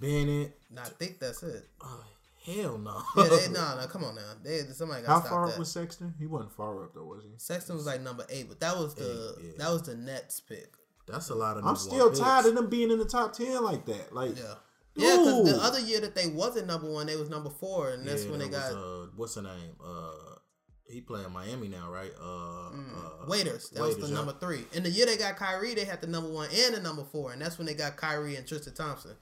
Bennett. 0.00 0.56
No, 0.70 0.82
I 0.82 0.86
think 0.86 1.18
that's 1.20 1.42
it. 1.42 1.66
Oh, 1.80 2.04
hell 2.44 2.78
no. 2.78 3.02
Yeah, 3.16 3.24
they, 3.24 3.48
no, 3.52 3.76
no, 3.80 3.86
come 3.88 4.04
on 4.04 4.14
now. 4.16 4.32
They, 4.42 4.58
somebody 4.72 5.02
got 5.02 5.08
How 5.10 5.20
stop 5.20 5.30
far 5.30 5.46
that. 5.46 5.52
up 5.54 5.58
was 5.58 5.70
Sexton? 5.70 6.14
He 6.18 6.26
wasn't 6.26 6.52
far 6.52 6.82
up 6.84 6.94
though, 6.94 7.04
was 7.04 7.22
he? 7.24 7.30
Sexton 7.36 7.76
was 7.76 7.86
like 7.86 8.00
number 8.00 8.26
eight, 8.30 8.48
but 8.48 8.60
that 8.60 8.76
was 8.76 8.94
the 8.94 9.34
Eight, 9.38 9.44
yeah. 9.46 9.52
that 9.58 9.70
was 9.72 9.82
the 9.82 9.94
Nets 9.96 10.40
pick. 10.40 10.72
That's 11.06 11.28
a 11.28 11.34
lot 11.34 11.56
of. 11.58 11.64
I'm 11.66 11.76
still 11.76 12.08
one 12.10 12.18
tired 12.18 12.46
of 12.46 12.54
them 12.54 12.68
being 12.70 12.90
in 12.90 12.98
the 12.98 13.04
top 13.04 13.32
ten 13.34 13.62
like 13.62 13.84
that. 13.86 14.14
Like, 14.14 14.36
Yeah, 14.36 14.54
yeah. 14.96 15.16
Because 15.18 15.44
the 15.44 15.58
other 15.62 15.80
year 15.80 16.00
that 16.00 16.14
they 16.14 16.28
wasn't 16.28 16.66
number 16.66 16.90
one, 16.90 17.06
they 17.06 17.16
was 17.16 17.28
number 17.28 17.50
four, 17.50 17.90
and 17.90 18.06
that's 18.06 18.24
Yeah, 18.24 18.30
when 18.30 18.38
they 18.40 18.48
that 18.48 18.52
got 18.52 18.74
was, 18.74 19.08
uh, 19.08 19.10
what's 19.16 19.34
her 19.34 19.42
name? 19.42 19.76
Uh, 19.84 20.10
he 20.86 21.00
playing 21.00 21.32
Miami 21.32 21.68
now, 21.68 21.90
right? 21.90 22.12
Uh, 22.20 22.68
uh 22.68 23.26
Waiters. 23.26 23.70
That 23.70 23.82
was 23.82 23.96
the 23.96 24.06
yeah. 24.08 24.14
number 24.14 24.32
three. 24.38 24.64
And 24.74 24.84
the 24.84 24.90
year 24.90 25.06
they 25.06 25.16
got 25.16 25.36
Kyrie, 25.36 25.74
they 25.74 25.84
had 25.84 26.00
the 26.00 26.06
number 26.06 26.28
one 26.30 26.48
and 26.54 26.74
the 26.74 26.80
number 26.80 27.04
four, 27.04 27.32
and 27.32 27.40
that's 27.40 27.58
when 27.58 27.66
they 27.66 27.74
got 27.74 27.96
Kyrie 27.96 28.36
and 28.36 28.46
Tristan 28.46 28.74
Thompson. 28.74 29.16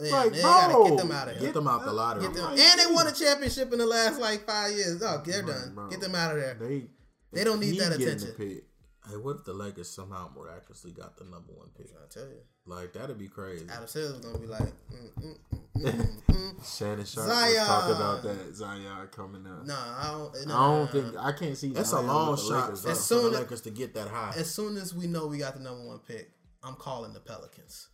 Yeah, 0.00 0.12
Like, 0.12 0.32
they 0.32 0.40
gotta 0.42 0.72
bro, 0.72 0.88
get 0.88 0.96
them 0.98 1.10
out 1.12 1.28
of 1.28 1.34
Get 1.34 1.42
here. 1.42 1.52
them 1.52 1.68
out 1.68 1.84
the 1.84 1.92
lottery. 1.92 2.22
Get 2.22 2.34
them, 2.34 2.46
and 2.46 2.80
they 2.80 2.86
won 2.94 3.06
a 3.06 3.12
championship 3.12 3.72
in 3.72 3.78
the 3.78 3.86
last 3.86 4.18
like 4.20 4.46
five 4.46 4.72
years. 4.72 5.02
Oh, 5.02 5.22
they're 5.24 5.42
Right, 5.42 5.52
done. 5.52 5.74
bro. 5.74 5.88
Get 5.88 6.00
them 6.00 6.14
out 6.14 6.30
of 6.32 6.38
there. 6.38 6.54
they 6.54 6.86
They 7.32 7.44
don't 7.44 7.60
need 7.60 7.78
that 7.80 7.92
attention. 7.92 8.62
Pick. 9.02 9.10
Hey, 9.12 9.16
what 9.18 9.36
if 9.36 9.44
the 9.44 9.52
Lakers 9.52 9.88
somehow 9.90 10.30
miraculously 10.36 10.92
got 10.92 11.16
the 11.16 11.24
number 11.24 11.52
one 11.54 11.68
pick? 11.76 11.88
I 11.92 12.06
tell 12.08 12.24
you, 12.24 12.40
Like 12.66 12.92
that'd 12.92 13.18
be 13.18 13.28
crazy. 13.28 13.66
Adam 13.70 13.86
Silver's 13.86 14.20
gonna 14.24 14.38
be 14.38 14.46
like, 14.46 14.62
mm, 14.62 15.12
mm, 15.22 15.36
mm, 15.52 15.82
mm, 15.82 16.22
mm. 16.28 16.78
Shannon 16.78 17.04
Sharpe 17.04 17.26
Zion. 17.28 17.54
was 17.54 17.66
talking 17.66 17.96
about 17.96 18.22
that 18.22 18.54
Zion 18.56 19.08
coming 19.10 19.46
up. 19.46 19.66
no, 19.66 19.74
I 19.74 20.08
don't. 20.12 20.46
No, 20.46 20.54
I 20.54 20.66
don't 20.66 20.78
no, 20.78 20.84
no, 20.84 20.86
think 20.86 21.14
no. 21.14 21.20
I 21.20 21.32
can't 21.32 21.56
see. 21.56 21.70
That's 21.70 21.92
a 21.92 22.00
long 22.00 22.30
with 22.32 22.40
the 22.40 22.46
shot 22.48 22.62
Lakers, 22.64 22.80
for, 22.80 22.86
though. 22.86 22.92
As 22.92 22.98
for 22.98 23.04
soon 23.04 23.22
the 23.22 23.28
as- 23.30 23.42
Lakers 23.42 23.60
to 23.62 23.70
get 23.70 23.94
that 23.94 24.08
high. 24.08 24.34
As 24.36 24.54
soon 24.54 24.76
as 24.76 24.94
we 24.94 25.06
know 25.06 25.26
we 25.26 25.38
got 25.38 25.54
the 25.54 25.60
number 25.60 25.84
one 25.86 25.98
pick, 26.00 26.30
I'm 26.62 26.74
calling 26.74 27.12
the 27.12 27.20
Pelicans. 27.20 27.88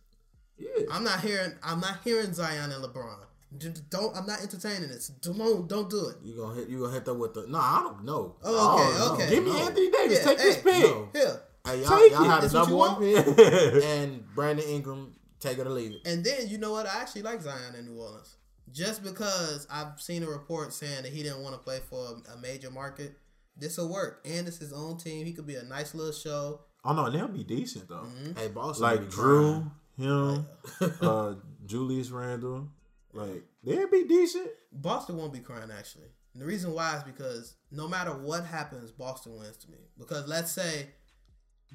yeah. 0.57 0.67
I'm 0.91 1.03
not 1.03 1.21
hearing. 1.21 1.53
I'm 1.63 1.79
not 1.79 1.99
hearing 2.03 2.33
Zion 2.33 2.71
and 2.71 2.83
LeBron. 2.83 3.17
Just 3.57 3.89
Don't. 3.89 4.15
I'm 4.15 4.27
not 4.27 4.41
entertaining 4.41 4.89
this. 4.89 5.07
Don't. 5.07 5.67
Don't 5.67 5.89
do 5.89 6.09
it. 6.09 6.17
You 6.23 6.35
gonna 6.35 6.55
hit? 6.55 6.69
You 6.69 6.79
gonna 6.81 6.93
hit 6.93 7.05
that 7.05 7.13
with 7.15 7.33
the? 7.33 7.47
No, 7.47 7.57
I 7.57 7.81
don't 7.83 8.05
know. 8.05 8.35
Oh, 8.43 8.75
okay, 8.79 8.97
no, 8.99 9.13
okay. 9.13 9.29
Give 9.35 9.43
me 9.43 9.51
no. 9.51 9.65
Anthony 9.65 9.89
Davis. 9.91 10.19
Yeah, 10.19 10.25
Take 10.25 10.37
this 10.37 10.55
hey, 10.57 10.61
pick. 10.61 10.81
no. 10.83 11.09
Here. 11.13 11.41
Hey, 11.65 11.81
y'all, 11.81 11.97
Take 11.99 12.11
y'all 12.11 12.23
it. 12.23 12.27
have 12.27 12.41
That's 12.41 12.53
the 12.53 12.59
what 12.59 12.69
number 12.69 13.07
you 13.07 13.15
one 13.15 13.25
want? 13.25 13.37
pick, 13.37 13.83
and 13.83 14.35
Brandon 14.35 14.65
Ingram, 14.69 15.13
take 15.39 15.57
it 15.57 15.65
or 15.67 15.71
leave 15.71 15.91
it. 15.93 16.01
And 16.05 16.23
then 16.23 16.47
you 16.47 16.57
know 16.59 16.71
what? 16.71 16.85
I 16.85 17.01
actually 17.01 17.23
like 17.23 17.41
Zion 17.41 17.75
in 17.77 17.85
New 17.87 17.99
Orleans. 17.99 18.35
Just 18.71 19.03
because 19.03 19.65
I've 19.71 19.99
seen 19.99 20.21
a 20.21 20.27
report 20.29 20.71
saying 20.73 21.01
that 21.03 21.11
he 21.11 21.23
didn't 21.23 21.41
want 21.41 21.55
to 21.55 21.59
play 21.59 21.79
for 21.89 22.05
a, 22.29 22.33
a 22.33 22.37
major 22.37 22.69
market, 22.69 23.17
this 23.57 23.77
will 23.79 23.91
work. 23.91 24.21
And 24.25 24.47
it's 24.47 24.59
his 24.59 24.71
own 24.71 24.97
team. 24.97 25.25
He 25.25 25.33
could 25.33 25.47
be 25.47 25.55
a 25.55 25.63
nice 25.63 25.95
little 25.95 26.13
show. 26.13 26.61
Oh 26.85 26.93
no, 26.93 27.05
and 27.05 27.15
they'll 27.15 27.27
be 27.27 27.43
decent 27.43 27.89
though. 27.89 28.05
Mm-hmm. 28.05 28.39
Hey, 28.39 28.47
Boston, 28.49 28.83
Like 28.83 29.09
Drew, 29.09 29.65
crying. 29.97 30.45
him, 30.79 30.93
uh, 31.01 31.33
Julius 31.65 32.09
Randle, 32.11 32.67
like 33.13 33.43
they'll 33.63 33.89
be 33.89 34.05
decent. 34.05 34.49
Boston 34.71 35.17
won't 35.17 35.33
be 35.33 35.39
crying 35.39 35.71
actually. 35.77 36.07
And 36.33 36.41
the 36.41 36.45
reason 36.45 36.73
why 36.73 36.97
is 36.97 37.03
because 37.03 37.55
no 37.71 37.87
matter 37.87 38.11
what 38.11 38.45
happens, 38.45 38.91
Boston 38.91 39.37
wins 39.37 39.57
to 39.57 39.71
me. 39.71 39.79
Because 39.97 40.27
let's 40.27 40.51
say 40.51 40.87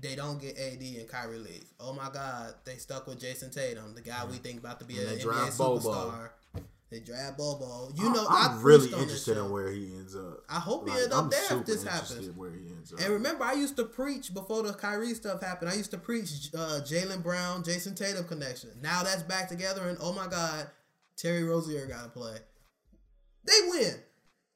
they 0.01 0.15
don't 0.15 0.41
get 0.41 0.59
AD 0.59 0.81
and 0.81 1.09
Kyrie 1.09 1.39
leave. 1.39 1.65
Oh 1.81 1.93
my 1.93 2.09
God, 2.13 2.55
they 2.65 2.77
stuck 2.77 3.07
with 3.07 3.21
Jayson 3.21 3.51
Tatum, 3.51 3.95
the 3.95 4.01
guy 4.01 4.25
we 4.25 4.37
think 4.37 4.59
about 4.59 4.81
to 4.81 4.87
be 4.87 4.99
And 4.99 5.09
an 5.09 5.19
NBA 5.19 5.59
Bol 5.59 5.81
Bol. 5.81 5.93
superstar. 5.93 6.31
They 6.91 7.01
draft 7.01 7.39
Bol 7.39 7.59
Bol. 7.59 7.93
You 7.97 8.13
know, 8.13 8.25
I'm 8.29 8.59
I 8.59 8.63
really 8.63 8.93
on 8.93 9.01
this 9.01 9.03
interested 9.03 9.37
in 9.37 9.51
where 9.51 9.69
he 9.69 9.93
ends 9.97 10.15
up. 10.15 10.45
I 10.49 10.61
hope 10.61 10.89
he 10.89 10.95
ends 10.95 11.13
up 11.13 11.25
I'm 11.25 11.31
there 11.31 11.59
if 11.59 11.67
this 11.67 11.83
happens. 11.83 12.31
Where 12.37 12.53
he 12.53 12.69
ends 12.69 12.93
up. 12.93 13.01
And 13.01 13.09
remember, 13.13 13.43
I 13.43 13.55
used 13.55 13.77
to 13.77 13.85
preach 13.85 14.33
before 14.33 14.63
the 14.63 14.73
Kyrie 14.73 15.15
stuff 15.15 15.43
happened. 15.43 15.71
I 15.71 15.75
used 15.75 15.91
to 15.91 15.99
preach 15.99 16.51
uh, 16.55 16.81
Jaylen 16.85 17.23
Brown, 17.23 17.65
Jayson 17.65 17.97
Tatum 17.97 18.25
connection. 18.29 18.71
Now 18.81 19.03
that's 19.03 19.23
back 19.25 19.49
together, 19.49 19.89
and 19.89 19.99
oh 20.01 20.13
my 20.13 20.29
God, 20.29 20.69
Terry 21.17 21.45
Rozier 21.45 21.87
got 21.87 22.05
to 22.05 22.11
play. 22.11 22.37
They 23.47 23.69
win. 23.69 23.95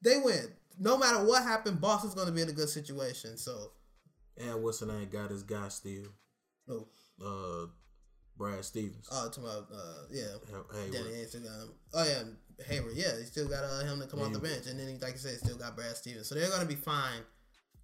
They 0.03 0.19
win. 0.19 0.53
No 0.79 0.97
matter 0.97 1.25
what 1.25 1.43
happened, 1.43 1.81
Boston's 1.81 2.15
going 2.15 2.27
to 2.27 2.33
be 2.33 2.43
in 2.43 2.49
a 2.49 2.53
good 2.53 2.69
situation. 2.69 3.37
So, 3.37 3.73
And 4.37 4.63
what's 4.63 4.79
the 4.81 4.87
name? 4.87 5.09
Got 5.11 5.31
his 5.31 5.43
guy 5.43 5.69
still. 5.69 6.07
oh, 6.71 6.87
Uh, 7.23 7.67
Brad 8.37 8.65
Stevens. 8.65 9.09
oh 9.11 9.29
to 9.29 9.41
my, 9.41 9.49
uh, 9.49 10.05
yeah. 10.13 10.23
Hey, 10.73 10.91
Danny 10.93 11.11
Ainge. 11.11 11.37
Oh 11.93 12.05
yeah, 12.05 12.23
Hayward. 12.67 12.95
Yeah, 12.95 13.17
he 13.19 13.25
still 13.25 13.49
got 13.49 13.65
uh, 13.65 13.81
him 13.85 14.01
to 14.01 14.07
come 14.07 14.21
off 14.21 14.33
the 14.33 14.39
bench, 14.39 14.67
and 14.69 14.79
then 14.79 14.87
he, 14.89 14.97
like 14.99 15.15
you 15.15 15.19
said, 15.19 15.39
still 15.39 15.57
got 15.57 15.75
Brad 15.75 15.97
Stevens. 15.97 16.29
So 16.29 16.37
they're 16.37 16.49
gonna 16.49 16.65
be 16.65 16.77
fine 16.77 17.23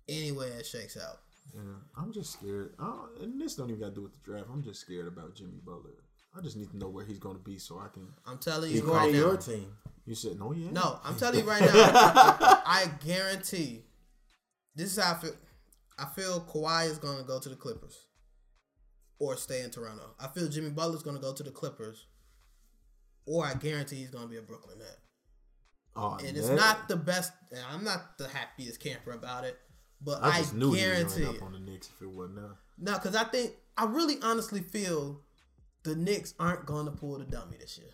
anyway 0.08 0.50
it 0.50 0.64
shakes 0.66 0.96
out. 0.96 1.18
Yeah, 1.52 1.60
I'm 1.96 2.12
just 2.12 2.34
scared. 2.34 2.74
I 2.78 2.84
don't, 2.84 3.22
and 3.22 3.40
this 3.40 3.56
don't 3.56 3.68
even 3.70 3.80
got 3.80 3.88
to 3.90 3.94
do 3.96 4.02
with 4.02 4.12
the 4.12 4.30
draft. 4.30 4.46
I'm 4.52 4.62
just 4.62 4.80
scared 4.80 5.08
about 5.08 5.34
Jimmy 5.34 5.58
Butler. 5.64 6.03
I 6.36 6.40
just 6.40 6.56
need 6.56 6.70
to 6.70 6.76
know 6.76 6.88
where 6.88 7.04
he's 7.04 7.18
going 7.18 7.36
to 7.36 7.42
be 7.42 7.58
so 7.58 7.78
I 7.78 7.88
can. 7.92 8.08
I'm 8.26 8.38
telling 8.38 8.70
you, 8.70 8.76
He's 8.76 8.84
going 8.84 8.96
right 8.96 9.10
to 9.12 9.16
your 9.16 9.36
team. 9.36 9.66
You 10.06 10.14
said 10.14 10.38
no, 10.38 10.52
yeah. 10.52 10.70
No, 10.70 10.98
I'm 11.04 11.16
telling 11.16 11.40
you 11.40 11.46
right 11.48 11.60
now. 11.62 11.68
I 11.72 12.90
guarantee. 13.06 13.84
This 14.74 14.96
is 14.96 15.02
how 15.02 15.12
I 15.12 15.14
feel. 15.16 15.32
I 15.98 16.04
feel 16.06 16.40
Kawhi 16.40 16.90
is 16.90 16.98
gonna 16.98 17.22
go 17.22 17.38
to 17.38 17.48
the 17.48 17.54
Clippers, 17.54 17.96
or 19.18 19.36
stay 19.36 19.62
in 19.62 19.70
Toronto. 19.70 20.10
I 20.18 20.26
feel 20.28 20.48
Jimmy 20.48 20.70
Butler 20.70 20.96
is 20.96 21.02
gonna 21.04 21.20
go 21.20 21.32
to 21.32 21.42
the 21.42 21.52
Clippers, 21.52 22.06
or 23.26 23.46
I 23.46 23.54
guarantee 23.54 23.96
he's 23.96 24.10
gonna 24.10 24.26
be 24.26 24.36
a 24.36 24.42
Brooklyn 24.42 24.78
Net. 24.78 24.98
Oh, 25.96 26.18
And 26.22 26.36
it's 26.36 26.48
that- 26.48 26.56
not 26.56 26.88
the 26.88 26.96
best. 26.96 27.32
I'm 27.72 27.84
not 27.84 28.18
the 28.18 28.26
happiest 28.28 28.80
camper 28.80 29.12
about 29.12 29.44
it, 29.44 29.56
but 30.02 30.22
I 30.22 30.30
I, 30.30 30.38
just 30.40 30.54
knew 30.54 30.72
he 30.72 30.72
was 30.72 30.80
guarantee. 30.80 31.22
going 31.24 31.36
up 31.36 31.42
on 31.44 31.52
the 31.52 31.60
Knicks 31.60 31.88
if 31.94 32.02
it 32.02 32.10
wasn't 32.10 32.36
now. 32.42 32.58
No, 32.76 32.94
because 32.94 33.14
I 33.14 33.24
think 33.24 33.52
I 33.76 33.84
really 33.86 34.16
honestly 34.20 34.60
feel 34.60 35.22
the 35.84 35.94
Knicks 35.94 36.34
aren't 36.40 36.66
going 36.66 36.86
to 36.86 36.92
pull 36.92 37.18
the 37.18 37.24
dummy 37.24 37.56
this 37.60 37.78
year. 37.78 37.88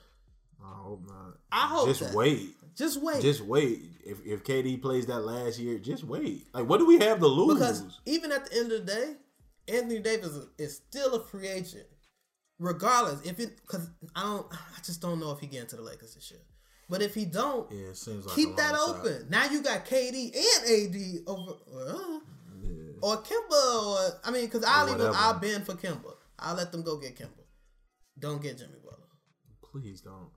I 0.62 0.74
hope 0.74 1.06
not. 1.06 1.36
I 1.52 1.66
hope 1.68 1.88
Just 1.88 2.00
that. 2.00 2.14
wait. 2.14 2.50
Just 2.76 3.00
wait. 3.02 3.20
Just 3.22 3.40
wait. 3.42 3.80
If 4.04 4.24
if 4.26 4.44
KD 4.44 4.80
plays 4.80 5.06
that 5.06 5.20
last 5.20 5.58
year, 5.58 5.78
just 5.78 6.04
wait. 6.04 6.46
Like, 6.52 6.66
what 6.68 6.78
do 6.78 6.86
we 6.86 6.98
have 7.00 7.18
to 7.20 7.26
lose? 7.26 7.54
because 7.58 8.00
even 8.06 8.30
at 8.32 8.48
the 8.50 8.56
end 8.58 8.72
of 8.72 8.86
the 8.86 8.92
day, 8.92 9.14
Anthony 9.68 9.98
Davis 10.00 10.32
is 10.58 10.76
still 10.76 11.14
a 11.14 11.24
free 11.24 11.48
agent, 11.48 11.86
regardless. 12.58 13.22
If 13.28 13.40
it 13.40 13.56
because 13.62 13.88
I 14.14 14.22
don't, 14.22 14.46
I 14.52 14.80
just 14.84 15.00
don't 15.00 15.18
know 15.20 15.32
if 15.32 15.40
he 15.40 15.46
get 15.46 15.62
into 15.62 15.76
the 15.76 15.82
Lakers 15.82 16.14
this 16.14 16.30
year. 16.30 16.40
But 16.88 17.02
if 17.02 17.14
he 17.14 17.24
don't, 17.24 17.70
Yeah, 17.70 17.88
it 17.90 17.96
seems 17.96 18.26
like 18.26 18.34
keep 18.34 18.56
that 18.56 18.74
shot. 18.74 18.96
open. 18.98 19.26
Now 19.30 19.44
you 19.50 19.62
got 19.62 19.86
KD 19.86 20.34
and 20.34 20.94
AD 20.94 21.20
over, 21.28 21.52
uh, 21.72 22.18
or 23.02 23.16
Kemba, 23.22 23.86
or 23.86 24.20
I 24.24 24.30
mean, 24.32 24.44
because 24.46 24.64
I'll 24.66 24.88
even. 24.92 25.10
I'll 25.14 25.38
bend 25.38 25.64
for 25.66 25.74
Kemba. 25.74 26.14
I'll 26.38 26.56
let 26.56 26.72
them 26.72 26.82
go 26.82 26.96
get 26.98 27.16
Kemba. 27.16 27.28
Don't 28.20 28.42
get 28.42 28.58
Jimmy 28.58 28.74
Butler. 28.84 28.96
please 29.62 30.00
don't. 30.00 30.30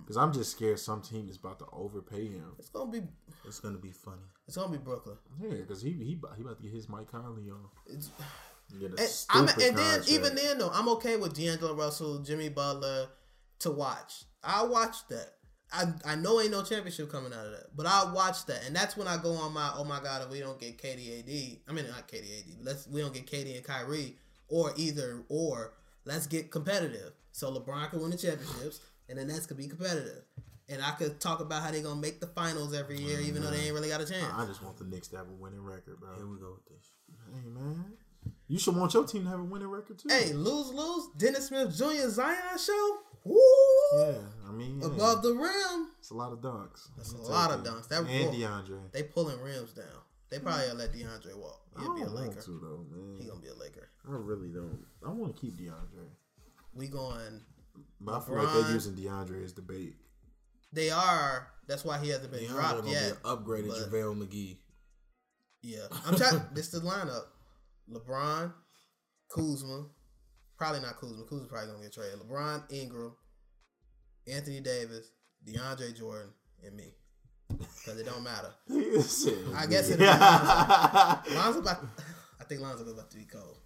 Because 0.00 0.16
I'm 0.16 0.32
just 0.32 0.50
scared 0.50 0.78
some 0.80 1.00
team 1.02 1.28
is 1.28 1.36
about 1.36 1.58
to 1.60 1.66
overpay 1.72 2.26
him. 2.28 2.52
It's 2.58 2.68
gonna 2.70 2.90
be 2.90 3.02
It's 3.46 3.60
gonna 3.60 3.78
be 3.78 3.92
funny. 3.92 4.22
it's 4.46 4.56
gonna 4.56 4.72
be 4.72 4.78
Brooklyn. 4.78 5.16
Yeah, 5.40 5.50
because 5.50 5.82
he 5.82 5.92
he 5.92 6.14
about- 6.14 6.36
he 6.36 6.42
about 6.42 6.56
to 6.58 6.62
get 6.64 6.72
his 6.72 6.88
Mike 6.88 7.10
Conley 7.10 7.50
on. 7.50 7.68
It's, 7.86 8.10
Get 8.80 8.92
a 8.98 9.02
and, 9.02 9.10
I'm, 9.30 9.48
and 9.60 9.76
then 9.78 10.02
even 10.08 10.34
then 10.34 10.58
though, 10.58 10.70
I'm 10.70 10.88
okay 10.90 11.16
with 11.16 11.34
D'Angelo 11.34 11.74
Russell, 11.74 12.20
Jimmy 12.20 12.48
Butler 12.48 13.08
to 13.60 13.70
watch. 13.70 14.24
I'll 14.42 14.68
watch 14.68 15.06
that. 15.08 15.34
I 15.72 15.92
I 16.04 16.14
know 16.16 16.40
ain't 16.40 16.50
no 16.50 16.62
championship 16.62 17.10
coming 17.10 17.32
out 17.32 17.46
of 17.46 17.52
that, 17.52 17.76
but 17.76 17.86
I'll 17.86 18.12
watch 18.14 18.46
that, 18.46 18.64
and 18.66 18.74
that's 18.74 18.96
when 18.96 19.06
I 19.06 19.16
go 19.18 19.32
on 19.32 19.52
my 19.52 19.70
oh 19.76 19.84
my 19.84 20.00
god 20.02 20.22
if 20.22 20.30
we 20.30 20.40
don't 20.40 20.58
get 20.58 20.78
KD 20.78 21.20
AD, 21.20 21.60
I 21.68 21.72
mean 21.72 21.86
not 21.88 22.08
KD 22.08 22.38
AD, 22.40 22.56
but 22.58 22.64
let's 22.72 22.86
we 22.88 23.00
don't 23.00 23.14
get 23.14 23.26
KD 23.26 23.54
and 23.56 23.64
Kyrie 23.64 24.16
or 24.48 24.72
either 24.76 25.24
or 25.28 25.74
let's 26.04 26.26
get 26.26 26.50
competitive. 26.50 27.12
So 27.34 27.50
LeBron 27.52 27.90
can 27.90 28.00
win 28.00 28.12
the 28.12 28.16
championships, 28.16 28.78
and 29.08 29.18
the 29.18 29.24
Nets 29.24 29.44
could 29.46 29.56
be 29.56 29.66
competitive, 29.66 30.22
and 30.68 30.80
I 30.80 30.92
could 30.92 31.18
talk 31.18 31.40
about 31.40 31.64
how 31.64 31.72
they're 31.72 31.82
gonna 31.82 32.00
make 32.00 32.20
the 32.20 32.28
finals 32.28 32.72
every 32.72 32.96
year, 32.96 33.20
even 33.20 33.42
though 33.42 33.50
they 33.50 33.58
ain't 33.58 33.74
really 33.74 33.88
got 33.88 34.00
a 34.00 34.06
chance. 34.06 34.32
I 34.32 34.46
just 34.46 34.62
want 34.62 34.76
the 34.78 34.84
Knicks 34.84 35.08
to 35.08 35.16
have 35.16 35.26
a 35.28 35.32
winning 35.32 35.64
record, 35.64 35.98
bro. 35.98 36.14
Here 36.14 36.28
we 36.28 36.38
go 36.38 36.52
with 36.54 36.66
this. 36.76 36.92
Hey 37.34 37.48
man, 37.48 37.94
you 38.46 38.56
should 38.60 38.76
want 38.76 38.94
your 38.94 39.04
team 39.04 39.24
to 39.24 39.30
have 39.30 39.40
a 39.40 39.44
winning 39.44 39.66
record 39.66 39.98
too. 39.98 40.08
Hey, 40.10 40.32
lose 40.32 40.70
lose 40.72 41.08
Dennis 41.18 41.48
Smith 41.48 41.76
Jr. 41.76 42.08
Zion 42.08 42.56
show. 42.56 42.98
Woo! 43.24 43.40
yeah, 43.96 44.12
I 44.48 44.52
mean 44.52 44.78
yeah, 44.80 44.86
Above 44.86 45.22
the 45.22 45.32
rim. 45.32 45.88
it's 45.98 46.10
a 46.10 46.14
lot 46.14 46.32
of 46.32 46.38
dunks. 46.38 46.88
That's 46.96 47.14
a 47.14 47.16
I'll 47.16 47.30
lot 47.30 47.50
of 47.50 47.64
dunks. 47.64 47.88
That 47.88 48.04
and 48.06 48.26
whoa. 48.26 48.32
DeAndre. 48.32 48.92
They 48.92 49.02
pulling 49.02 49.40
rims 49.40 49.72
down. 49.72 49.86
They 50.30 50.38
probably 50.38 50.66
gonna 50.68 50.78
let 50.78 50.92
DeAndre 50.92 51.36
walk. 51.36 51.62
He'll 51.80 51.96
be 51.96 52.02
a 52.02 52.04
don't 52.04 52.14
Laker. 52.14 52.40
to 52.42 52.60
though, 52.62 52.86
man. 52.96 53.16
He 53.20 53.26
gonna 53.26 53.40
be 53.40 53.48
a 53.48 53.54
Laker. 53.54 53.88
I 54.06 54.12
really 54.12 54.48
don't. 54.48 54.84
I 55.04 55.10
want 55.10 55.34
to 55.34 55.40
keep 55.40 55.54
DeAndre, 55.56 56.06
We 56.74 56.88
going. 56.88 57.40
but 58.00 58.14
I 58.16 58.20
feel 58.20 58.34
like 58.36 58.52
they're 58.52 58.72
using 58.72 58.94
DeAndre 58.94 59.44
as 59.44 59.54
the 59.54 59.62
bait. 59.62 59.94
They 60.72 60.90
are. 60.90 61.48
That's 61.66 61.84
why 61.84 61.98
he 61.98 62.08
hasn't 62.10 62.32
been 62.32 62.40
DeAndre 62.44 62.48
dropped 62.50 62.88
yet. 62.88 63.22
be 63.22 63.28
upgraded 63.28 63.68
but- 63.68 63.90
JaVale 63.90 64.18
McGee. 64.26 64.56
Yeah, 65.62 65.86
I'm 66.04 66.14
trying. 66.16 66.42
this 66.52 66.68
the 66.68 66.80
lineup: 66.80 67.22
LeBron, 67.90 68.52
Kuzma, 69.30 69.86
probably 70.58 70.80
not 70.80 70.98
Kuzma. 71.00 71.24
Kuzma 71.24 71.46
probably 71.48 71.70
gonna 71.72 71.82
get 71.84 71.92
traded. 71.94 72.18
LeBron, 72.20 72.70
Ingram, 72.70 73.14
Anthony 74.30 74.60
Davis, 74.60 75.10
DeAndre 75.46 75.96
Jordan, 75.96 76.32
and 76.66 76.76
me. 76.76 76.92
Because 77.48 77.98
it 77.98 78.04
don't 78.04 78.22
matter. 78.24 78.50
I 79.56 79.66
guess 79.66 79.88
it- 79.90 80.00
Lonzo 81.34 81.60
about. 81.60 81.86
I 82.40 82.44
think 82.44 82.60
Lonzo 82.60 82.84
about 82.90 83.10
to 83.10 83.16
be 83.16 83.24
cold. 83.24 83.56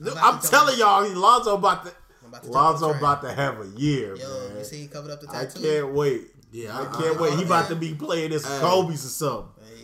about 0.00 0.34
I'm 0.34 0.40
telling 0.40 0.78
y'all, 0.78 1.08
Lonzo 1.08 1.54
about 1.56 1.84
to 1.84 1.92
I'm 2.26 2.32
about 2.32 2.42
to 2.44 2.50
Lonzo 2.50 2.90
about 2.90 3.22
to 3.22 3.32
have 3.32 3.60
a 3.60 3.66
year, 3.78 4.16
Yo, 4.16 4.48
man. 4.48 4.58
you 4.58 4.64
see 4.64 4.78
he 4.82 4.86
covered 4.88 5.10
up 5.12 5.20
the 5.20 5.26
tattoo. 5.28 5.38
I 5.38 5.44
tattoo. 5.46 5.62
can't 5.62 5.94
wait. 5.94 6.22
Yeah, 6.52 6.76
I 6.78 6.82
I- 6.82 7.00
can't 7.02 7.16
I- 7.18 7.22
wait. 7.22 7.32
He 7.34 7.42
I- 7.42 7.46
about 7.46 7.68
to 7.68 7.76
be 7.76 7.94
playing 7.94 8.30
this 8.30 8.44
Hey. 8.44 8.58
Kobe's 8.60 9.04
or 9.04 9.08
something. 9.08 9.64
Hey, 9.64 9.76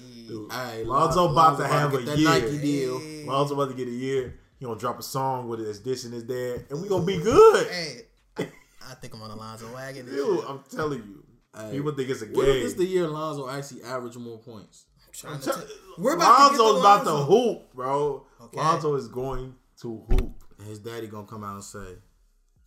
Hey, 0.50 0.85
Lonzo 0.85 1.24
Lon- 1.24 1.33
about 1.33 1.57
to 1.59 1.62
Lonzo 1.62 1.64
have 1.64 1.90
get 1.92 2.00
a 2.00 2.05
that 2.07 2.18
year. 2.18 2.28
Nike 2.31 2.59
deal. 2.59 2.98
Hey. 2.98 3.24
Lonzo 3.26 3.55
about 3.55 3.68
to 3.70 3.74
get 3.74 3.88
a 3.88 3.90
year. 3.92 4.38
He 4.59 4.64
gonna 4.64 4.78
drop 4.78 4.98
a 4.98 5.02
song 5.02 5.48
with 5.48 5.61
it 5.61 5.64
that's 5.64 5.81
dissing 5.81 6.12
his 6.12 6.22
dad, 6.24 6.66
and 6.70 6.81
we 6.83 6.88
gonna 6.88 7.05
be 7.05 7.18
good. 7.18 7.66
hey, 7.68 8.07
I, 8.38 8.48
I 8.90 8.94
think 8.94 9.14
I'm 9.14 9.22
on 9.22 9.31
the 9.31 9.37
Lonzo 9.37 9.72
wagon. 9.74 10.07
This 10.07 10.14
Dude. 10.14 10.44
I'm 10.46 10.61
telling 10.74 10.98
you, 11.00 11.24
Hey, 11.55 11.72
people 11.72 11.92
think 11.92 12.09
it's 12.09 12.22
a 12.22 12.26
What 12.26 12.48
if 12.48 12.55
game. 12.55 12.62
this 12.64 12.74
the 12.74 12.85
year 12.87 13.07
Lonzo 13.09 13.48
actually 13.48 13.83
average 13.83 14.16
more 14.16 14.38
points? 14.38 14.87
Trying 15.12 15.38
to 15.40 15.44
Tell- 15.44 15.61
t- 15.61 15.66
We're 15.98 16.14
about 16.14 16.52
to 16.52 16.62
Lonzo's 16.62 16.74
the 16.74 16.81
about 16.81 17.05
to 17.05 17.12
Lonzo. 17.12 17.24
hoop, 17.26 17.74
bro. 17.74 18.26
Okay. 18.40 18.57
Lonzo 18.59 18.94
is 18.94 19.09
going 19.09 19.55
to 19.83 19.98
hoop. 20.09 20.33
And 20.59 20.66
his 20.68 20.78
daddy 20.78 21.09
gonna 21.09 21.26
come 21.26 21.44
out 21.44 21.55
and 21.57 21.64
say, 21.64 21.98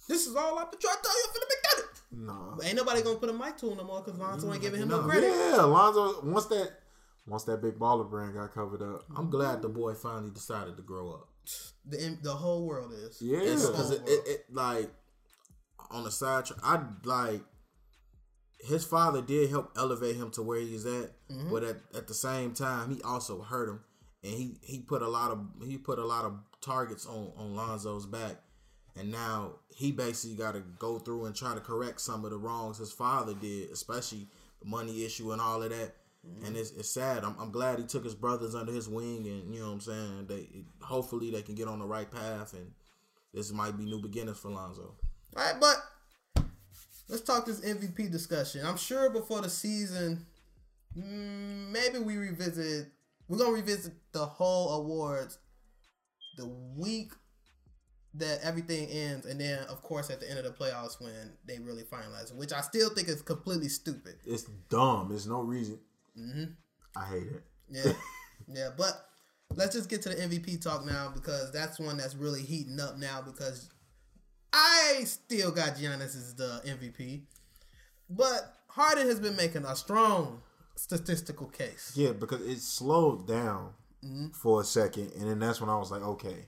This 0.07 0.27
is 0.27 0.35
all 0.35 0.57
I've 0.59 0.71
been 0.71 0.79
trying 0.79 0.95
to 0.97 1.01
tell 1.03 1.17
you. 1.17 1.27
Be 1.33 1.39
done 1.63 1.79
it. 1.79 2.01
No. 2.27 2.53
But 2.57 2.65
ain't 2.67 2.75
nobody 2.75 3.01
gonna 3.01 3.17
put 3.17 3.29
a 3.29 3.33
mic 3.33 3.57
to 3.57 3.71
him 3.71 3.77
no 3.77 3.83
more 3.83 4.01
because 4.01 4.19
Lonzo 4.19 4.51
ain't 4.53 4.61
giving 4.61 4.81
him 4.81 4.89
no 4.89 5.01
no. 5.01 5.07
credit. 5.07 5.27
Yeah, 5.29 5.63
Lonzo. 5.63 6.21
Once 6.23 6.45
that, 6.47 6.69
once 7.27 7.43
that 7.45 7.61
big 7.61 7.77
baller 7.79 8.09
brand 8.09 8.33
got 8.33 8.53
covered 8.53 8.81
up. 8.81 9.05
I'm 9.15 9.29
glad 9.29 9.61
the 9.61 9.69
boy 9.69 9.93
finally 9.95 10.31
decided 10.31 10.77
to 10.77 10.83
grow 10.83 11.11
up. 11.13 11.27
The 11.85 12.17
the 12.21 12.31
whole 12.33 12.65
world 12.65 12.93
is. 12.93 13.21
Yeah. 13.21 13.39
Because 13.39 13.91
it, 13.91 14.01
it, 14.07 14.27
it, 14.27 14.45
like, 14.51 14.89
on 15.91 16.03
the 16.03 16.11
side, 16.11 16.45
I 16.63 16.81
like, 17.03 17.41
his 18.67 18.85
father 18.85 19.21
did 19.21 19.49
help 19.49 19.71
elevate 19.77 20.15
him 20.15 20.31
to 20.31 20.41
where 20.41 20.59
he's 20.59 20.85
at, 20.85 21.11
Mm-hmm. 21.29 21.51
but 21.51 21.63
at, 21.63 21.77
at 21.95 22.07
the 22.07 22.13
same 22.13 22.53
time, 22.53 22.93
he 22.95 23.01
also 23.01 23.41
hurt 23.41 23.67
him. 23.67 23.79
And 24.23 24.33
he, 24.33 24.57
he 24.61 24.79
put 24.79 25.01
a 25.01 25.07
lot 25.07 25.31
of 25.31 25.39
he 25.67 25.77
put 25.77 25.97
a 25.99 26.05
lot 26.05 26.23
of 26.25 26.33
targets 26.61 27.05
on, 27.07 27.31
on 27.37 27.55
Lonzo's 27.55 28.05
back. 28.05 28.37
And 28.97 29.12
now 29.12 29.55
he 29.75 29.91
basically 29.91 30.38
got 30.38 30.53
to 30.53 30.62
go 30.79 30.99
through 30.99 31.25
and 31.25 31.36
try 31.36 31.53
to 31.53 31.60
correct 31.60 31.99
some 31.99 32.23
of 32.23 32.31
the 32.31 32.38
wrongs 32.38 32.77
his 32.77 32.93
father 32.93 33.34
did, 33.34 33.69
especially 33.71 34.27
the 34.62 34.69
money 34.69 35.03
issue 35.03 35.31
and 35.31 35.41
all 35.41 35.62
of 35.62 35.69
that. 35.69 35.95
Mm-hmm. 36.25 36.45
And 36.45 36.58
it's, 36.58 36.71
it's 36.71 36.89
sad. 36.89 37.23
I'm, 37.23 37.36
I'm 37.39 37.51
glad 37.51 37.77
he 37.77 37.86
took 37.86 38.03
his 38.03 38.15
brothers 38.15 38.55
under 38.55 38.71
his 38.71 38.88
wing, 38.88 39.27
and 39.27 39.53
you 39.53 39.60
know 39.60 39.67
what 39.67 39.73
I'm 39.73 39.81
saying. 39.81 40.25
They 40.27 40.47
hopefully 40.81 41.29
they 41.29 41.41
can 41.41 41.55
get 41.55 41.67
on 41.67 41.79
the 41.79 41.86
right 41.86 42.10
path, 42.10 42.53
and 42.53 42.71
this 43.34 43.51
might 43.51 43.77
be 43.77 43.86
new 43.86 43.99
beginnings 43.99 44.39
for 44.39 44.49
Lonzo. 44.49 44.95
All 45.36 45.43
right, 45.43 45.60
but 45.60 46.45
let's 47.10 47.21
talk 47.21 47.45
this 47.45 47.62
MVP 47.62 48.12
discussion. 48.12 48.65
I'm 48.65 48.77
sure 48.77 49.10
before 49.10 49.41
the 49.41 49.49
season, 49.49 50.25
mm, 50.97 51.69
maybe 51.69 51.99
we 51.99 52.17
revisit. 52.17 52.88
We're 53.27 53.38
gonna 53.38 53.51
revisit 53.51 53.93
the 54.12 54.25
whole 54.25 54.81
awards 54.81 55.38
the 56.38 56.47
week 56.47 57.12
that 58.17 58.39
everything 58.43 58.88
ends, 58.89 59.25
and 59.25 59.39
then 59.39 59.60
of 59.65 59.82
course 59.82 60.10
at 60.10 60.19
the 60.19 60.30
end 60.30 60.39
of 60.39 60.45
the 60.45 60.51
playoffs 60.51 61.01
when 61.01 61.34
they 61.45 61.60
really 61.60 61.84
finalize 61.84 62.32
it, 62.32 62.38
which 62.38 62.54
I 62.54 62.62
still 62.62 62.89
think 62.89 63.08
is 63.08 63.21
completely 63.21 63.69
stupid. 63.69 64.15
It's 64.25 64.43
dumb. 64.69 65.08
There's 65.10 65.28
no 65.28 65.41
reason. 65.41 65.80
Mm-hmm. 66.17 66.43
I 66.97 67.06
hate 67.06 67.28
it. 67.28 67.43
Yeah, 67.69 67.93
yeah, 68.47 68.69
but 68.78 69.08
let's 69.56 69.75
just 69.75 69.89
get 69.89 70.01
to 70.04 70.10
the 70.10 70.15
MVP 70.15 70.62
talk 70.62 70.86
now 70.86 71.12
because 71.13 71.51
that's 71.51 71.80
one 71.80 71.97
that's 71.97 72.15
really 72.15 72.41
heating 72.41 72.80
up 72.80 72.97
now 72.97 73.21
because 73.21 73.69
I 74.54 75.01
still 75.06 75.51
got 75.51 75.75
Giannis 75.75 76.15
as 76.15 76.36
the 76.36 76.62
MVP, 76.65 77.23
but 78.10 78.54
Harden 78.67 79.08
has 79.08 79.19
been 79.19 79.36
making 79.36 79.65
a 79.65 79.75
strong 79.75 80.41
statistical 80.75 81.47
case. 81.47 81.93
Yeah, 81.95 82.12
because 82.12 82.41
it 82.41 82.60
slowed 82.62 83.28
down 83.28 83.73
Mm-hmm. 84.04 84.28
for 84.34 84.62
a 84.62 84.63
second, 84.63 85.13
and 85.17 85.28
then 85.28 85.39
that's 85.39 85.60
when 85.60 85.69
I 85.69 85.78
was 85.78 85.89
like, 85.89 86.04
okay, 86.04 86.45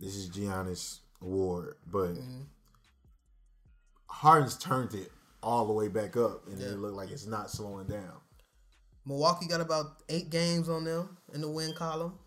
this 0.00 0.16
is 0.16 0.30
Giannis 0.30 0.98
award, 1.22 1.76
but 1.86 2.14
Mm-hmm. 2.14 2.42
Harden's 4.06 4.58
turned 4.58 4.94
it 4.94 5.10
all 5.42 5.66
the 5.66 5.72
way 5.72 5.88
back 5.88 6.16
up, 6.16 6.46
and 6.48 6.58
Yeah. 6.58 6.68
it 6.68 6.78
looked 6.78 6.96
like 6.96 7.10
it's 7.10 7.26
not 7.26 7.50
slowing 7.50 7.86
down. 7.86 8.20
Milwaukee 9.06 9.46
got 9.46 9.60
about 9.60 10.02
eight 10.08 10.30
games 10.30 10.68
on 10.68 10.84
them 10.84 11.16
in 11.32 11.40
the 11.40 11.48
win 11.50 11.72
column. 11.74 12.18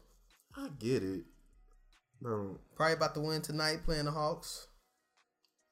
I 0.55 0.69
get 0.79 1.03
it, 1.03 1.23
bro. 2.21 2.59
Probably 2.75 2.93
about 2.93 3.13
to 3.15 3.21
win 3.21 3.41
tonight 3.41 3.83
playing 3.85 4.05
the 4.05 4.11
Hawks. 4.11 4.67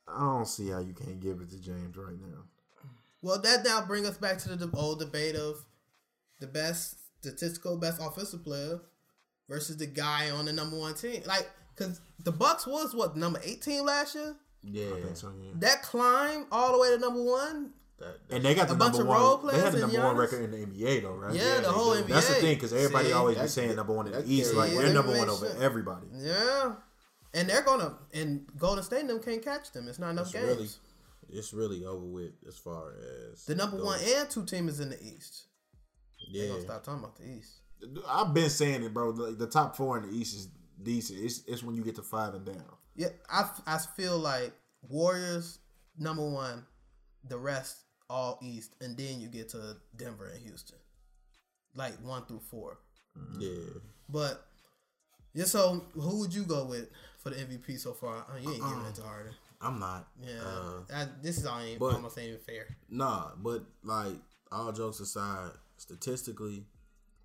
I 0.07 0.19
don't 0.19 0.47
see 0.47 0.69
how 0.69 0.79
you 0.79 0.93
can't 0.93 1.19
give 1.19 1.39
it 1.41 1.49
to 1.51 1.59
James 1.61 1.95
right 1.97 2.19
now. 2.19 2.43
Well, 3.21 3.39
that 3.41 3.63
now 3.63 3.85
bring 3.85 4.05
us 4.05 4.17
back 4.17 4.37
to 4.39 4.55
the 4.55 4.69
old 4.75 4.99
debate 4.99 5.35
of 5.35 5.63
the 6.39 6.47
best 6.47 6.97
statistical 7.19 7.77
best 7.77 8.01
offensive 8.01 8.43
player 8.43 8.81
versus 9.47 9.77
the 9.77 9.85
guy 9.85 10.29
on 10.31 10.45
the 10.45 10.53
number 10.53 10.77
one 10.77 10.95
team. 10.95 11.21
Like, 11.25 11.49
cause 11.75 12.01
the 12.23 12.31
Bucks 12.31 12.65
was 12.67 12.93
what 12.95 13.15
number 13.15 13.39
eighteen 13.43 13.85
last 13.85 14.15
year. 14.15 14.35
Yeah, 14.63 14.93
I 14.95 15.01
think 15.01 15.17
so, 15.17 15.31
yeah. 15.43 15.51
That 15.55 15.81
climb 15.81 16.45
all 16.51 16.73
the 16.73 16.79
way 16.79 16.89
to 16.89 16.97
number 16.99 17.23
one. 17.23 17.71
that, 17.97 18.17
And 18.29 18.43
they 18.45 18.53
got 18.53 18.67
the 18.67 18.75
A 18.75 18.77
bunch 18.77 18.95
number 18.95 19.11
of 19.11 19.19
role 19.19 19.37
one. 19.37 19.55
They 19.55 19.59
had 19.59 19.71
players 19.71 19.75
the 19.75 19.83
and 19.85 19.93
number 19.93 20.07
one 20.07 20.17
record 20.17 20.43
in 20.43 20.51
the 20.51 20.57
NBA, 20.67 21.01
though, 21.01 21.13
right? 21.15 21.33
Yeah, 21.33 21.61
the 21.61 21.71
whole 21.71 21.95
do. 21.95 22.03
NBA. 22.03 22.07
That's 22.09 22.27
the 22.27 22.33
thing, 22.35 22.53
because 22.55 22.71
everybody 22.73 23.07
See? 23.07 23.13
always 23.13 23.37
be 23.39 23.47
saying 23.47 23.75
number 23.75 23.93
one 23.93 24.05
in 24.07 24.13
the 24.13 24.23
East. 24.25 24.53
Like 24.53 24.69
carries 24.69 24.83
they're 24.85 24.93
number 24.93 25.11
one 25.11 25.21
information. 25.29 25.55
over 25.57 25.63
everybody. 25.63 26.07
Yeah, 26.15 26.73
and 27.33 27.49
they're 27.49 27.63
gonna 27.63 27.97
and 28.13 28.45
Golden 28.57 28.83
State 28.83 28.99
and 29.01 29.09
them 29.09 29.23
can't 29.23 29.43
catch 29.43 29.71
them. 29.71 29.87
It's 29.87 29.97
not 29.99 30.11
enough 30.11 30.27
it's 30.27 30.33
games. 30.33 30.45
really, 30.47 30.69
it's 31.39 31.53
really 31.53 31.85
over 31.85 32.05
with 32.05 32.33
as 32.47 32.57
far 32.57 32.93
as 33.31 33.45
the 33.45 33.55
number 33.55 33.77
goes. 33.77 33.85
one 33.87 33.99
and 34.15 34.29
two 34.29 34.45
team 34.45 34.69
is 34.69 34.79
in 34.79 34.89
the 34.91 35.01
East. 35.01 35.45
Yeah, 36.29 36.41
They 36.43 36.47
Yeah, 36.47 36.53
gonna 36.53 36.61
stop 36.65 36.83
talking 36.83 36.99
about 37.03 37.15
the 37.17 37.25
East. 37.27 37.61
I've 38.07 38.31
been 38.31 38.49
saying 38.51 38.83
it, 38.83 38.93
bro. 38.93 39.09
Like, 39.09 39.39
the 39.39 39.47
top 39.47 39.75
four 39.75 39.97
in 39.97 40.03
the 40.07 40.15
East 40.15 40.35
is 40.35 40.49
decent. 40.83 41.19
It's, 41.21 41.43
it's 41.47 41.63
when 41.63 41.75
you 41.75 41.83
get 41.83 41.95
to 41.95 42.01
five 42.03 42.33
and 42.33 42.45
down. 42.45 42.63
Yeah, 42.95 43.09
I, 43.29 43.49
I 43.65 43.77
feel 43.95 44.17
like 44.17 44.51
Warriors 44.89 45.59
number 45.97 46.27
one, 46.27 46.65
the 47.27 47.37
rest 47.37 47.77
all 48.09 48.37
East, 48.41 48.75
and 48.81 48.97
then 48.97 49.21
you 49.21 49.27
get 49.27 49.49
to 49.49 49.77
Denver 49.95 50.27
and 50.33 50.41
Houston, 50.43 50.77
like 51.75 51.93
one 52.03 52.25
through 52.25 52.41
four. 52.49 52.79
yeah. 53.39 53.49
But 54.09 54.45
yeah, 55.33 55.45
so 55.45 55.85
who 55.93 56.19
would 56.19 56.33
you 56.33 56.43
go 56.43 56.65
with 56.65 56.89
for 57.19 57.29
the 57.29 57.37
MVP 57.37 57.79
so 57.79 57.93
far? 57.93 58.25
Oh, 58.29 58.37
you 58.37 58.51
ain't 58.51 58.61
giving 58.63 58.85
it 58.85 58.95
to 58.95 59.03
Harden. 59.03 59.31
I'm 59.61 59.79
not. 59.79 60.07
Yeah, 60.21 60.41
Uh, 60.43 60.73
I, 60.93 61.07
this 61.21 61.37
is 61.37 61.45
all 61.45 61.59
ain't 61.61 61.79
but- 61.79 61.93
almost 61.93 62.17
ain't 62.17 62.29
even 62.29 62.39
fair. 62.41 62.65
Nah, 62.89 63.31
but 63.37 63.63
like 63.83 64.15
all 64.51 64.71
jokes 64.73 64.99
aside, 64.99 65.51
statistically, 65.77 66.65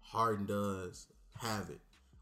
Harden 0.00 0.46
does 0.46 1.08
have 1.40 1.68
it. 1.70 1.80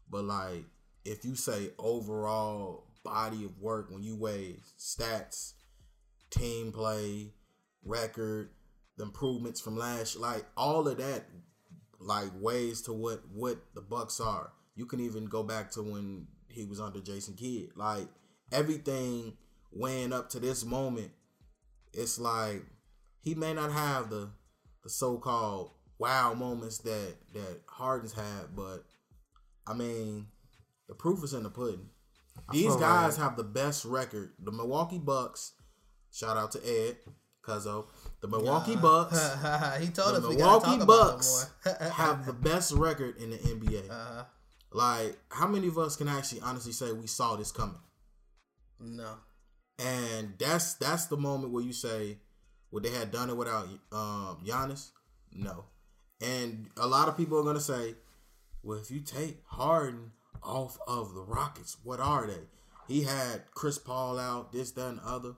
But 0.09 0.23
like 0.23 0.63
if 1.05 1.23
you 1.23 1.35
say 1.35 1.69
overall 1.77 2.87
body 3.03 3.45
of 3.45 3.59
work 3.59 3.89
when 3.91 4.03
you 4.03 4.15
weigh 4.15 4.57
stats, 4.77 5.53
team 6.31 6.71
play, 6.71 7.31
record, 7.83 8.49
the 8.97 9.03
improvements 9.03 9.61
from 9.61 9.77
last 9.77 10.17
like 10.17 10.45
all 10.57 10.87
of 10.87 10.97
that 10.97 11.25
like 11.99 12.31
weighs 12.39 12.81
to 12.83 12.93
what 12.93 13.21
what 13.31 13.57
the 13.73 13.81
Bucks 13.81 14.19
are. 14.19 14.51
You 14.75 14.85
can 14.85 14.99
even 14.99 15.25
go 15.25 15.43
back 15.43 15.71
to 15.71 15.83
when 15.83 16.27
he 16.49 16.65
was 16.65 16.81
under 16.81 16.99
Jason 16.99 17.35
Kidd. 17.35 17.69
Like 17.75 18.07
everything 18.51 19.33
weighing 19.71 20.13
up 20.13 20.29
to 20.29 20.39
this 20.39 20.65
moment, 20.65 21.11
it's 21.93 22.19
like 22.19 22.63
he 23.21 23.35
may 23.35 23.53
not 23.53 23.71
have 23.71 24.09
the 24.09 24.29
the 24.83 24.89
so 24.89 25.17
called 25.17 25.71
wow 25.97 26.33
moments 26.33 26.79
that 26.79 27.15
that 27.33 27.61
Harden's 27.67 28.13
had, 28.13 28.55
but 28.55 28.85
I 29.67 29.73
mean 29.73 30.27
the 30.87 30.95
proof 30.95 31.23
is 31.23 31.33
in 31.33 31.43
the 31.43 31.49
pudding. 31.49 31.89
These 32.51 32.75
guys 32.75 33.17
like- 33.17 33.23
have 33.29 33.37
the 33.37 33.43
best 33.43 33.85
record. 33.85 34.33
The 34.39 34.51
Milwaukee 34.51 34.99
Bucks, 34.99 35.53
shout 36.11 36.37
out 36.37 36.51
to 36.51 36.59
Ed 36.67 36.97
Cuzzo. 37.45 37.87
The 38.21 38.27
Milwaukee 38.27 38.75
Bucks 38.75 39.17
he 39.79 39.87
told 39.89 40.15
the 40.15 40.27
us 40.27 40.35
Milwaukee 40.35 40.85
Bucks 40.85 41.49
about 41.65 41.81
have 41.93 42.25
the 42.25 42.33
best 42.33 42.71
record 42.73 43.17
in 43.17 43.29
the 43.31 43.37
NBA. 43.37 43.89
uh, 43.89 44.23
Like, 44.71 45.17
how 45.29 45.47
many 45.47 45.67
of 45.67 45.77
us 45.77 45.95
can 45.95 46.07
actually 46.07 46.41
honestly 46.41 46.71
say 46.73 46.91
we 46.91 47.07
saw 47.07 47.35
this 47.35 47.51
coming? 47.51 47.79
no, 48.79 49.15
And 49.79 50.33
that's 50.37 50.73
that's 50.75 51.05
the 51.05 51.17
moment 51.17 51.53
where 51.53 51.63
you 51.63 51.73
say, 51.73 52.17
would 52.71 52.83
they 52.83 52.91
have 52.91 53.11
done 53.11 53.29
it 53.29 53.37
without 53.37 53.67
um, 53.91 54.37
Giannis? 54.45 54.89
No. 55.31 55.65
And 56.21 56.67
a 56.77 56.87
lot 56.87 57.07
of 57.07 57.15
people 57.17 57.39
are 57.39 57.43
gonna 57.43 57.59
say, 57.59 57.95
well, 58.63 58.77
if 58.79 58.91
you 58.91 58.99
take 59.01 59.41
Harden 59.47 60.11
off 60.45 60.77
of 60.87 61.13
the 61.13 61.21
Rockets, 61.21 61.77
what 61.83 61.99
are 61.99 62.27
they? 62.27 62.41
He 62.87 63.03
had 63.03 63.43
Chris 63.53 63.77
Paul 63.77 64.19
out, 64.19 64.51
this, 64.51 64.71
that, 64.71 64.89
and 64.89 64.99
other. 65.05 65.33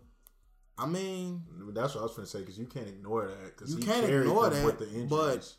I 0.77 0.85
mean, 0.85 1.43
That's 1.73 1.95
what 1.95 2.01
I 2.01 2.03
was 2.03 2.13
going 2.15 2.25
to 2.25 2.31
say 2.31 2.39
because 2.39 2.59
you 2.59 2.65
can't 2.67 2.87
ignore 2.87 3.27
that. 3.27 3.55
Because 3.57 3.73
You 3.75 3.83
can't 3.83 4.05
ignore 4.05 4.49
that, 4.49 4.65
with 4.65 4.79
the 4.79 4.85
injuries. 4.87 5.09
but- 5.09 5.53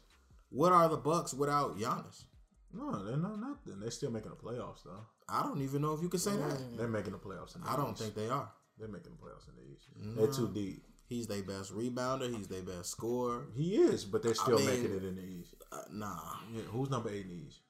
what 0.50 0.72
are 0.72 0.88
the 0.88 0.96
Bucks 0.96 1.34
without 1.34 1.78
Giannis? 1.78 2.24
no, 2.72 3.04
they're 3.04 3.16
not 3.18 3.38
nothing. 3.38 3.80
They're 3.80 3.90
still 3.90 4.10
making 4.10 4.30
the 4.30 4.36
playoffs 4.36 4.82
though. 4.84 5.04
I 5.28 5.42
don't 5.42 5.60
even 5.60 5.82
know 5.82 5.92
if 5.94 6.00
you 6.02 6.08
can 6.08 6.20
say 6.20 6.36
that. 6.36 6.76
They're 6.78 6.88
making 6.88 7.12
the 7.12 7.18
playoffs. 7.18 7.54
In 7.54 7.60
the 7.62 7.70
I 7.70 7.76
don't 7.76 7.90
East. 7.92 8.00
think 8.02 8.14
they 8.14 8.28
are. 8.30 8.50
they're 8.78 8.88
making 8.88 9.12
the 9.12 9.18
playoffs 9.18 9.46
in 9.48 9.56
the 9.56 9.72
East. 9.74 10.16
They're 10.16 10.32
too 10.32 10.50
deep. 10.54 10.84
He's 11.06 11.26
their 11.26 11.42
best 11.42 11.74
rebounder. 11.74 12.34
He's 12.34 12.48
their 12.48 12.62
best 12.62 12.90
scorer. 12.90 13.46
He 13.54 13.76
is, 13.76 14.04
but 14.06 14.22
they're 14.22 14.34
still 14.34 14.58
mean- 14.58 14.66
making 14.66 14.96
it 14.96 15.04
in 15.04 15.16
the 15.16 15.22
East. 15.22 15.54
Uh, 15.72 15.82
nah, 15.92 16.36
Yeah, 16.52 16.62
who's 16.62 16.88
number 16.90 17.10
eight 17.10 17.26
in 17.26 17.30
the 17.30 17.46
East? 17.46 17.60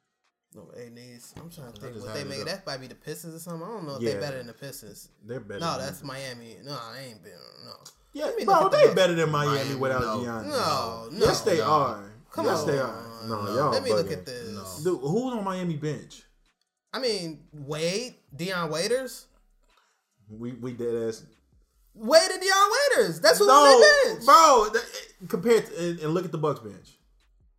No, 0.55 0.71
eight 0.77 0.93
needs. 0.93 1.35
I'm 1.37 1.51
trying 1.51 1.73
to 1.73 1.81
think 1.81 1.95
what 1.97 2.15
they 2.15 2.21
had 2.21 2.27
it 2.27 2.31
made. 2.31 2.47
That 2.47 2.67
might 2.67 2.81
be 2.81 2.87
the 2.87 2.95
Pistons 2.95 3.35
or 3.35 3.39
something. 3.39 3.63
I 3.63 3.71
don't 3.71 3.87
know 3.87 3.97
if 3.97 4.03
Yeah. 4.03 4.15
they 4.15 4.21
better 4.21 4.39
than 4.39 4.47
the 4.47 4.55
Pistons. 4.55 5.09
They're 5.25 5.41
better. 5.41 5.61
No, 5.61 5.77
than 5.77 5.87
that's 5.87 6.03
Miami. 6.03 6.57
No, 6.65 6.79
they 6.95 7.05
ain't 7.11 7.23
been. 7.23 7.33
No. 7.67 7.73
yeah, 8.15 8.25
Let 8.27 8.37
me 8.37 8.45
bro. 8.45 8.61
look 8.63 8.73
the 8.73 8.79
They 8.79 8.95
better 8.95 9.15
than 9.15 9.31
Miami, 9.31 9.55
Miami, 9.57 9.75
without 9.77 10.01
no. 10.01 10.19
Giannis. 10.21 10.47
No, 10.47 11.09
no. 11.13 11.27
yes, 11.27 11.41
they 11.43 11.59
no. 11.59 11.65
are. 11.65 12.13
Come 12.33 12.47
yes, 12.47 12.61
on. 12.61 12.67
they 12.67 12.79
are. 12.79 13.05
No, 13.27 13.45
No. 13.45 13.55
y'all. 13.55 13.71
Let 13.73 13.83
me 13.83 13.93
look 13.93 14.11
at 14.11 14.25
this. 14.25 14.83
No. 14.85 14.93
Dude, 14.93 15.01
who's 15.03 15.35
on 15.35 15.45
Miami 15.45 15.77
bench? 15.77 16.23
I 16.95 16.99
mean, 17.01 17.45
Wade, 17.53 18.15
Dion 18.35 18.71
Waiters. 18.71 19.27
We 20.31 20.53
we 20.53 20.73
dead 20.73 20.95
ass. 21.09 21.25
Wade 21.95 22.31
and 22.31 22.41
Dion 22.41 22.71
Waiters. 22.97 23.21
That's 23.21 23.39
who 23.39 23.47
No, 23.47 23.53
on 23.53 23.81
their 23.81 24.15
bench. 24.15 24.25
bro. 24.25 24.69
that- 24.73 24.83
eh, 24.83 25.27
compared 25.29 25.67
to, 25.67 25.79
and, 25.91 25.99
and 26.01 26.15
look 26.15 26.25
at 26.25 26.33
the 26.33 26.39
Bucks 26.39 26.61
bench. 26.61 26.98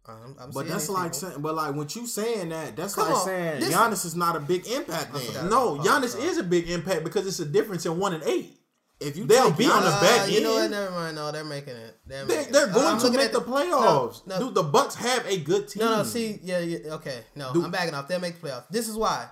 I'm, 0.09 0.35
I'm 0.39 0.51
but 0.51 0.67
that's 0.67 0.89
like 0.89 1.13
people. 1.13 1.29
saying, 1.29 1.41
but 1.41 1.55
like 1.55 1.75
when 1.75 1.87
you 1.91 2.05
saying 2.07 2.49
that, 2.49 2.75
that's 2.75 2.95
Come 2.95 3.07
like 3.07 3.17
on, 3.17 3.25
saying 3.25 3.59
this- 3.61 3.73
Giannis 3.73 4.05
is 4.05 4.15
not 4.15 4.35
a 4.35 4.39
big 4.39 4.67
impact. 4.67 5.11
forgot. 5.11 5.33
Then 5.33 5.49
No, 5.49 5.77
Giannis 5.77 6.19
is 6.21 6.37
a 6.37 6.43
big 6.43 6.69
impact 6.69 7.03
because 7.03 7.25
it's 7.27 7.39
a 7.39 7.45
difference 7.45 7.85
in 7.85 7.97
one 7.97 8.13
and 8.13 8.23
eight. 8.23 8.55
if 8.99 9.15
you 9.15 9.25
They'll 9.25 9.47
take 9.49 9.57
be 9.57 9.65
on 9.65 9.81
the 9.83 9.89
back 9.89 10.21
Uh, 10.23 10.25
you 10.25 10.41
know 10.41 10.53
what? 10.55 10.63
end. 10.63 10.71
Never 10.71 10.91
mind. 10.91 11.15
No, 11.15 11.31
they're 11.31 11.43
making 11.45 11.75
it. 11.75 11.97
They're, 12.05 12.25
They, 12.25 12.35
making 12.37 12.53
they're 12.53 12.67
going 12.67 12.85
I'm 12.87 12.99
to 12.99 13.11
make 13.11 13.19
at 13.27 13.31
the 13.31 13.39
playoffs. 13.41 14.27
No, 14.27 14.35
no. 14.35 14.39
Dude, 14.39 14.55
the 14.55 14.63
Bucks 14.63 14.95
have 14.95 15.25
a 15.25 15.37
good 15.39 15.67
team. 15.69 15.83
No, 15.83 15.97
no. 15.97 16.03
See, 16.03 16.39
yeah, 16.43 16.59
yeah. 16.59 16.93
Okay, 16.95 17.21
no, 17.35 17.53
Dude. 17.53 17.63
I'm 17.65 17.71
backing 17.71 17.93
off. 17.93 18.07
They'll 18.07 18.19
make 18.19 18.39
the 18.41 18.47
playoffs. 18.47 18.67
This 18.69 18.89
is 18.89 18.95
why. 18.97 19.27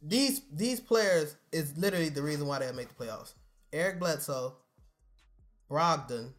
These 0.00 0.42
these 0.52 0.80
players 0.80 1.34
is 1.52 1.76
literally 1.78 2.08
the 2.08 2.22
reason 2.22 2.46
why 2.46 2.58
they'll 2.58 2.72
make 2.72 2.88
the 2.96 3.04
playoffs. 3.04 3.34
Eric 3.72 3.98
Bledsoe, 4.00 4.54
Brogdon, 5.70 6.30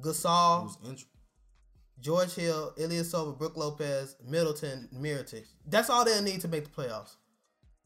Gasol, 0.00 0.62
who's 0.64 0.76
injured. 0.90 1.08
George 2.00 2.34
Hill, 2.34 2.72
Ilyasova, 2.78 3.38
Brook 3.38 3.56
Lopez, 3.56 4.16
Middleton, 4.26 4.88
Mirotic. 4.94 5.44
That's 5.66 5.88
all 5.90 6.04
they'll 6.04 6.22
need 6.22 6.40
to 6.42 6.48
make 6.48 6.64
the 6.64 6.70
playoffs. 6.70 7.16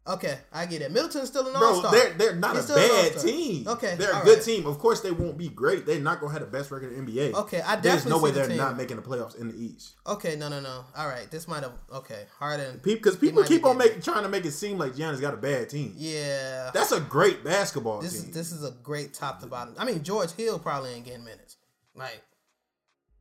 Okay, 0.06 0.38
I 0.54 0.64
get 0.64 0.80
it. 0.80 0.90
Middleton's 0.90 1.28
still 1.28 1.46
an 1.46 1.54
all-star. 1.54 1.92
they're 1.92 2.14
they're 2.14 2.34
not 2.34 2.56
He's 2.56 2.70
a 2.70 2.74
bad 2.74 3.18
team. 3.18 3.68
Okay, 3.68 3.94
they're 3.96 4.10
a 4.10 4.16
all 4.16 4.24
good 4.24 4.36
right. 4.38 4.44
team. 4.44 4.64
Of 4.64 4.78
course, 4.78 5.02
they 5.02 5.10
won't 5.10 5.36
be 5.36 5.50
great. 5.50 5.84
They're 5.84 6.00
not 6.00 6.18
gonna 6.20 6.32
have 6.32 6.40
the 6.40 6.46
best 6.46 6.70
record 6.70 6.94
in 6.94 7.04
the 7.04 7.12
NBA. 7.12 7.34
Okay, 7.34 7.58
I 7.60 7.76
definitely 7.76 7.90
There's 7.90 8.06
no 8.06 8.18
way 8.18 8.30
the 8.30 8.38
they're 8.38 8.48
team. 8.48 8.56
not 8.56 8.78
making 8.78 8.96
the 8.96 9.02
playoffs 9.02 9.38
in 9.38 9.48
the 9.48 9.62
East. 9.62 9.96
Okay, 10.06 10.34
no, 10.36 10.48
no, 10.48 10.60
no. 10.60 10.86
All 10.96 11.08
right, 11.08 11.30
this 11.30 11.46
might 11.46 11.62
have. 11.62 11.72
Okay, 11.92 12.24
Harden. 12.38 12.80
Because 12.82 13.16
people 13.16 13.44
keep 13.44 13.66
on 13.66 13.76
making 13.76 14.00
trying 14.00 14.22
to 14.22 14.30
make 14.30 14.46
it 14.46 14.52
seem 14.52 14.78
like 14.78 14.92
Giannis 14.94 15.20
got 15.20 15.34
a 15.34 15.36
bad 15.36 15.68
team. 15.68 15.92
Yeah, 15.94 16.70
That's 16.72 16.92
a 16.92 17.00
great 17.00 17.44
basketball 17.44 18.00
this 18.00 18.18
team. 18.18 18.30
is 18.30 18.34
this 18.34 18.50
is 18.52 18.64
a 18.64 18.70
great 18.82 19.12
top 19.12 19.40
to 19.40 19.46
bottom. 19.46 19.74
I 19.76 19.84
mean, 19.84 20.02
George 20.02 20.30
Hill 20.32 20.58
probably 20.58 20.94
ain't 20.94 21.04
getting 21.04 21.24
minutes. 21.24 21.56
Like 21.94 22.22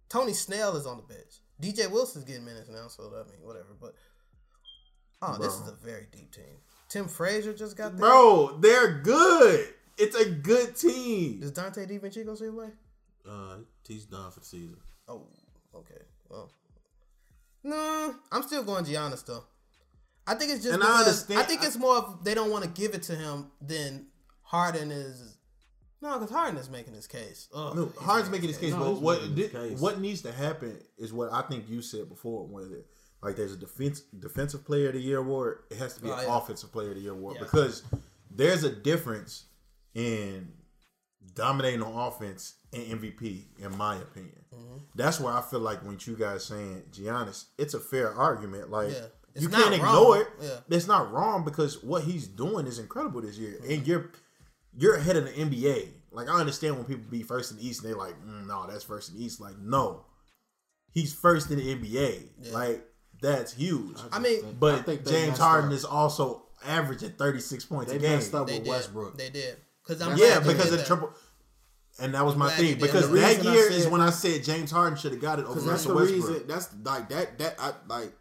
Tony 0.10 0.34
Snell 0.34 0.76
is 0.78 0.86
on 0.86 0.98
the 0.98 1.04
bench. 1.04 1.42
DJ 1.62 1.90
Wilson's 1.92 2.24
getting 2.26 2.46
minutes 2.46 2.70
now, 2.70 2.88
so 2.88 3.04
I 3.14 3.30
mean, 3.30 3.42
whatever. 3.42 3.76
But 3.80 3.96
oh, 5.22 5.38
this 5.38 5.54
is 5.54 5.68
a 5.68 5.74
very 5.84 6.08
deep 6.12 6.32
team. 6.32 6.46
Tim 6.90 7.08
Frazier 7.08 7.54
just 7.54 7.76
got 7.76 7.92
there. 7.98 8.00
Bro, 8.08 8.58
they're 8.62 9.00
good. 9.02 9.68
It's 9.98 10.16
a 10.16 10.30
good 10.30 10.76
team. 10.76 11.40
Does 11.40 11.52
Donte 11.52 11.88
DiVincenzo 11.90 12.36
still 12.36 12.54
play? 12.54 12.70
Uh, 13.28 13.58
he's 13.88 14.06
done 14.06 14.32
for 14.32 14.40
the 14.40 14.46
season. 14.46 14.78
Oh, 15.10 15.24
okay. 15.76 16.02
Well, 16.30 16.52
no, 17.64 18.16
I'm 18.32 18.44
still 18.44 18.64
going 18.64 18.86
Giannis 18.86 19.26
though. 19.26 19.44
I 20.26 20.36
think 20.36 20.52
it's 20.52 20.64
just 20.64 20.74
And 20.76 20.84
I 20.84 20.88
because 21.00 21.06
I, 21.08 21.10
understand- 21.36 21.48
think 21.48 21.64
it's 21.64 21.78
more 21.78 21.96
of 21.98 22.24
they 22.24 22.34
don't 22.34 22.52
want 22.52 22.64
to 22.64 22.70
give 22.70 22.94
it 22.94 23.04
to 23.04 23.16
him 23.16 23.48
than 23.62 24.08
Harden 24.44 24.92
is. 24.92 25.37
No, 26.02 26.20
because 26.20 26.30
Harden 26.34 26.58
is 26.58 26.70
making 26.70 26.94
his 26.94 27.08
case. 27.08 27.48
Ugh, 27.54 27.76
No, 27.76 27.92
Harden's 28.00 28.30
making 28.30 28.50
his 28.50 28.58
case, 28.58 28.72
No, 28.74 28.94
but 28.94 29.02
what 29.02 29.22
making 29.22 29.36
his 29.38 29.52
di- 29.52 29.58
case. 29.70 29.80
what 29.80 30.00
needs 30.00 30.22
to 30.24 30.32
happen 30.32 30.78
is 30.98 31.12
what 31.12 31.32
I 31.34 31.42
think 31.42 31.68
you 31.70 31.82
said 31.82 32.08
before. 32.10 32.46
Where 32.48 32.66
like 33.24 33.36
there's 33.36 33.54
a 33.54 33.58
defense 33.58 34.02
defensive 34.20 34.64
player 34.64 34.88
of 34.90 34.94
the 34.94 35.02
year 35.02 35.18
award, 35.20 35.60
it 35.72 35.78
has 35.78 35.96
to 35.96 36.02
be 36.04 36.10
Oh, 36.10 36.14
an 36.14 36.26
yeah. 36.28 36.38
offensive 36.38 36.72
player 36.72 36.90
of 36.90 36.96
the 36.96 37.02
year 37.02 37.14
award 37.14 37.36
Yeah. 37.38 37.44
because 37.44 37.84
there's 38.30 38.64
a 38.64 38.72
difference 38.72 39.46
in 39.96 40.54
dominating 41.34 41.82
on 41.82 41.94
offense 42.08 42.56
and 42.74 42.84
MVP, 43.02 43.46
in 43.60 43.76
my 43.78 43.96
opinion. 43.96 44.44
Mm-hmm. 44.54 44.78
That's 44.96 45.20
where 45.20 45.34
I 45.34 45.42
feel 45.42 45.60
like 45.60 45.84
when 45.84 45.98
you 46.06 46.16
guys 46.16 46.46
saying 46.46 46.84
Giannis, 46.92 47.46
it's 47.58 47.74
a 47.74 47.80
fair 47.80 48.14
argument. 48.14 48.70
Like 48.70 48.92
Yeah. 48.92 49.06
You 49.40 49.50
can't 49.50 49.66
wrong. 49.66 49.74
ignore 49.74 50.18
it. 50.22 50.28
Yeah. 50.42 50.60
It's 50.70 50.88
not 50.88 51.12
wrong 51.12 51.44
because 51.44 51.84
what 51.84 52.04
he's 52.04 52.28
doing 52.28 52.66
is 52.66 52.80
incredible 52.80 53.22
this 53.22 53.38
year, 53.38 53.60
and 53.70 53.86
you're 53.86 54.10
you're 54.78 54.96
ahead 54.96 55.16
of 55.18 55.26
the 55.26 55.32
NBA. 55.32 55.90
Like 56.12 56.30
I 56.30 56.40
understand 56.40 56.76
when 56.78 56.86
people 56.86 57.04
be 57.10 57.24
first 57.24 57.52
in 57.52 57.58
the 57.58 57.68
East, 57.68 57.84
and 57.84 57.92
they 57.92 57.98
like, 57.98 58.16
mm, 58.26 58.48
no, 58.48 58.66
that's 58.70 58.84
first 58.84 59.12
in 59.12 59.18
the 59.18 59.26
East. 59.26 59.40
Like 59.42 59.58
no, 59.60 60.06
he's 60.94 61.14
first 61.14 61.52
in 61.52 61.58
the 61.58 61.76
NBA. 61.76 62.52
Like 62.54 62.86
that's 63.22 63.54
huge. 63.54 63.98
I 64.12 64.20
mean, 64.20 64.56
but 64.60 64.80
I 64.80 64.82
think 64.84 65.06
James 65.06 65.38
Harden 65.38 65.70
up. 65.70 65.76
is 65.76 65.86
also 65.86 66.44
averaging 66.66 67.12
36 67.12 67.66
points 67.66 67.92
They 67.92 67.98
a 67.98 68.00
game. 68.00 68.12
messed 68.14 68.34
up 68.34 68.48
they 68.48 68.54
with 68.56 68.64
did. 68.64 68.70
Westbrook. 68.70 69.18
They 69.18 69.30
did. 69.30 69.58
Because 69.86 70.02
I'm 70.02 70.18
Yeah, 70.18 70.40
because 70.40 70.66
did 70.66 70.74
of 70.74 70.78
that. 70.80 70.88
triple. 70.88 71.12
And 72.00 72.14
that 72.14 72.24
was 72.26 72.36
my 72.36 72.46
glad 72.48 72.60
he 72.60 72.68
thing 72.74 72.82
because 72.82 73.10
that 73.10 73.14
reason 73.38 73.48
I 73.48 73.54
year 73.54 73.72
is 73.72 73.88
when 73.88 74.02
I 74.02 74.12
said 74.12 74.44
James 74.44 74.70
Harden 74.70 74.98
should 75.00 75.14
have 75.14 75.22
got 75.22 75.40
it 75.40 75.46
over 75.46 75.56
Because 75.56 75.66
that's 75.66 75.84
the 75.86 75.96
Westbrook. 75.96 76.28
reason. 76.30 76.48
That's 76.48 76.70
like 76.84 77.10
that. 77.10 77.40
That 77.40 77.56
I 77.60 77.72
like. 77.88 78.14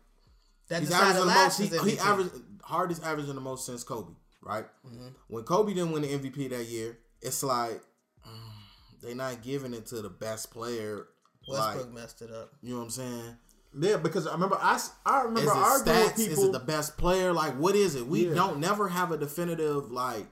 That 0.69 0.81
He's 0.81 0.91
averaging 0.93 1.21
the 1.21 1.27
most. 1.27 1.37
last 1.37 1.59
He, 1.61 1.65
year's 1.67 1.85
he 1.85 1.91
MVP. 1.97 2.07
averaged 2.07 2.31
hardest 2.63 3.05
averaging 3.05 3.35
the 3.35 3.41
most 3.41 3.67
since 3.67 3.85
Kobe. 3.85 4.13
Right. 4.47 4.65
Mm-hmm. 4.87 5.09
When 5.29 5.45
Kobe 5.45 5.75
didn't 5.75 5.93
win 5.93 6.03
the 6.03 6.09
MVP 6.09 6.51
that 6.51 6.65
year, 6.67 6.99
it's 7.21 7.43
like 7.43 7.81
mm, 8.27 8.53
they 9.03 9.13
not 9.15 9.43
giving 9.43 9.75
it 9.75 9.87
to 9.87 10.01
the 10.03 10.11
best 10.11 10.51
player. 10.51 11.07
Westbrook 11.49 11.87
Like 11.87 11.95
messed 11.95 12.23
it 12.23 12.31
up. 12.33 12.53
you 12.63 12.71
know 12.73 12.79
what 12.79 12.85
I'm 12.85 12.91
saying? 12.91 13.37
Yeah, 13.79 13.97
because 13.99 14.27
I 14.27 14.33
remember 14.33 14.57
I, 14.61 14.77
Is 14.77 14.91
remember 15.07 15.51
it 15.51 15.57
arguing 15.57 15.99
with 15.99 16.13
stats? 16.15 16.19
Is 16.19 16.29
people. 16.29 16.45
it 16.47 16.53
the 16.53 16.59
best 16.61 16.97
player? 16.97 17.33
Like 17.33 17.55
what 17.59 17.75
is 17.77 17.95
it? 17.95 18.07
We 18.07 18.29
Yeah. 18.29 18.35
don't 18.35 18.59
never 18.59 18.89
have 18.89 19.13
a 19.13 19.17
definitive 19.19 19.91
like. 19.93 20.27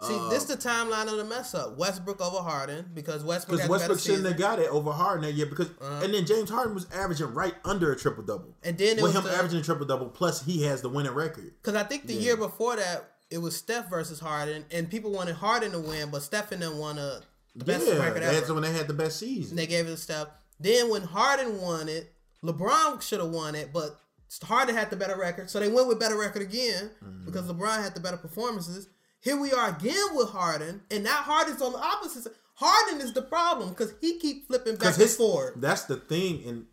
See, 0.00 0.14
uh, 0.16 0.28
this 0.30 0.44
the 0.44 0.56
timeline 0.56 1.08
of 1.10 1.16
the 1.16 1.24
mess 1.24 1.54
up. 1.56 1.76
Westbrook 1.76 2.20
over 2.20 2.38
Harden 2.38 2.90
because 2.94 3.24
Westbrook 3.24 3.58
Because 3.58 3.68
Westbrook 3.68 3.98
shouldn't 3.98 4.26
have 4.26 4.36
got 4.38 4.60
it 4.60 4.68
over 4.70 4.92
Harden 4.92 5.22
that 5.24 5.32
year. 5.34 5.46
Because 5.46 5.68
Uh-huh. 5.80 6.04
and 6.04 6.14
then 6.14 6.24
James 6.24 6.48
Harden 6.50 6.72
was 6.74 6.86
averaging 6.94 7.34
right 7.34 7.54
under 7.64 7.90
a 7.92 7.96
triple 7.96 8.22
double. 8.22 8.54
And 8.62 8.78
then 8.78 8.98
it 8.98 9.02
with 9.02 9.12
was 9.14 9.24
him 9.24 9.24
the- 9.30 9.36
averaging 9.36 9.58
a 9.58 9.62
triple 9.64 9.86
double, 9.86 10.08
plus 10.08 10.44
he 10.44 10.62
has 10.62 10.82
the 10.82 10.88
winning 10.88 11.12
record. 11.14 11.52
Because 11.60 11.74
I 11.74 11.82
think 11.82 12.06
the 12.06 12.14
year 12.14 12.36
before 12.36 12.76
that, 12.76 13.10
it 13.30 13.38
was 13.38 13.56
Steph 13.56 13.88
versus 13.90 14.20
Harden, 14.20 14.64
and 14.70 14.90
people 14.90 15.10
wanted 15.10 15.34
Harden 15.36 15.72
to 15.72 15.78
win, 15.78 16.10
but 16.10 16.22
Steph 16.22 16.52
and 16.52 16.62
them 16.62 16.78
won 16.78 16.98
a 16.98 17.20
the 17.54 17.64
best 17.64 17.86
yeah, 17.86 17.98
record 17.98 18.22
that's 18.22 18.50
when 18.50 18.62
they 18.62 18.72
had 18.72 18.86
the 18.86 18.94
best 18.94 19.18
season. 19.18 19.50
And 19.52 19.58
they 19.58 19.66
gave 19.66 19.86
it 19.86 19.90
to 19.90 19.96
Steph. 19.96 20.28
Then 20.60 20.90
when 20.90 21.02
Harden 21.02 21.60
won 21.60 21.88
it, 21.88 22.12
LeBron 22.44 23.02
should 23.02 23.20
have 23.20 23.30
won 23.30 23.54
it, 23.54 23.72
but 23.72 23.98
Harden 24.42 24.74
had 24.76 24.90
the 24.90 24.96
better 24.96 25.16
record, 25.16 25.50
so 25.50 25.58
they 25.60 25.68
went 25.68 25.88
with 25.88 25.98
better 25.98 26.16
record 26.16 26.42
again 26.42 26.90
Mm-hmm. 27.04 27.24
because 27.26 27.46
LeBron 27.46 27.82
had 27.82 27.94
the 27.94 28.00
better 28.00 28.16
performances. 28.16 28.88
Here 29.20 29.36
we 29.40 29.52
are 29.52 29.70
again 29.70 30.14
with 30.14 30.28
Harden, 30.30 30.82
and 30.90 31.02
now 31.04 31.16
Harden's 31.16 31.60
on 31.62 31.72
the 31.72 31.78
opposite 31.78 32.24
side. 32.24 32.32
Harden 32.54 33.00
is 33.00 33.12
the 33.12 33.22
problem 33.22 33.70
because 33.70 33.92
he 34.00 34.18
keep 34.18 34.46
flipping 34.48 34.74
back 34.74 34.80
Because 34.80 34.94
and 34.96 35.02
his 35.02 35.16
forward. 35.16 35.54
That's 35.56 35.84
the 35.84 35.96
thing, 35.96 36.42
and 36.46 36.66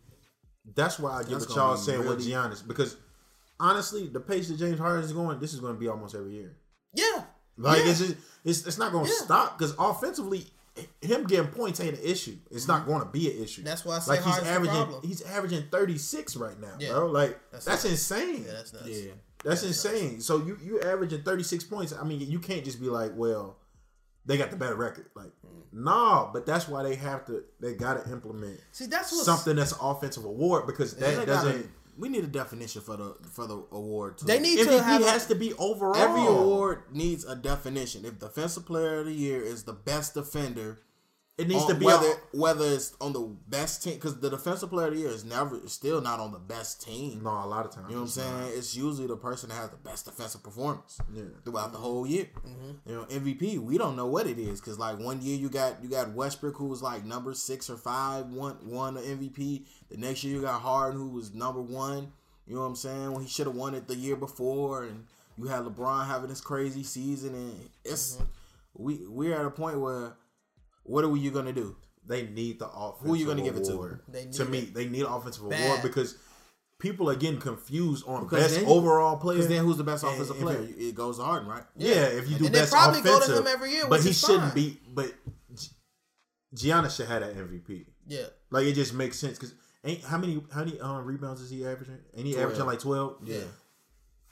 that's 0.74 0.98
why 0.98 1.12
I 1.18 1.22
get 1.22 1.30
That's 1.30 1.48
what 1.48 1.56
gonna 1.56 1.68
y'all 1.68 1.76
be 1.76 1.82
saying 1.82 1.98
with 2.00 2.08
really- 2.18 2.30
Giannis. 2.30 2.66
Because 2.66 2.96
honestly, 3.60 4.06
the 4.08 4.20
pace 4.20 4.48
that 4.48 4.58
James 4.58 4.78
Harden 4.78 5.04
is 5.04 5.12
going, 5.12 5.38
this 5.40 5.52
is 5.54 5.60
going 5.60 5.74
to 5.74 5.78
be 5.80 5.88
almost 5.88 6.14
every 6.14 6.32
year. 6.32 6.56
Yeah, 6.94 7.24
Like 7.58 7.84
yeah. 7.84 7.90
it's 7.90 7.98
just 8.00 8.16
it's, 8.44 8.66
it's 8.66 8.78
not 8.78 8.92
going 8.92 9.04
to 9.06 9.10
Yeah. 9.10 9.24
stop 9.24 9.58
because 9.58 9.74
offensively, 9.78 10.46
him 11.00 11.24
getting 11.24 11.48
points 11.48 11.80
ain't 11.80 11.98
an 11.98 12.04
issue. 12.04 12.36
It's 12.50 12.68
not 12.68 12.86
going 12.86 13.00
to 13.00 13.06
be 13.06 13.30
an 13.34 13.42
issue. 13.42 13.60
Mm-hmm. 13.62 13.68
That's 13.68 13.84
why 13.84 13.96
I 13.96 13.98
say 14.00 14.10
like 14.12 14.20
he's 14.20 14.26
Harden's 14.34 14.50
averaging 14.50 14.74
problem. 14.76 15.00
he's 15.04 15.22
averaging 15.22 15.62
thirty 15.70 15.98
six 15.98 16.36
right 16.36 16.58
now, 16.60 16.74
Yeah. 16.78 16.92
bro. 16.92 17.06
Like 17.06 17.38
That's 17.52 17.64
that's, 17.64 17.84
nuts. 17.84 17.92
insane. 18.10 18.44
yeah, 18.46 18.52
that's 18.52 18.72
nuts. 18.72 18.88
yeah. 18.88 19.12
That's 19.44 19.62
insane. 19.62 20.20
So 20.20 20.38
you 20.38 20.58
you 20.62 20.80
averaging 20.80 21.22
thirty 21.22 21.42
six 21.42 21.64
points. 21.64 21.92
I 21.92 22.04
mean, 22.04 22.20
you 22.20 22.38
can't 22.38 22.64
just 22.64 22.80
be 22.80 22.88
like, 22.88 23.12
well, 23.14 23.58
they 24.24 24.36
got 24.38 24.50
the 24.50 24.56
better 24.56 24.74
record. 24.74 25.06
Like, 25.14 25.30
nah. 25.72 26.30
But 26.32 26.46
that's 26.46 26.66
why 26.68 26.82
they 26.82 26.94
have 26.96 27.24
to. 27.26 27.44
They 27.60 27.74
got 27.74 28.02
to 28.04 28.10
implement 28.12 28.58
See, 28.72 28.86
that's 28.86 29.24
something 29.24 29.54
that's 29.56 29.72
an 29.72 29.78
offensive 29.80 30.24
award 30.24 30.66
because 30.66 30.94
that 30.96 31.26
doesn't. 31.26 31.70
We 31.98 32.08
need 32.08 32.24
a 32.24 32.28
definition 32.28 32.82
for 32.82 32.96
the 32.96 33.16
for 33.30 33.46
the 33.46 33.54
award. 33.72 34.18
Too. 34.18 34.26
They 34.26 34.38
need 34.40 34.58
to 34.66 34.82
have 34.82 35.02
a- 35.02 35.10
has 35.10 35.26
to 35.26 35.34
be 35.34 35.52
overall. 35.54 35.96
Every 35.96 36.26
award 36.26 36.82
needs 36.92 37.24
a 37.24 37.34
definition. 37.36 38.04
If 38.04 38.18
defensive 38.18 38.66
player 38.66 39.00
of 39.00 39.06
the 39.06 39.12
year 39.12 39.40
is 39.42 39.64
the 39.64 39.72
best 39.72 40.14
defender, 40.14 40.78
It 41.38 41.48
needs 41.48 41.64
on- 41.64 41.68
to 41.68 41.74
be 41.74 41.84
whether 41.84 42.06
a- 42.12 42.36
whether 42.36 42.64
it's 42.64 42.94
on 42.98 43.12
the 43.12 43.20
best 43.48 43.82
team 43.82 43.94
because 43.96 44.18
the 44.20 44.30
defensive 44.30 44.70
player 44.70 44.86
of 44.86 44.94
the 44.94 45.00
year 45.00 45.10
is 45.10 45.22
never 45.22 45.60
still 45.68 46.00
not 46.00 46.18
on 46.18 46.32
the 46.32 46.38
best 46.38 46.80
team. 46.82 47.22
No, 47.22 47.30
a 47.30 47.44
lot 47.44 47.66
of 47.66 47.72
times. 47.72 47.88
You 47.90 47.96
know 47.96 48.02
what 48.02 48.06
I'm 48.06 48.10
saying? 48.10 48.52
It's 48.58 48.74
usually 48.74 49.06
the 49.06 49.16
person 49.18 49.50
that 49.50 49.56
has 49.56 49.68
the 49.68 49.76
best 49.76 50.06
defensive 50.06 50.42
performance 50.42 50.98
Yeah. 51.12 51.24
throughout 51.44 51.72
the 51.72 51.78
whole 51.78 52.06
year. 52.06 52.30
Mm-hmm. 52.38 52.88
You 52.90 52.94
know, 52.96 53.04
MVP, 53.10 53.58
we 53.58 53.76
don't 53.76 53.96
know 53.96 54.06
what 54.06 54.26
it 54.26 54.38
is 54.38 54.60
because 54.60 54.78
like 54.78 54.98
one 54.98 55.20
year 55.20 55.36
you 55.36 55.50
got 55.50 55.82
you 55.82 55.90
got 55.90 56.12
Westbrook 56.14 56.56
who 56.56 56.68
was 56.68 56.80
like 56.82 57.04
number 57.04 57.34
six 57.34 57.68
or 57.68 57.76
five, 57.76 58.26
won 58.30 58.56
won 58.64 58.96
an 58.96 59.04
MVP. 59.04 59.66
The 59.90 59.98
next 59.98 60.24
year 60.24 60.36
you 60.36 60.40
got 60.40 60.62
Harden 60.62 60.98
who 60.98 61.10
was 61.10 61.34
number 61.34 61.60
one. 61.60 62.12
You 62.46 62.54
know 62.54 62.60
what 62.62 62.68
I'm 62.68 62.76
saying? 62.76 63.12
When 63.12 63.22
he 63.22 63.28
should 63.28 63.46
have 63.46 63.56
won 63.56 63.74
it 63.74 63.88
the 63.88 63.96
year 63.96 64.16
before, 64.16 64.84
and 64.84 65.04
you 65.36 65.48
had 65.48 65.64
LeBron 65.64 66.06
having 66.06 66.28
this 66.30 66.40
crazy 66.40 66.82
season, 66.82 67.34
and 67.34 67.68
it's 67.84 68.14
Mm-hmm. 68.14 68.24
we 68.84 69.06
we're 69.06 69.34
at 69.38 69.44
a 69.44 69.50
point 69.50 69.80
where 69.80 70.14
what 70.86 71.04
are 71.04 71.16
you 71.16 71.30
gonna 71.30 71.52
do? 71.52 71.76
They 72.06 72.26
need 72.26 72.58
the 72.60 72.68
offensive. 72.68 73.06
Who 73.06 73.14
are 73.14 73.16
you 73.16 73.26
gonna 73.26 73.42
give 73.42 73.56
it 73.56 73.64
to? 73.64 73.98
They 74.08 74.24
need 74.24 74.32
to 74.34 74.44
me, 74.44 74.58
it. 74.60 74.74
they 74.74 74.88
need 74.88 75.02
offensive 75.02 75.48
Bad. 75.48 75.64
award 75.64 75.82
because 75.82 76.16
people 76.78 77.08
are 77.10 77.16
getting 77.16 77.40
confused 77.40 78.06
on 78.06 78.24
Because 78.24 78.42
best 78.44 78.54
then- 78.56 78.66
overall 78.66 79.16
player. 79.16 79.38
Because 79.38 79.48
then 79.48 79.64
who's 79.64 79.76
the 79.78 79.84
best 79.84 80.04
And 80.04 80.12
offensive 80.12 80.36
if 80.36 80.42
player? 80.42 80.58
it- 80.62 80.78
It 80.88 80.94
goes 80.94 81.16
to 81.18 81.24
Harden, 81.24 81.48
right? 81.48 81.64
Yeah, 81.76 82.04
if 82.06 82.28
you 82.30 82.38
do 82.38 82.46
And 82.46 82.54
they 82.54 82.60
best 82.60 82.72
probably 82.72 83.00
go 83.02 83.10
to 83.18 83.24
offensive, 83.24 83.38
him 83.46 83.52
every 83.52 83.70
year, 83.72 83.86
but 83.88 84.02
he 84.02 84.12
shouldn't 84.12 84.44
fine. 84.44 84.54
be. 84.54 84.80
But 84.92 85.14
Gi- 85.54 85.70
Giannis 86.54 86.96
should 86.96 87.06
have 87.08 87.22
that 87.22 87.34
MVP. 87.36 87.86
Yeah. 88.06 88.26
Like 88.50 88.66
it 88.66 88.74
just 88.74 88.94
makes 88.94 89.18
sense 89.18 89.38
because 89.38 89.54
ain't 89.84 90.02
how 90.04 90.18
many 90.18 90.40
how 90.52 90.64
many 90.64 90.78
um, 90.80 91.04
rebounds 91.04 91.40
is 91.40 91.50
he 91.50 91.66
averaging? 91.66 91.98
Ain't 92.16 92.26
he 92.26 92.36
averaging 92.38 92.66
like 92.66 92.78
twelve? 92.78 93.16
Yeah. 93.24 93.40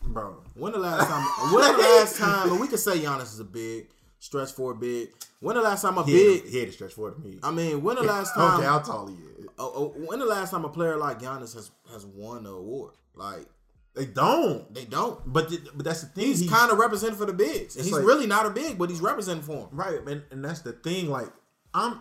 bro. 0.07 0.43
When 0.55 0.73
the 0.73 0.79
last 0.79 1.09
time? 1.09 1.25
When 1.55 1.73
the 1.73 1.79
last 1.79 2.17
time? 2.19 2.51
And 2.51 2.61
we 2.61 2.69
can 2.69 2.79
say 2.79 2.99
Giannis 3.01 3.33
is 3.33 3.41
a 3.41 3.45
big 3.45 3.89
stretch 4.25 4.53
for 4.53 4.73
a 4.73 4.75
big. 4.75 5.11
When 5.41 5.57
the 5.57 5.63
last 5.63 5.83
time 5.83 5.99
a 5.99 6.05
He 6.05 6.13
big? 6.13 6.43
had, 6.45 6.51
he 6.53 6.59
had 6.61 6.69
to 6.69 6.73
stretch 6.73 6.93
for 6.95 7.15
me. 7.19 7.39
I 7.43 7.51
mean, 7.51 7.83
when 7.83 7.97
the 7.97 8.03
last 8.15 8.35
time? 8.35 8.61
care 8.61 8.69
how 8.71 8.79
tall 8.79 9.07
he 9.09 9.15
is. 9.15 9.47
oh, 9.59 9.73
oh, 9.77 9.95
when 10.07 10.19
the 10.19 10.25
last 10.25 10.51
time 10.51 10.65
a 10.65 10.69
player 10.69 10.97
like 10.97 11.21
Giannis 11.21 11.55
has 11.55 11.71
has 11.93 12.07
won 12.07 12.39
an 12.39 12.47
award? 12.47 12.95
Like 13.15 13.47
They 13.95 14.07
don't. 14.07 14.73
they 14.75 14.85
don't. 14.87 15.21
But 15.31 15.49
th- 15.51 15.61
but 15.75 15.85
that's 15.85 16.01
the 16.01 16.09
thing. 16.09 16.27
He's, 16.27 16.49
kind 16.51 16.73
of 16.73 16.79
representing 16.79 17.17
for 17.17 17.27
the 17.27 17.33
bigs. 17.33 17.75
He's 17.75 17.93
like- 17.93 18.05
really 18.05 18.27
not 18.27 18.47
a 18.47 18.51
big, 18.51 18.79
but 18.79 18.89
he's 18.91 19.01
representing 19.01 19.43
for 19.43 19.57
him. 19.57 19.69
right, 19.73 20.01
and, 20.07 20.23
and 20.31 20.45
that's 20.45 20.61
the 20.63 20.73
thing. 20.73 21.11
Like 21.11 21.29
I'm 21.75 22.01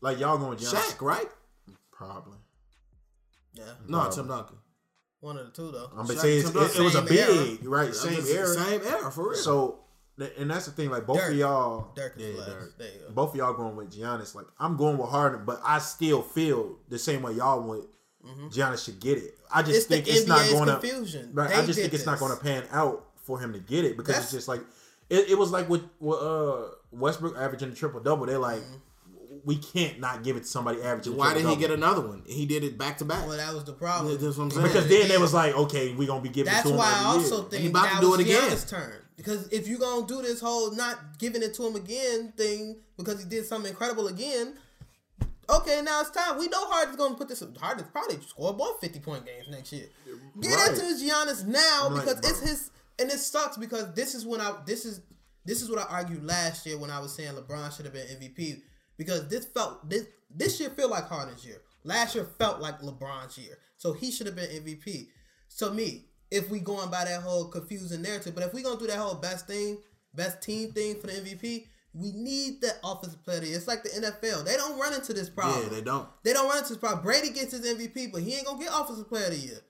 like 0.00 0.18
y'all 0.20 0.38
going 0.38 0.56
Giannis. 0.58 0.74
Shaq, 0.74 1.02
right? 1.02 1.28
Probably. 1.90 2.38
Yeah. 3.54 3.64
No, 3.88 3.98
Probably. 3.98 4.16
Tim 4.16 4.28
Duncan. 4.28 4.56
One 5.20 5.38
of 5.38 5.46
the 5.46 5.52
two 5.52 5.70
though. 5.72 5.88
I'm 5.96 6.06
gonna 6.06 6.14
Shaq 6.18 6.22
say 6.22 6.36
it's, 6.38 6.50
Tim 6.50 6.60
Duncan. 6.60 6.76
it, 6.76 6.80
it 6.80 6.84
was 6.84 6.94
a 6.94 7.06
Same 7.06 7.18
era. 7.18 7.44
big 7.58 7.68
right, 7.68 7.94
same 7.94 8.14
Just 8.16 8.30
era. 8.32 8.46
Same 8.48 8.80
era 8.86 9.10
for 9.10 9.30
real. 9.30 9.38
So 9.38 9.66
th- 9.68 9.78
and 10.38 10.50
that's 10.50 10.66
the 10.66 10.72
thing. 10.72 10.90
Like 10.90 11.06
both 11.06 11.18
Dirk. 11.18 11.32
of 11.32 11.36
y'all, 11.38 11.92
Dirk 11.94 12.14
is 12.18 12.36
Yeah. 12.38 12.44
Dirk. 12.46 12.78
There 12.78 12.86
you 12.88 13.00
go. 13.08 13.12
both 13.14 13.30
of 13.30 13.36
y'all 13.36 13.52
going 13.54 13.76
with 13.76 13.90
Giannis. 13.96 14.34
Like 14.34 14.46
I'm 14.58 14.76
going 14.76 14.98
with 14.98 15.10
Harden, 15.10 15.44
but 15.44 15.60
I 15.64 15.78
still 15.78 16.22
feel 16.22 16.76
the 16.88 16.98
same 16.98 17.22
way 17.22 17.32
y'all 17.32 17.60
would. 17.62 17.86
Giannis 18.50 18.84
should 18.84 18.98
get 18.98 19.18
it. 19.18 19.38
I 19.54 19.62
just 19.62 19.68
Mm-hmm. 19.70 19.76
It's 19.76 19.86
the 19.86 19.94
think 19.94 20.08
it's 20.08 20.26
not 20.26 20.40
NBA's 20.40 20.52
going 20.52 20.66
to. 21.26 21.28
Right, 21.32 21.48
They 21.50 21.54
I 21.54 21.58
just 21.64 21.76
did 21.76 21.82
think 21.82 21.94
it's 21.94 22.06
not 22.06 22.18
going 22.18 22.36
to 22.36 22.42
pan 22.42 22.64
out 22.72 23.04
for 23.22 23.38
him 23.38 23.52
to 23.52 23.60
get 23.60 23.84
it 23.84 23.96
because 23.96 24.14
That's- 24.16 24.24
it's 24.24 24.32
just 24.32 24.48
like 24.48 24.62
it, 25.08 25.30
it 25.30 25.38
was 25.38 25.52
like 25.52 25.68
with, 25.68 25.82
with 26.00 26.18
uh, 26.20 26.62
Westbrook 26.90 27.36
averaging 27.36 27.70
the 27.70 27.76
triple 27.76 28.00
double. 28.00 28.26
They're 28.26 28.38
like, 28.40 28.62
we 29.44 29.54
can't 29.56 30.00
not 30.00 30.24
give 30.24 30.36
it 30.36 30.40
to 30.40 30.46
somebody 30.48 30.82
averaging. 30.82 31.12
Mm-hmm. 31.12 31.20
Why 31.20 31.34
did 31.34 31.46
he 31.46 31.54
get 31.54 31.70
another 31.70 32.00
one? 32.00 32.22
He 32.26 32.46
did 32.46 32.64
it 32.64 32.76
back 32.76 32.98
to 32.98 33.04
back. 33.04 33.28
Well, 33.28 33.36
that 33.36 33.54
was 33.54 33.62
the 33.62 33.72
problem. 33.74 34.12
That's 34.20 34.36
what 34.36 34.44
I'm 34.44 34.50
saying. 34.50 34.66
Because 34.66 34.88
then 34.88 35.06
they 35.08 35.18
was 35.18 35.32
like, 35.32 35.54
okay, 35.54 35.94
we're 35.94 36.08
gonna 36.08 36.20
be 36.20 36.28
giving 36.30 36.52
That's 36.52 36.66
it 36.66 36.70
to 36.70 36.74
him 36.74 36.78
why 36.78 36.86
every 36.92 37.04
I 37.04 37.04
also 37.04 37.40
year. 37.42 37.50
think 37.50 37.62
he 37.62 37.68
about 37.68 37.82
that 37.84 37.94
to 37.94 38.00
do 38.00 38.14
it 38.14 38.20
again. 38.22 38.50
Giannis' 38.50 38.68
turn. 38.68 38.92
Because 39.16 39.48
if 39.48 39.66
you're 39.66 39.78
gonna 39.78 40.06
do 40.06 40.20
this 40.22 40.40
whole 40.40 40.72
not 40.72 41.18
giving 41.18 41.42
it 41.42 41.54
to 41.54 41.66
him 41.66 41.76
again 41.76 42.32
thing 42.36 42.76
because 42.96 43.22
he 43.22 43.28
did 43.28 43.46
something 43.46 43.70
incredible 43.70 44.08
again, 44.08 44.54
okay, 45.48 45.80
now 45.82 46.00
it's 46.02 46.10
time. 46.10 46.38
We 46.38 46.48
know 46.48 46.66
Harden's 46.66 46.96
gonna 46.96 47.14
put 47.14 47.28
this. 47.28 47.42
Harden's 47.58 47.88
probably 47.90 48.18
score 48.20 48.50
above 48.50 48.80
50 48.80 49.00
point 49.00 49.24
games 49.26 49.46
next 49.48 49.72
year. 49.72 49.86
Get 50.40 50.52
Right. 50.52 50.70
it 50.72 50.76
to 50.76 50.82
Giannis 51.04 51.46
now 51.46 51.88
like, 51.88 52.04
because 52.04 52.30
it's 52.30 52.40
his 52.40 52.70
and 52.98 53.10
it 53.10 53.18
sucks 53.18 53.56
because 53.56 53.92
this 53.94 54.14
is 54.14 54.24
when 54.26 54.40
I 54.40 54.54
this 54.66 54.84
is 54.84 55.00
this 55.44 55.62
is 55.62 55.70
what 55.70 55.78
I 55.78 55.84
argued 55.84 56.24
last 56.24 56.66
year 56.66 56.76
when 56.76 56.90
I 56.90 56.98
was 56.98 57.14
saying 57.14 57.32
LeBron 57.34 57.74
should 57.74 57.84
have 57.86 57.94
been 57.94 58.06
MVP 58.08 58.62
because 58.96 59.28
this 59.28 59.46
felt 59.46 59.88
this 59.88 60.06
this 60.30 60.60
year 60.60 60.70
feel 60.70 60.90
like 60.90 61.08
Harden's 61.08 61.44
year. 61.46 61.62
Last 61.84 62.16
year 62.16 62.24
felt 62.38 62.60
like 62.60 62.80
LeBron's 62.80 63.38
year, 63.38 63.56
so 63.76 63.92
he 63.92 64.10
should 64.10 64.26
have 64.26 64.34
been 64.34 64.50
MVP. 64.50 65.06
So 65.48 65.72
me, 65.72 66.05
if 66.30 66.50
we 66.50 66.60
going 66.60 66.90
by 66.90 67.04
that 67.04 67.22
whole 67.22 67.46
confusing 67.48 68.02
narrative. 68.02 68.34
But 68.34 68.44
if 68.44 68.52
we 68.54 68.62
gonna 68.62 68.78
do 68.78 68.86
that 68.86 68.98
whole 68.98 69.14
best 69.14 69.46
thing, 69.46 69.78
best 70.14 70.42
team 70.42 70.72
thing 70.72 71.00
for 71.00 71.06
the 71.06 71.12
MVP, 71.14 71.66
we 71.94 72.12
need 72.12 72.60
that 72.62 72.78
offensive 72.84 73.22
player. 73.24 73.38
of 73.38 73.42
the 73.44 73.48
year. 73.48 73.56
It's 73.58 73.66
like 73.68 73.82
the 73.82 73.88
NFL. 73.90 74.44
They 74.44 74.56
don't 74.56 74.78
run 74.78 74.92
into 74.92 75.12
this 75.12 75.30
problem. 75.30 75.62
Yeah, 75.64 75.68
they 75.70 75.80
don't. 75.82 76.08
They 76.24 76.32
don't 76.32 76.48
run 76.48 76.58
into 76.58 76.70
this 76.70 76.78
problem. 76.78 77.02
Brady 77.02 77.30
gets 77.30 77.52
his 77.52 77.62
MVP, 77.66 78.12
but 78.12 78.22
he 78.22 78.34
ain't 78.34 78.44
gonna 78.46 78.58
get 78.58 78.70
offensive 78.74 79.08
player 79.08 79.26
of 79.26 79.30
the 79.30 79.38
year. 79.38 79.60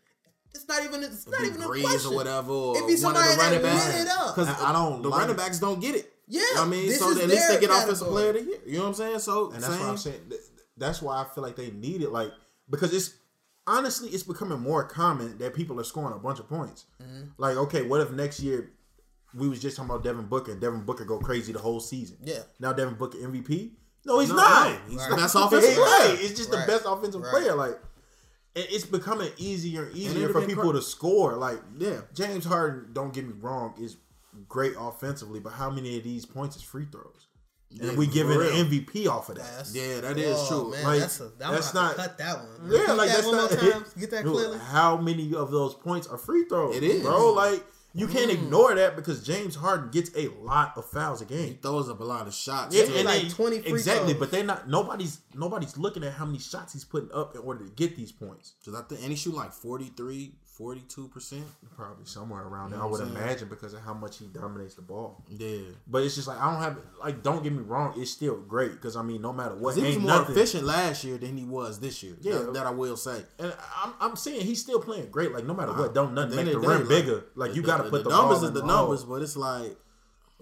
It's 0.54 0.66
not 0.66 0.82
even. 0.84 1.02
It's 1.04 1.26
not 1.28 1.40
Be 1.40 1.46
even 1.48 1.62
a 1.62 1.66
Brees 1.66 1.82
question. 1.82 2.12
or 2.12 2.16
whatever, 2.16 2.50
or 2.52 2.76
It'd 2.76 2.88
be 2.88 2.96
somebody 2.96 3.28
that 3.36 3.62
backs. 3.62 3.86
lit 3.94 4.06
it 4.06 4.08
up. 4.08 4.34
Because 4.34 4.48
I 4.60 4.72
don't 4.72 5.02
the 5.02 5.08
like- 5.10 5.20
running 5.20 5.36
backs 5.36 5.58
don't 5.58 5.80
get 5.80 5.94
it. 5.94 6.12
Yeah, 6.28 6.42
I 6.56 6.64
mean, 6.64 6.88
this 6.88 6.98
so 6.98 7.10
is 7.10 7.18
at 7.18 7.28
least 7.28 7.46
they 7.48 7.54
their 7.54 7.60
get 7.68 7.70
offensive 7.70 8.08
player 8.08 8.30
of 8.30 8.34
the 8.36 8.42
year. 8.42 8.58
You 8.66 8.72
know 8.78 8.82
what 8.84 8.88
I'm 8.88 8.94
saying? 8.94 9.18
So 9.20 9.50
And 9.52 9.62
that's 9.62 9.66
same. 9.66 9.80
what 9.80 9.88
I'm 9.90 9.96
saying. 9.96 10.32
That's 10.76 11.00
why 11.00 11.22
I 11.22 11.26
feel 11.34 11.44
like 11.44 11.54
they 11.54 11.70
need 11.70 12.02
it. 12.02 12.10
Like 12.10 12.32
because 12.68 12.92
it's 12.92 13.10
honestly 13.66 14.08
it's 14.10 14.22
becoming 14.22 14.60
more 14.60 14.84
common 14.84 15.38
that 15.38 15.54
people 15.54 15.80
are 15.80 15.84
scoring 15.84 16.14
a 16.14 16.18
bunch 16.18 16.38
of 16.38 16.48
points. 16.48 16.86
Mm-hmm. 17.02 17.22
Like 17.38 17.56
okay, 17.56 17.82
what 17.82 18.00
if 18.00 18.10
next 18.12 18.40
year 18.40 18.72
we 19.34 19.48
was 19.48 19.60
just 19.60 19.76
talking 19.76 19.90
about 19.90 20.04
Devin 20.04 20.26
Booker 20.26 20.52
and 20.52 20.60
Devin 20.60 20.82
Booker 20.82 21.04
go 21.04 21.18
crazy 21.18 21.52
the 21.52 21.58
whole 21.58 21.80
season? 21.80 22.16
Yeah. 22.22 22.40
Now 22.60 22.72
Devin 22.72 22.94
Booker 22.94 23.18
MVP? 23.18 23.72
No, 24.04 24.20
he's 24.20 24.28
No, 24.30 24.36
not. 24.36 24.70
no, 24.70 24.78
he's 24.88 24.98
Right. 25.00 25.10
the 25.10 25.16
best 25.16 25.34
offensive 25.34 25.76
right. 25.76 26.00
player. 26.06 26.16
It's 26.20 26.38
just 26.38 26.50
Right. 26.52 26.64
the 26.66 26.72
best 26.72 26.84
offensive 26.86 27.20
Right. 27.22 27.30
player. 27.30 27.54
Like 27.54 27.80
it's 28.54 28.86
becoming 28.86 29.30
easier 29.36 29.84
and 29.84 29.96
easier 29.96 30.24
it'd 30.24 30.32
for 30.32 30.46
people 30.46 30.64
cra- 30.64 30.72
to 30.74 30.82
score. 30.82 31.34
Like 31.36 31.60
Yeah. 31.76 32.02
James 32.14 32.44
Harden, 32.46 32.92
don't 32.92 33.12
get 33.12 33.26
me 33.26 33.34
wrong, 33.40 33.74
is 33.78 33.96
great 34.48 34.74
offensively, 34.78 35.40
but 35.40 35.50
how 35.54 35.70
many 35.70 35.96
of 35.98 36.04
these 36.04 36.24
points 36.24 36.56
is 36.56 36.62
free 36.62 36.86
throws? 36.90 37.26
Yeah, 37.70 37.88
And 37.90 37.98
we 37.98 38.06
for 38.06 38.12
giving 38.12 38.40
an 38.40 38.46
MVP 38.70 39.06
off 39.08 39.28
of 39.28 39.36
that. 39.36 39.44
That's- 39.44 39.74
Yeah, 39.74 40.00
that 40.00 40.16
is 40.18 40.36
Whoa, 40.36 40.48
true. 40.62 40.70
Man, 40.70 40.84
Like, 40.84 41.00
that's 41.00 41.20
a, 41.20 41.24
I'm 41.44 41.52
that's 41.54 41.74
not- 41.74 41.96
cut 41.96 42.16
that 42.18 42.38
one. 42.38 42.70
Yeah, 42.70 42.78
Repeat 42.80 42.94
like 42.94 43.08
that 43.08 43.14
that's 43.16 43.26
one 43.26 43.36
not 43.36 43.50
more 43.62 43.70
time. 43.72 43.84
Get 43.98 44.10
that 44.12 44.24
Dude, 44.24 44.32
clearly. 44.32 44.58
How 44.58 44.96
many 44.96 45.34
of 45.34 45.50
those 45.50 45.74
points 45.74 46.06
are 46.06 46.16
free 46.18 46.44
throws? 46.48 46.76
It 46.76 46.82
is. 46.84 47.02
bro. 47.02 47.32
Like 47.32 47.64
you 47.92 48.06
can't 48.06 48.30
Mm. 48.30 48.34
ignore 48.34 48.74
that 48.74 48.94
because 48.94 49.22
James 49.22 49.56
Harden 49.56 49.90
gets 49.90 50.10
a 50.16 50.28
lot 50.42 50.74
of 50.76 50.84
fouls 50.90 51.22
a 51.22 51.24
game. 51.24 51.48
He 51.48 51.54
throws 51.54 51.88
up 51.88 51.98
a 52.00 52.04
lot 52.04 52.26
of 52.26 52.34
shots. 52.34 52.74
Yeah, 52.74 52.84
too. 52.84 52.94
and 52.94 53.04
like 53.06 53.22
they- 53.22 53.28
20 53.30 53.60
free 53.62 53.72
exactly, 53.72 54.12
throws. 54.12 54.20
but 54.20 54.30
they're 54.30 54.44
not. 54.44 54.68
Nobody's 54.68 55.18
nobody's 55.34 55.76
looking 55.76 56.04
at 56.04 56.12
how 56.12 56.24
many 56.26 56.38
shots 56.38 56.72
he's 56.74 56.84
putting 56.84 57.10
up 57.12 57.34
in 57.34 57.40
order 57.42 57.64
to 57.64 57.70
get 57.72 57.96
these 57.96 58.12
points. 58.12 58.52
Cause 58.64 58.74
I 58.74 58.82
think 58.82 59.00
and 59.02 59.10
he 59.10 59.16
shoot 59.16 59.34
like 59.34 59.52
43, 59.52 60.34
42 60.56 61.08
percent. 61.08 61.44
Probably 61.76 62.06
somewhere 62.06 62.42
around 62.42 62.70
there, 62.70 62.78
know 62.78 62.86
I 62.86 62.90
would 62.90 63.00
saying? 63.00 63.10
imagine, 63.14 63.48
because 63.48 63.74
of 63.74 63.80
how 63.80 63.92
much 63.92 64.18
he 64.18 64.26
dominates 64.26 64.74
the 64.74 64.82
ball. 64.82 65.22
Yeah, 65.28 65.58
But 65.86 66.02
it's 66.02 66.14
just 66.14 66.28
like 66.28 66.40
I 66.40 66.50
don't 66.50 66.62
have 66.62 66.78
like. 66.98 67.22
Don't 67.22 67.42
get 67.42 67.52
me 67.52 67.62
wrong, 67.62 67.92
it's 67.96 68.10
still 68.10 68.36
great 68.40 68.72
because 68.72 68.96
I 68.96 69.02
mean, 69.02 69.20
no 69.20 69.34
matter 69.34 69.54
what, 69.54 69.76
he 69.76 69.82
was 69.82 69.98
more 69.98 70.08
nothing. 70.08 70.34
efficient 70.34 70.64
last 70.64 71.04
year 71.04 71.18
than 71.18 71.36
he 71.36 71.44
was 71.44 71.78
this 71.78 72.02
year. 72.02 72.16
Yeah. 72.22 72.38
that, 72.38 72.54
that 72.54 72.66
I 72.66 72.70
will 72.70 72.96
say. 72.96 73.22
And 73.38 73.52
I'm, 73.84 73.92
I'm 74.00 74.16
saying 74.16 74.40
he's 74.46 74.62
still 74.62 74.80
playing 74.80 75.10
great. 75.10 75.32
Like 75.32 75.44
no 75.44 75.52
matter 75.52 75.72
what, 75.72 75.80
uh-huh. 75.80 75.92
don't 75.92 76.14
nothing 76.14 76.36
make 76.36 76.46
the 76.46 76.52
the 76.52 76.66
rim 76.66 76.88
bigger. 76.88 77.24
Like 77.34 77.54
you 77.54 77.60
got 77.60 77.78
to 77.78 77.90
put 77.90 78.04
the, 78.04 78.10
numbers 78.10 78.38
ball 78.38 78.44
is 78.44 78.48
in 78.48 78.54
the 78.54 78.60
hole. 78.60 78.68
numbers, 78.68 79.04
but 79.04 79.20
it's 79.20 79.36
like 79.36 79.76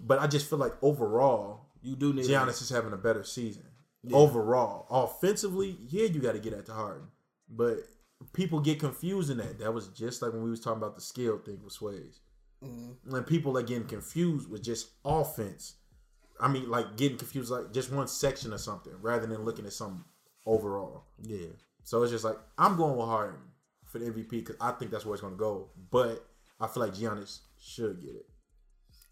But 0.01 0.21
I 0.21 0.29
just 0.29 0.49
feel 0.49 0.61
like 0.61 0.75
overall, 0.81 1.67
you 1.83 1.97
do 1.97 2.13
need 2.13 2.27
Giannis 2.27 2.63
is 2.63 2.71
having 2.71 2.93
a 2.93 2.97
better 2.99 3.25
season. 3.25 3.65
Overall, 4.13 4.87
offensively, 4.91 5.77
yeah, 5.89 6.07
you 6.07 6.21
got 6.21 6.33
to 6.33 6.39
get 6.39 6.53
at 6.53 6.67
the 6.67 6.75
Harden, 6.75 7.09
but 7.49 7.79
people 8.33 8.61
get 8.61 8.81
confused 8.81 9.31
in 9.31 9.39
that. 9.39 9.59
That 9.59 9.73
was 9.73 9.89
just 9.89 10.23
like 10.23 10.33
when 10.33 10.43
we 10.43 10.51
was 10.51 10.61
talking 10.61 10.79
about 10.79 10.95
the 10.95 11.01
skill 11.01 11.39
thing 11.39 11.61
with 11.63 11.73
Sways. 11.73 12.21
Mm-hmm. 12.63 13.13
When 13.13 13.25
people 13.25 13.59
are 13.59 13.63
getting 13.63 13.87
confused 13.87 14.49
with 14.49 14.63
just 14.63 14.89
offense, 15.05 15.75
I 16.41 16.49
mean, 16.49 16.71
like 16.71 16.97
getting 16.97 17.19
confused 17.19 17.51
like 17.51 17.73
just 17.73 17.93
one 17.93 18.09
section 18.09 18.53
or 18.53 18.59
something 18.59 18.93
rather 19.01 19.27
than 19.27 19.45
looking 19.45 19.67
at 19.67 19.73
something 19.73 20.05
overall. 20.47 21.05
Yeah, 21.21 21.49
So 21.85 22.03
it's 22.03 22.13
just 22.13 22.25
like 22.25 22.37
I'm 22.59 22.77
going 22.77 22.97
with 22.97 23.07
Harden 23.07 23.41
for 23.85 23.99
the 23.99 24.07
MVP 24.07 24.31
because 24.31 24.57
I 24.61 24.73
think 24.73 24.91
that's 24.91 25.05
where 25.05 25.15
it's 25.15 25.23
going 25.23 25.35
to 25.35 25.39
go. 25.39 25.71
But 25.91 26.27
I 26.61 26.67
feel 26.67 26.83
like 26.83 26.95
Giannis 26.95 27.41
should 27.59 28.01
get 28.01 28.15
it. 28.15 28.27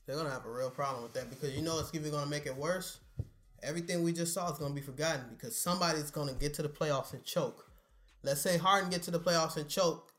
They're 0.07 0.17
gonna 0.17 0.31
have 0.31 0.47
a 0.47 0.51
real 0.51 0.71
problem 0.71 1.05
with 1.05 1.15
that 1.15 1.31
because 1.31 1.55
you 1.55 1.63
know 1.63 1.79
it's 1.79 1.95
even 1.95 2.11
gonna 2.11 2.29
make 2.29 2.47
it 2.47 2.57
worse. 2.57 2.99
Everything 3.63 4.03
we 4.03 4.13
just 4.13 4.35
saw 4.35 4.51
is 4.51 4.59
gonna 4.59 4.75
be 4.75 4.81
forgotten 4.81 5.27
because 5.31 5.57
somebody's 5.57 6.11
gonna 6.11 6.33
get 6.33 6.55
to 6.55 6.63
the 6.63 6.69
playoffs 6.69 7.13
and 7.13 7.25
choke. 7.25 7.71
Let's 8.23 8.41
say 8.41 8.57
Harden 8.59 8.91
get 8.91 9.03
to 9.05 9.11
the 9.11 9.21
playoffs 9.21 9.57
and 9.57 9.69
choke. 9.69 10.13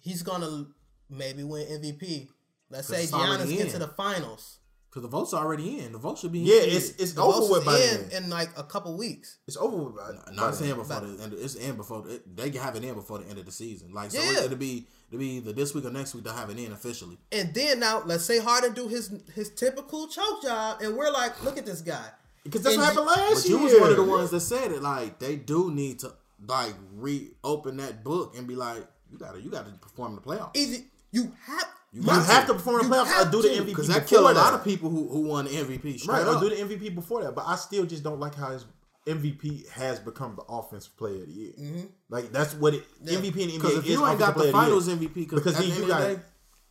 He's 0.00 0.22
gonna 0.22 0.66
maybe 1.08 1.42
win 1.44 1.66
MVP. 1.66 2.28
Let's 2.70 2.88
say 2.88 3.04
it's 3.04 3.12
already 3.12 3.44
Giannis 3.44 3.56
get 3.56 3.66
in. 3.66 3.72
to 3.72 3.78
the 3.78 3.88
finals. 3.88 4.58
because 4.90 5.02
the 5.02 5.08
votes 5.08 5.32
are 5.34 5.44
already 5.44 5.80
in. 5.80 5.92
The 5.92 5.98
votes 5.98 6.20
should 6.20 6.32
be 6.32 6.40
in. 6.40 6.46
Yeah, 6.46 6.76
it's 6.76 6.90
it's 6.90 7.12
The 7.14 7.22
over 7.22 7.38
votes 7.40 7.50
with 7.50 7.60
is 7.60 7.64
by 7.66 7.78
in 8.02 8.08
then. 8.10 8.24
in 8.24 8.30
like 8.30 8.50
a 8.58 8.62
couple 8.64 8.96
weeks. 8.96 9.38
It's 9.46 9.56
over 9.56 9.76
with 9.76 9.96
by, 9.96 10.12
by 10.26 10.32
Not 10.34 10.54
saying 10.54 10.74
before 10.76 11.00
the 11.00 11.22
end. 11.22 11.32
It's 11.34 11.54
in 11.54 11.76
before 11.76 12.06
it, 12.08 12.36
they 12.36 12.50
can 12.50 12.60
have 12.60 12.76
it 12.76 12.84
in 12.84 12.94
before 12.94 13.18
the 13.18 13.28
end 13.28 13.38
of 13.38 13.46
the 13.46 13.52
season. 13.52 13.92
Like 13.92 14.10
so, 14.10 14.20
Yeah. 14.20 14.44
it'll 14.44 14.56
be 14.58 14.86
it'll 15.10 15.20
be 15.20 15.36
either 15.38 15.52
this 15.52 15.74
week 15.74 15.84
or 15.86 15.90
next 15.90 16.14
week. 16.14 16.24
They'll 16.24 16.34
have 16.34 16.50
it 16.50 16.58
in 16.58 16.70
officially. 16.72 17.18
And 17.32 17.54
then 17.54 17.80
now 17.80 18.02
let's 18.04 18.24
say 18.24 18.38
Harden 18.40 18.72
do 18.74 18.88
his 18.88 19.10
his 19.34 19.50
typical 19.50 20.06
choke 20.08 20.42
job, 20.42 20.80
and 20.82 20.96
we're 20.96 21.10
like, 21.10 21.42
look 21.42 21.56
at 21.58 21.64
this 21.66 21.80
guy. 21.80 22.06
Because 22.44 22.62
that's 22.62 22.74
And 22.76 22.82
what 22.82 22.88
happened 22.90 23.06
last 23.06 23.42
But 23.42 23.48
year. 23.48 23.58
you 23.58 23.64
was 23.64 23.80
one 23.80 23.90
of 23.90 23.96
the 23.96 24.02
ones 24.04 24.30
that 24.30 24.40
said 24.40 24.70
it. 24.70 24.82
Like 24.82 25.18
they 25.18 25.36
do 25.36 25.70
need 25.72 26.00
to 26.00 26.12
like 26.46 26.74
reopen 26.94 27.76
that 27.78 28.04
book 28.04 28.34
and 28.36 28.46
be 28.46 28.54
like, 28.56 28.86
you 29.10 29.18
gotta 29.18 29.40
you 29.40 29.50
gotta 29.50 29.70
perform 29.72 30.10
in 30.10 30.16
the 30.16 30.22
playoffs. 30.22 30.56
Easy, 30.56 30.86
you 31.12 31.32
have 31.46 31.64
You 31.92 32.02
have 32.02 32.46
to 32.48 32.54
perform 32.54 32.80
in 32.82 32.90
the 32.90 32.96
You 32.96 33.02
playoffs 33.04 33.26
or 33.26 33.30
do 33.30 33.42
the 33.42 33.48
MVP 33.48 33.66
Because 33.66 33.88
that 33.88 34.06
killed 34.06 34.30
a 34.30 34.34
lot 34.34 34.54
of 34.54 34.64
people 34.64 34.90
who, 34.90 35.08
who 35.08 35.20
won 35.28 35.44
the 35.44 35.52
MVP 35.52 36.00
straight 36.00 36.18
Right, 36.18 36.26
or 36.26 36.36
up. 36.36 36.40
do 36.42 36.48
the 36.50 36.56
MVP 36.56 36.94
before 36.94 37.22
that. 37.22 37.34
But 37.34 37.44
I 37.46 37.56
still 37.56 37.84
just 37.86 38.02
don't 38.02 38.18
like 38.18 38.34
how 38.34 38.50
his 38.50 38.64
MVP 39.06 39.68
has 39.70 40.00
become 40.00 40.34
the 40.34 40.42
offensive 40.48 40.96
player 40.96 41.20
of 41.22 41.26
the 41.26 41.32
year. 41.32 41.52
Mm-hmm. 41.60 41.84
Like 42.08 42.32
that's 42.32 42.54
what 42.54 42.74
it 42.74 42.84
MVP 43.04 43.42
and 43.42 43.62
NBA 43.62 43.78
if 43.78 43.84
is 43.84 43.90
you 43.90 44.06
ain't 44.06 44.18
got 44.18 44.36
the 44.36 44.50
Finals 44.50 44.88
year. 44.88 44.96
MVP, 44.96 45.14
because 45.14 45.38
because 45.40 45.58
then 45.58 45.68
the 45.70 45.76
you 45.76 45.86
got 45.86 46.18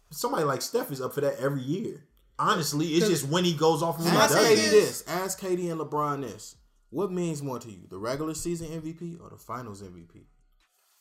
somebody 0.09 0.43
like 0.43 0.61
Steph 0.61 0.91
is 0.91 0.99
up 1.01 1.13
for 1.13 1.21
that 1.21 1.37
every 1.39 1.61
year. 1.61 2.03
Honestly, 2.39 2.87
it's 2.95 3.07
just 3.07 3.27
when 3.29 3.43
he 3.45 3.53
goes 3.53 3.83
off 3.83 3.97
and 3.97 4.05
when 4.05 4.13
he 4.15 4.19
ask 4.19 4.35
KD 4.35 4.51
is- 4.51 4.59
it. 4.67 4.71
this. 4.71 5.03
Ask 5.07 5.39
KD 5.39 5.71
and 5.71 5.79
LeBron 5.79 6.21
this. 6.21 6.55
What 6.93 7.11
means 7.11 7.41
more 7.41 7.59
to 7.59 7.69
you, 7.71 7.87
the 7.89 7.97
regular 7.97 8.33
season 8.35 8.67
MVP 8.67 9.19
or 9.21 9.29
the 9.29 9.37
Finals 9.37 9.81
MVP? 9.81 10.25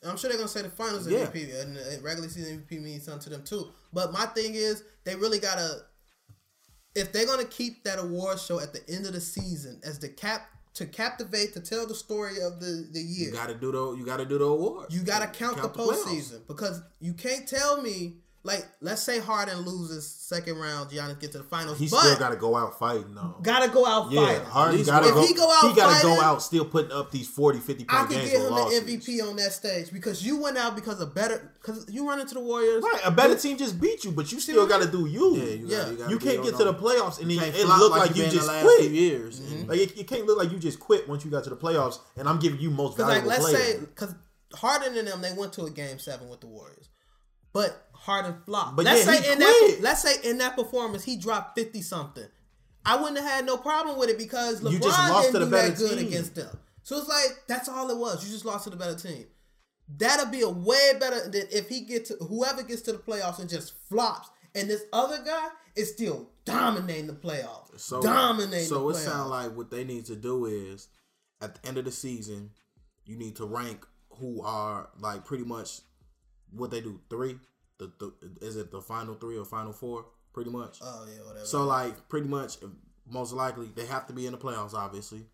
I'm 0.04 0.16
sure 0.16 0.28
they're 0.30 0.38
gonna 0.38 0.48
say 0.48 0.62
the 0.62 0.70
finals 0.70 1.06
Yeah. 1.06 1.26
MVP 1.26 1.54
and 1.60 1.76
the 1.76 2.00
regular 2.02 2.28
season 2.28 2.58
MVP 2.68 2.82
means 2.82 3.04
something 3.04 3.22
to 3.24 3.30
them 3.30 3.44
too. 3.44 3.68
But 3.92 4.12
my 4.12 4.26
thing 4.26 4.54
is, 4.56 4.82
they 5.04 5.14
really 5.14 5.38
gotta, 5.38 5.84
if 6.96 7.12
they're 7.12 7.26
gonna 7.26 7.44
keep 7.44 7.84
that 7.84 7.98
award 8.00 8.40
show 8.40 8.58
at 8.58 8.72
the 8.72 8.80
end 8.90 9.06
of 9.06 9.12
the 9.12 9.20
season 9.20 9.80
as 9.84 9.98
the 10.00 10.08
cap 10.08 10.48
to 10.74 10.86
captivate 10.86 11.52
to 11.52 11.60
tell 11.60 11.86
the 11.86 11.94
story 11.94 12.40
of 12.40 12.58
the 12.58 12.88
the 12.92 13.00
year, 13.00 13.28
You 13.28 13.32
gotta 13.34 13.54
do 13.54 13.70
the 13.70 13.92
you 13.92 14.04
gotta 14.06 14.24
do 14.24 14.38
the 14.38 14.44
award. 14.46 14.92
you 14.92 15.02
gotta 15.02 15.26
count, 15.28 15.60
the 15.62 15.68
playoffs. 15.68 16.02
postseason 16.04 16.46
because 16.48 16.80
you 16.98 17.12
can't 17.14 17.46
tell 17.46 17.80
me 17.82 18.21
like 18.44 18.66
let's 18.80 19.02
say 19.02 19.20
Harden 19.20 19.60
loses 19.60 20.04
second 20.08 20.56
round, 20.58 20.90
Giannis 20.90 21.20
get 21.20 21.30
to 21.32 21.38
the 21.38 21.44
finals, 21.44 21.78
He 21.78 21.88
but 21.88 22.00
still 22.00 22.18
got 22.18 22.30
to 22.30 22.36
go 22.36 22.56
out 22.56 22.76
fighting 22.78 23.14
though. 23.14 23.36
gotta 23.42 23.68
go 23.70 23.86
out 23.86 24.10
Yeah, 24.10 24.24
fighting. 24.26 24.44
Harden 24.46 24.76
least 24.78 24.90
got 24.90 25.00
to 25.04 25.08
if 25.10 25.14
go. 25.14 25.26
he 25.26 25.34
go 25.34 25.48
out 25.50 25.68
he 25.70 25.76
got 25.76 25.96
to 26.00 26.02
go 26.02 26.20
out 26.20 26.42
still 26.42 26.64
putting 26.64 26.90
up 26.90 27.12
these 27.12 27.28
40, 27.28 27.60
50 27.60 27.86
I 27.88 27.96
point 27.98 28.08
could 28.08 28.16
games 28.18 28.30
give 28.32 28.40
with 28.42 28.50
him 28.50 28.86
the. 28.86 28.92
MVP 28.98 29.28
on 29.28 29.36
that 29.36 29.52
stage 29.52 29.92
because 29.92 30.26
you 30.26 30.40
went 30.42 30.58
out 30.58 30.74
because 30.74 31.00
of 31.00 31.14
better 31.14 31.52
because 31.60 31.86
you 31.88 32.08
run 32.08 32.18
into 32.18 32.34
the 32.34 32.40
Warriors. 32.40 32.82
Right, 32.82 33.00
a 33.04 33.10
better 33.12 33.36
team 33.36 33.56
just 33.56 33.80
beat 33.80 34.02
you, 34.02 34.10
but 34.10 34.32
you 34.32 34.40
still 34.40 34.66
got 34.66 34.82
to 34.82 34.90
do 34.90 35.06
you. 35.06 35.36
Yeah, 35.36 35.44
you, 35.44 35.68
gotta, 35.68 35.90
you, 35.92 35.96
gotta 35.98 36.10
You 36.10 36.18
can't 36.18 36.42
get 36.42 36.56
to 36.56 36.64
the 36.64 36.74
playoffs 36.74 37.20
and 37.20 37.30
You 37.30 37.38
it, 37.38 37.42
can't 37.44 37.54
it 37.56 37.66
look 37.66 37.92
like, 37.92 38.08
you've 38.16 38.26
you 38.26 38.32
just 38.32 38.46
the 38.46 38.52
last 38.52 38.62
quit. 38.64 38.80
few 38.80 38.90
years. 38.90 39.40
Mm-hmm. 39.40 39.68
Like 39.70 39.78
it, 39.78 39.98
it 39.98 40.06
can't 40.08 40.26
look 40.26 40.38
like 40.38 40.50
you 40.50 40.58
just 40.58 40.80
quit 40.80 41.08
once 41.08 41.24
you 41.24 41.30
got 41.30 41.44
to 41.44 41.50
the 41.50 41.56
playoffs, 41.56 42.00
and 42.16 42.28
I'm 42.28 42.40
giving 42.40 42.58
you 42.58 42.70
most 42.72 42.96
Because 42.96 43.08
like 43.08 43.24
let's 43.24 43.40
player. 43.42 43.56
say 43.56 43.78
because 43.80 44.14
Harden 44.54 44.98
and 44.98 45.06
them 45.06 45.22
they 45.22 45.32
went 45.32 45.52
to 45.54 45.64
a 45.64 45.70
game 45.70 45.98
seven 46.00 46.28
with 46.28 46.40
the 46.40 46.46
Warriors, 46.48 46.88
but 47.52 47.88
Harden 47.92 48.36
flopped. 48.44 48.76
But 48.76 48.84
let's 48.86 49.06
yeah, 49.06 49.12
say 49.12 49.32
in 49.32 49.38
that 49.38 49.78
let's 49.80 50.02
say 50.02 50.28
in 50.28 50.38
that 50.38 50.56
performance 50.56 51.04
he 51.04 51.16
dropped 51.16 51.58
fifty 51.58 51.82
something. 51.82 52.26
I 52.84 52.96
wouldn't 52.96 53.18
have 53.18 53.30
had 53.30 53.46
no 53.46 53.56
problem 53.56 53.96
with 53.98 54.10
it 54.10 54.18
because 54.18 54.60
LeBron 54.60 54.72
You 54.72 54.78
just 54.80 54.98
lost 54.98 55.32
didn't 55.32 55.32
to 55.34 55.38
the 55.38 55.44
do 55.44 55.50
better 55.50 55.68
that 55.70 55.78
good 55.78 55.98
team. 55.98 56.08
against 56.08 56.34
them. 56.34 56.58
So 56.82 56.98
it's 56.98 57.08
like 57.08 57.44
that's 57.46 57.68
all 57.68 57.90
it 57.90 57.96
was. 57.96 58.24
You 58.24 58.32
just 58.32 58.44
lost 58.44 58.64
to 58.64 58.70
the 58.70 58.76
better 58.76 58.96
team. 58.96 59.26
That'll 59.96 60.26
be 60.26 60.40
a 60.40 60.48
way 60.48 60.92
better 60.98 61.28
than 61.28 61.44
if 61.52 61.68
he 61.68 61.82
gets 61.82 62.08
to 62.08 62.16
whoever 62.24 62.62
gets 62.62 62.82
to 62.82 62.92
the 62.92 62.98
playoffs 62.98 63.38
and 63.38 63.48
just 63.48 63.74
flops, 63.88 64.30
and 64.54 64.68
this 64.68 64.82
other 64.92 65.22
guy 65.24 65.48
is 65.76 65.92
still 65.92 66.30
dominating 66.44 67.06
the 67.06 67.12
playoffs. 67.12 67.78
So 67.78 68.02
dominating. 68.02 68.66
So 68.66 68.88
it 68.90 68.94
sounds 68.96 69.30
like 69.30 69.56
what 69.56 69.70
they 69.70 69.84
need 69.84 70.06
to 70.06 70.16
do 70.16 70.46
is 70.46 70.88
at 71.40 71.60
the 71.60 71.68
end 71.68 71.78
of 71.78 71.84
the 71.84 71.92
season, 71.92 72.50
you 73.04 73.16
need 73.16 73.36
to 73.36 73.44
rank 73.46 73.86
who 74.18 74.42
are 74.42 74.88
like 74.98 75.24
pretty 75.24 75.44
much 75.44 75.80
what 76.54 76.70
they 76.70 76.80
do. 76.80 77.00
Three, 77.10 77.36
the, 77.78 77.92
the 77.98 78.12
is 78.40 78.56
it 78.56 78.70
the 78.70 78.80
final 78.80 79.14
three 79.14 79.36
or 79.38 79.44
final 79.44 79.72
four? 79.72 80.06
Pretty 80.32 80.50
much. 80.50 80.78
Oh 80.82 81.06
yeah, 81.12 81.22
whatever. 81.26 81.44
So 81.46 81.64
like 81.64 82.08
pretty 82.08 82.28
much, 82.28 82.56
most 83.10 83.32
likely 83.32 83.70
they 83.74 83.86
have 83.86 84.06
to 84.06 84.12
be 84.12 84.26
in 84.26 84.32
the 84.32 84.38
playoffs. 84.38 84.74
Obviously, 84.74 85.26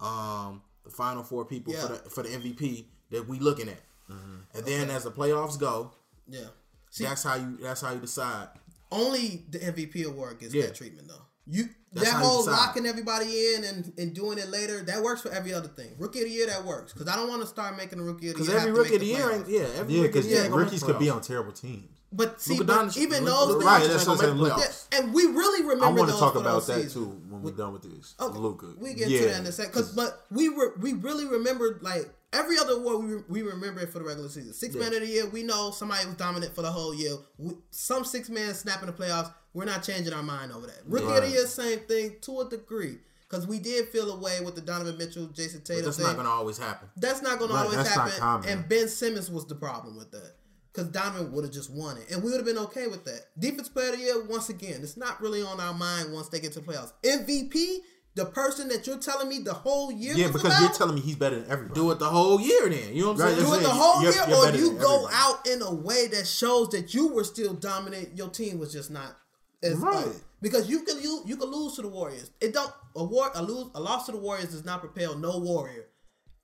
um, 0.00 0.62
the 0.84 0.90
final 0.90 1.22
four 1.22 1.44
people 1.44 1.72
for 1.74 1.88
the 1.88 2.10
for 2.10 2.22
the 2.22 2.28
MVP 2.30 2.84
that 3.10 3.28
we 3.28 3.38
looking 3.38 3.68
at, 3.68 3.80
and 4.08 4.64
then 4.66 4.90
as 4.90 5.04
the 5.04 5.10
playoffs 5.10 5.58
go, 5.58 5.92
yeah. 6.28 6.46
See, 6.90 7.04
that's 7.04 7.22
how 7.22 7.36
you 7.36 7.58
that's 7.60 7.80
how 7.80 7.92
you 7.92 8.00
decide. 8.00 8.48
only 8.90 9.44
the 9.50 9.58
MVP 9.58 10.04
award 10.06 10.38
gets 10.38 10.52
Yeah. 10.54 10.66
that 10.66 10.74
treatment 10.74 11.08
though. 11.08 11.22
You 11.46 11.68
That's 11.92 12.10
that 12.10 12.22
whole 12.22 12.46
locking 12.46 12.86
everybody 12.86 13.54
in 13.54 13.64
and, 13.64 13.92
and 13.98 14.14
doing 14.14 14.38
it 14.38 14.48
later 14.48 14.82
that 14.84 15.02
works 15.02 15.22
for 15.22 15.30
every 15.32 15.52
other 15.52 15.68
thing. 15.68 15.90
Rookie 15.98 16.20
of 16.20 16.26
the 16.26 16.30
year 16.30 16.46
that 16.46 16.64
works 16.64 16.92
because 16.92 17.08
I 17.08 17.16
don't 17.16 17.28
want 17.28 17.42
to 17.42 17.48
start 17.48 17.76
making 17.76 17.98
the 17.98 18.04
rookie 18.04 18.30
of 18.30 18.36
the 18.36 18.44
year 18.44 18.46
Because 18.46 18.48
every 18.54 18.72
rookie 18.72 18.94
of 18.94 19.00
the 19.00 19.06
year, 19.06 19.28
playoffs. 19.28 19.48
yeah, 19.48 19.80
every 19.80 19.94
Yeah, 19.94 20.02
because 20.02 20.24
the 20.26 20.30
year 20.32 20.42
ain't 20.42 20.50
gonna 20.52 20.64
rookies 20.64 20.82
could 20.82 20.98
be 20.98 21.10
on 21.10 21.20
terrible 21.20 21.52
teams. 21.52 21.88
But 22.14 22.40
see, 22.40 22.54
Luka 22.58 22.64
but 22.66 22.86
Doncic- 22.86 22.96
even 22.98 23.24
Luka- 23.24 23.30
those 23.30 23.48
Luka 23.48 23.58
things, 23.60 23.64
Right, 23.64 23.88
that's 23.88 24.06
what 24.06 24.12
I'm 24.12 24.18
saying. 24.18 24.34
Look, 24.34 24.60
and 24.92 25.14
we 25.14 25.22
really 25.26 25.62
remember. 25.62 25.86
I 25.86 25.90
want 25.90 26.10
to 26.10 26.16
talk 26.18 26.34
about 26.34 26.66
that 26.66 26.74
seasons. 26.74 26.92
too 26.92 27.06
when 27.30 27.42
we're 27.42 27.52
done 27.52 27.72
with 27.72 27.82
this. 27.82 28.14
Okay, 28.20 28.38
Luka. 28.38 28.66
we 28.78 28.92
get 28.94 29.08
yeah. 29.08 29.20
to 29.20 29.26
that 29.28 29.40
in 29.40 29.46
a 29.46 29.52
second. 29.52 29.72
Cause, 29.72 29.92
but 29.92 30.26
we 30.30 30.48
were 30.50 30.74
we 30.78 30.92
really 30.92 31.26
remember 31.26 31.78
like 31.80 32.10
every 32.32 32.58
other 32.58 32.74
award 32.74 33.04
we, 33.28 33.42
we 33.42 33.48
remember 33.48 33.80
it 33.80 33.90
for 33.90 33.98
the 33.98 34.04
regular 34.04 34.28
season. 34.28 34.52
Six 34.52 34.74
man 34.74 34.94
of 34.94 35.00
the 35.00 35.06
year, 35.06 35.28
we 35.28 35.42
know 35.42 35.70
somebody 35.70 36.06
was 36.06 36.14
dominant 36.16 36.54
for 36.54 36.62
the 36.62 36.70
whole 36.70 36.94
year. 36.94 37.16
We, 37.38 37.54
some 37.70 38.04
six 38.04 38.28
man 38.30 38.54
snap 38.54 38.80
in 38.80 38.86
the 38.86 38.92
playoffs. 38.92 39.32
We're 39.54 39.64
not 39.66 39.82
changing 39.82 40.12
our 40.12 40.22
mind 40.22 40.52
over 40.52 40.66
that. 40.66 40.80
Rookie 40.86 41.06
of 41.06 41.22
the 41.24 41.28
year, 41.28 41.46
same 41.46 41.80
thing 41.80 42.16
to 42.22 42.40
a 42.40 42.48
degree. 42.48 42.98
Because 43.28 43.46
we 43.46 43.58
did 43.58 43.88
feel 43.88 44.12
away 44.12 44.40
with 44.44 44.56
the 44.56 44.60
Donovan 44.60 44.98
Mitchell, 44.98 45.26
Jayson 45.26 45.60
But 45.60 45.64
Tatum 45.64 45.84
that's 45.86 45.96
thing. 45.96 46.06
not 46.06 46.16
gonna 46.16 46.28
always 46.28 46.58
happen. 46.58 46.88
That's 46.98 47.22
not 47.22 47.38
going 47.38 47.50
to 47.50 47.56
always 47.56 47.88
happen. 47.88 48.46
And 48.46 48.68
Ben 48.68 48.88
Simmons 48.88 49.30
was 49.30 49.46
the 49.46 49.54
problem 49.54 49.96
with 49.96 50.10
that. 50.10 50.34
Because 50.70 50.88
Donovan 50.88 51.32
would 51.32 51.44
have 51.44 51.52
just 51.52 51.70
won 51.70 51.96
it. 51.96 52.10
And 52.10 52.22
we 52.22 52.30
would 52.30 52.38
have 52.38 52.46
been 52.46 52.58
okay 52.64 52.88
with 52.88 53.04
that. 53.04 53.26
Defense 53.38 53.70
player 53.70 53.90
of 53.92 53.98
the 53.98 54.04
year, 54.04 54.24
once 54.24 54.48
again, 54.50 54.80
it's 54.82 54.98
not 54.98 55.20
really 55.20 55.42
on 55.42 55.60
our 55.60 55.72
mind 55.72 56.12
once 56.12 56.28
they 56.28 56.40
get 56.40 56.52
to 56.52 56.60
the 56.60 56.72
playoffs. 56.72 56.92
MVP, 57.04 57.78
the 58.14 58.26
person 58.26 58.68
that 58.68 58.86
you're 58.86 58.98
telling 58.98 59.28
me 59.28 59.38
the 59.38 59.54
whole 59.54 59.90
year 59.90 60.14
Yeah, 60.14 60.26
was 60.26 60.42
because 60.42 60.52
about, 60.52 60.60
you're 60.60 60.72
telling 60.78 60.94
me 60.96 61.00
he's 61.00 61.16
better 61.16 61.40
than 61.40 61.50
everybody. 61.50 61.80
Do 61.80 61.90
it 61.92 61.98
the 61.98 62.08
whole 62.10 62.40
year 62.40 62.68
then. 62.68 62.94
You 62.94 63.02
know 63.02 63.12
what 63.12 63.20
I'm 63.20 63.26
Right, 63.26 63.34
saying? 63.38 63.46
do 63.46 63.54
it 63.54 63.62
the 63.62 63.70
whole 63.70 64.02
you're- 64.02 64.14
year, 64.14 64.24
you're 64.28 64.36
or 64.38 64.50
you 64.50 64.72
go 64.78 65.06
everybody. 65.06 65.14
out 65.16 65.46
in 65.46 65.62
a 65.62 65.72
way 65.74 66.06
that 66.08 66.26
shows 66.26 66.68
that 66.70 66.92
you 66.94 67.08
were 67.08 67.24
still 67.24 67.54
dominant. 67.54 68.16
Your 68.16 68.28
team 68.28 68.58
was 68.58 68.72
just 68.72 68.90
not 68.90 69.16
as 69.62 69.76
Right. 69.76 70.06
uh, 70.06 70.10
because 70.42 70.68
you 70.68 70.82
can 70.82 71.00
you 71.00 71.22
you 71.24 71.36
can 71.36 71.50
lose 71.50 71.74
to 71.76 71.82
the 71.82 71.88
Warriors. 71.88 72.30
It 72.40 72.52
don't 72.52 72.72
a 72.96 73.02
war 73.04 73.30
a 73.34 73.42
lose 73.42 73.70
a 73.74 73.80
loss 73.80 74.06
to 74.06 74.12
the 74.12 74.18
Warriors 74.18 74.50
does 74.50 74.64
not 74.64 74.80
propel 74.80 75.16
no 75.16 75.38
Warrior. 75.38 75.86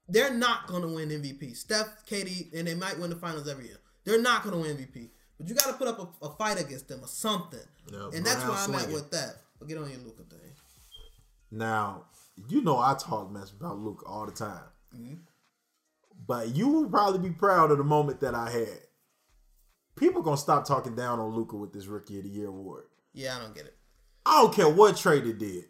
They're 0.09 0.33
not 0.33 0.69
gonna 0.69 0.89
win 0.89 1.11
MVP. 1.11 1.55
Steph, 1.55 2.07
KD, 2.09 2.51
and 2.57 2.67
they 2.67 2.75
might 2.75 2.99
win 2.99 3.11
the 3.11 3.17
finals 3.17 3.47
every 3.47 3.67
year. 3.67 3.79
They're 4.05 4.23
not 4.23 4.43
gonna 4.43 4.59
win 4.59 4.71
MVP. 4.77 5.11
But 5.37 5.49
you 5.49 5.55
got 5.55 5.67
to 5.67 5.75
put 5.75 5.87
up 5.87 6.01
a, 6.23 6.27
a 6.27 6.31
fight 6.37 6.59
against 6.61 6.89
them 6.89 7.01
or 7.03 7.07
something. 7.07 7.61
Yeah, 7.93 8.09
and 8.13 8.25
that's 8.27 8.41
run 8.43 8.49
where 8.49 8.59
I'm 8.59 8.75
at 8.89 8.93
with 8.93 9.11
that. 9.13 9.37
But 9.59 9.69
get 9.69 9.79
on 9.79 9.89
your 9.91 10.01
Luka 10.01 10.23
thing. 10.29 10.38
Now, 11.51 12.05
you 12.49 12.63
know 12.63 12.79
I 12.79 12.95
talk 12.95 13.31
mess 13.31 13.51
about 13.51 13.79
Luke 13.79 14.05
all 14.07 14.27
the 14.27 14.33
time. 14.33 14.65
Mm-hmm. 14.95 15.15
But 16.27 16.55
you 16.55 16.69
will 16.69 16.89
probably 16.89 17.29
be 17.29 17.35
proud 17.35 17.71
of 17.71 17.79
the 17.79 17.85
moment 17.85 18.21
that 18.21 18.35
I 18.35 18.51
had. 18.51 18.81
People 19.97 20.23
gonna 20.23 20.37
stop 20.37 20.67
talking 20.67 20.95
down 20.95 21.19
on 21.19 21.35
Luka 21.35 21.57
with 21.57 21.73
this 21.73 21.87
Rookie 21.87 22.19
of 22.19 22.25
the 22.25 22.31
Year 22.31 22.49
award. 22.49 22.85
Yeah, 23.13 23.37
I 23.37 23.41
don't 23.41 23.55
get 23.55 23.67
it. 23.67 23.77
I 24.27 24.43
don't 24.43 24.55
care 24.55 24.69
what 24.69 24.97
trade 24.97 25.27
it 25.27 25.39
did. 25.39 25.65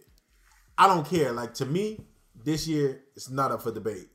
I 0.76 0.87
don't 0.87 1.07
care. 1.07 1.33
Like 1.33 1.55
to 1.55 1.66
me, 1.66 2.01
this 2.45 2.66
year 2.66 3.03
it's 3.16 3.31
not 3.31 3.53
up 3.53 3.62
for 3.62 3.72
debate. 3.72 4.09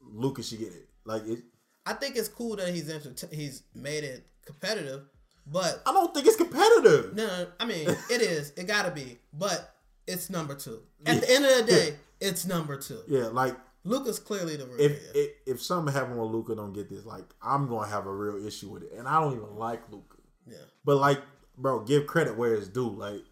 Luka 0.00 0.42
should 0.42 0.58
get 0.58 0.72
it. 0.72 0.88
Like 1.04 1.26
it, 1.26 1.40
I 1.86 1.92
think 1.94 2.16
it's 2.16 2.28
cool 2.28 2.56
that 2.56 2.68
he's 2.68 2.90
he's 3.30 3.62
made 3.74 4.04
it 4.04 4.26
competitive, 4.46 5.02
but 5.46 5.82
I 5.86 5.92
don't 5.92 6.12
think 6.14 6.26
it's 6.26 6.36
competitive. 6.36 7.14
No, 7.14 7.26
no, 7.26 7.46
I 7.60 7.64
mean 7.66 7.88
it 7.88 8.22
is. 8.22 8.52
It 8.56 8.66
gotta 8.66 8.90
be, 8.90 9.18
but 9.32 9.74
it's 10.06 10.30
number 10.30 10.54
two. 10.54 10.82
At 11.06 11.20
the 11.20 11.30
end 11.30 11.44
of 11.44 11.56
the 11.66 11.72
day, 11.72 11.94
it's 12.20 12.46
number 12.46 12.76
two. 12.76 13.00
Yeah, 13.08 13.26
like 13.26 13.56
Luka's 13.84 14.18
clearly 14.18 14.56
the 14.56 14.66
rookie. 14.66 14.84
if 14.84 15.00
if, 15.14 15.30
if 15.46 15.62
something 15.62 15.92
happen 15.92 16.16
with 16.16 16.30
Luka 16.30 16.54
don't 16.54 16.72
get 16.72 16.88
this, 16.88 17.04
like 17.04 17.24
I'm 17.42 17.68
gonna 17.68 17.88
have 17.88 18.06
a 18.06 18.12
real 18.14 18.44
issue 18.46 18.70
with 18.70 18.84
it. 18.84 18.92
And 18.96 19.08
I 19.08 19.20
don't 19.20 19.34
even 19.36 19.56
like 19.56 19.82
Luka. 19.90 20.16
yeah, 20.46 20.56
But 20.84 20.96
like, 20.96 21.20
bro, 21.56 21.80
give 21.80 22.06
credit 22.06 22.36
where 22.36 22.54
it's 22.54 22.68
due. 22.68 22.90
Like 22.90 23.22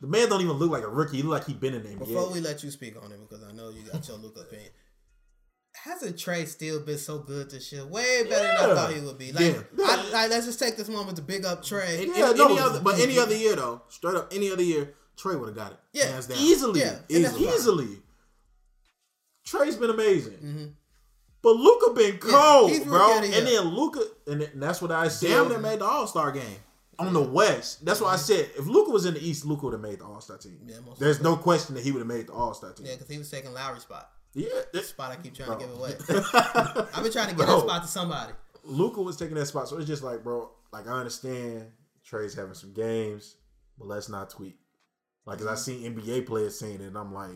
the 0.00 0.08
man 0.08 0.28
don't 0.28 0.40
even 0.40 0.56
look 0.56 0.70
like 0.72 0.82
a 0.82 0.88
rookie. 0.88 1.18
He 1.18 1.22
look 1.22 1.38
like 1.38 1.46
he 1.46 1.54
been 1.54 1.74
in 1.74 1.82
the 1.84 1.88
NBA. 1.90 1.98
before 2.00 2.30
we 2.32 2.40
let 2.40 2.62
you 2.64 2.70
speak 2.70 2.96
on 3.02 3.12
it, 3.12 3.20
because 3.20 3.44
I 3.44 3.52
know 3.52 3.68
you 3.70 3.82
got 3.82 4.06
your 4.08 4.16
Luka 4.16 4.40
opinion. 4.40 4.70
Hasn't 5.84 6.16
Trae 6.16 6.46
still 6.46 6.80
been 6.80 6.98
so 6.98 7.18
good 7.20 7.50
this 7.50 7.72
year? 7.72 7.86
Way 7.86 8.24
better 8.24 8.46
than 8.46 8.70
I 8.70 8.74
thought 8.74 8.92
he 8.92 9.00
would 9.00 9.16
be. 9.18 9.32
Like, 9.32 9.44
Yeah. 9.44 9.62
I, 9.84 10.10
like, 10.12 10.30
let's 10.30 10.44
just 10.44 10.58
take 10.58 10.76
this 10.76 10.88
moment 10.88 11.16
to 11.16 11.22
big 11.22 11.44
up 11.46 11.62
Trae. 11.62 11.96
Yeah, 12.14 12.28
any, 12.28 12.38
no, 12.38 12.46
any 12.50 12.58
other, 12.58 12.80
but 12.80 12.98
any 13.00 13.18
other 13.18 13.34
year 13.36 13.56
though, 13.56 13.82
straight 13.88 14.16
up, 14.16 14.32
any 14.34 14.50
other 14.50 14.62
year, 14.62 14.92
Trae 15.16 15.38
would 15.38 15.48
have 15.48 15.56
got 15.56 15.72
it. 15.72 15.78
Yeah, 15.92 16.06
hands 16.06 16.26
down. 16.26 16.38
easily, 16.40 16.80
Yeah, 16.80 16.98
easily, 17.08 17.22
that's 17.46 17.56
easily. 17.56 17.98
Trae's 19.46 19.76
been 19.76 19.90
amazing, 19.90 20.74
but 21.42 21.50
Luka 21.56 21.92
been 21.94 22.18
Mm-hmm. 22.18 22.28
Yeah, 22.28 22.78
cold, 22.78 22.86
bro. 22.86 23.18
And 23.18 23.46
then 23.46 23.64
Luka, 23.74 24.00
and 24.26 24.48
that's 24.62 24.80
what 24.80 24.92
I 24.92 25.08
said. 25.08 25.28
Damn, 25.28 25.48
that 25.48 25.60
made 25.60 25.80
the 25.80 25.84
All 25.84 26.06
Star 26.06 26.30
game. 26.30 26.56
on 26.98 27.12
the 27.12 27.20
West. 27.20 27.84
That's 27.84 28.00
why 28.00 28.12
I 28.12 28.16
said 28.16 28.50
if 28.56 28.66
Luka 28.66 28.90
was 28.92 29.04
in 29.06 29.14
the 29.14 29.20
East, 29.26 29.44
Luka 29.44 29.64
would 29.66 29.72
have 29.72 29.80
made 29.82 29.98
the 29.98 30.04
All 30.04 30.20
Star 30.20 30.38
team. 30.38 30.58
Yeah, 30.64 30.76
most 30.86 31.00
There's 31.00 31.20
no 31.20 31.36
question 31.36 31.74
that 31.74 31.82
he 31.84 31.90
would 31.90 31.98
have 31.98 32.06
made 32.06 32.28
the 32.28 32.32
All 32.32 32.54
Star 32.54 32.72
team. 32.72 32.86
Yeah, 32.86 32.92
because 32.94 33.08
he 33.08 33.18
was 33.18 33.30
taking 33.30 33.52
Lowry's 33.52 33.82
spot. 33.82 34.08
Yeah, 34.34 34.48
The 34.72 34.82
spot 34.82 35.10
I 35.12 35.16
keep 35.16 35.34
trying 35.34 35.58
to 35.58 35.64
give 35.66 35.76
away. 35.76 35.90
I've 36.94 37.02
been 37.02 37.12
trying 37.12 37.28
to 37.28 37.34
get 37.34 37.44
Bro. 37.44 37.46
that 37.46 37.60
spot 37.68 37.82
to 37.82 37.88
somebody. 37.88 38.32
Luka 38.64 39.02
was 39.02 39.16
taking 39.16 39.34
that 39.34 39.46
spot, 39.46 39.68
so 39.68 39.76
it's 39.76 39.86
just 39.86 40.02
like, 40.02 40.22
bro, 40.22 40.50
like 40.72 40.86
I 40.86 40.92
understand 40.92 41.66
Trae's 42.04 42.32
having 42.34 42.54
some 42.54 42.72
games, 42.72 43.34
but 43.76 43.88
let's 43.88 44.08
not 44.08 44.30
tweet. 44.30 44.56
Like, 45.26 45.38
cause 45.38 45.46
I 45.46 45.54
seen 45.54 45.94
NBA 45.94 46.26
players 46.26 46.58
saying 46.58 46.76
it, 46.80 46.86
and 46.86 46.98
I'm 46.98 47.14
like, 47.14 47.30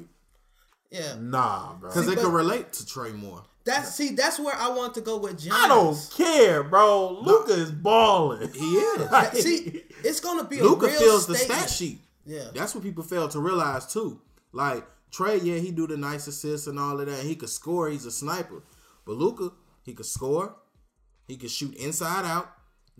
Yeah, 0.90 1.14
nah, 1.20 1.74
bro. 1.74 1.90
Because 1.90 2.06
they 2.06 2.14
but- 2.14 2.24
could 2.24 2.32
relate 2.32 2.72
to 2.74 2.84
Trae 2.84 3.14
more. 3.14 3.42
that's 3.64 3.94
see, 3.94 4.10
that's 4.14 4.38
where 4.40 4.54
I 4.56 4.70
want 4.70 4.94
to 4.94 5.00
go 5.00 5.16
with 5.18 5.40
Giannis. 5.40 5.52
I 5.52 5.68
don't 5.68 6.10
care, 6.16 6.62
bro. 6.64 7.20
Luka 7.22 7.52
is 7.52 7.70
balling. 7.72 8.52
He 8.52 8.74
is. 8.76 9.08
Like, 9.10 9.34
See, 9.36 9.82
it's 10.04 10.20
gonna 10.20 10.44
be 10.44 10.60
Luka 10.60 10.86
real 10.86 10.98
fills 10.98 11.26
the 11.26 11.34
stat 11.36 11.70
sheet. 11.70 12.00
Yeah. 12.24 12.48
That's 12.54 12.74
what 12.74 12.82
people 12.84 13.04
fail 13.04 13.28
to 13.28 13.38
realize 13.40 13.86
too. 13.92 14.20
Like 14.52 14.84
Trae, 15.12 15.40
yeah, 15.42 15.56
he 15.58 15.70
do 15.70 15.86
the 15.86 15.96
nice 15.96 16.26
assists 16.26 16.66
and 16.66 16.78
all 16.78 17.00
of 17.00 17.06
that. 17.06 17.24
He 17.24 17.36
could 17.36 17.48
score. 17.48 17.88
He's 17.88 18.04
a 18.06 18.10
sniper. 18.10 18.62
But 19.04 19.12
Luka, 19.16 19.52
he 19.84 19.94
could 19.94 20.06
score. 20.06 20.56
He 21.28 21.36
could 21.36 21.50
shoot 21.50 21.74
inside 21.76 22.24
out, 22.24 22.48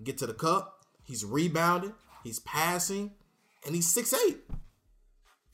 get 0.03 0.18
to 0.18 0.26
the 0.26 0.34
cup. 0.34 0.84
He's 1.05 1.24
rebounding. 1.24 1.95
He's 2.24 2.39
passing, 2.41 3.12
and 3.64 3.74
he's 3.74 3.87
six 3.93 4.12
eight. 4.26 4.39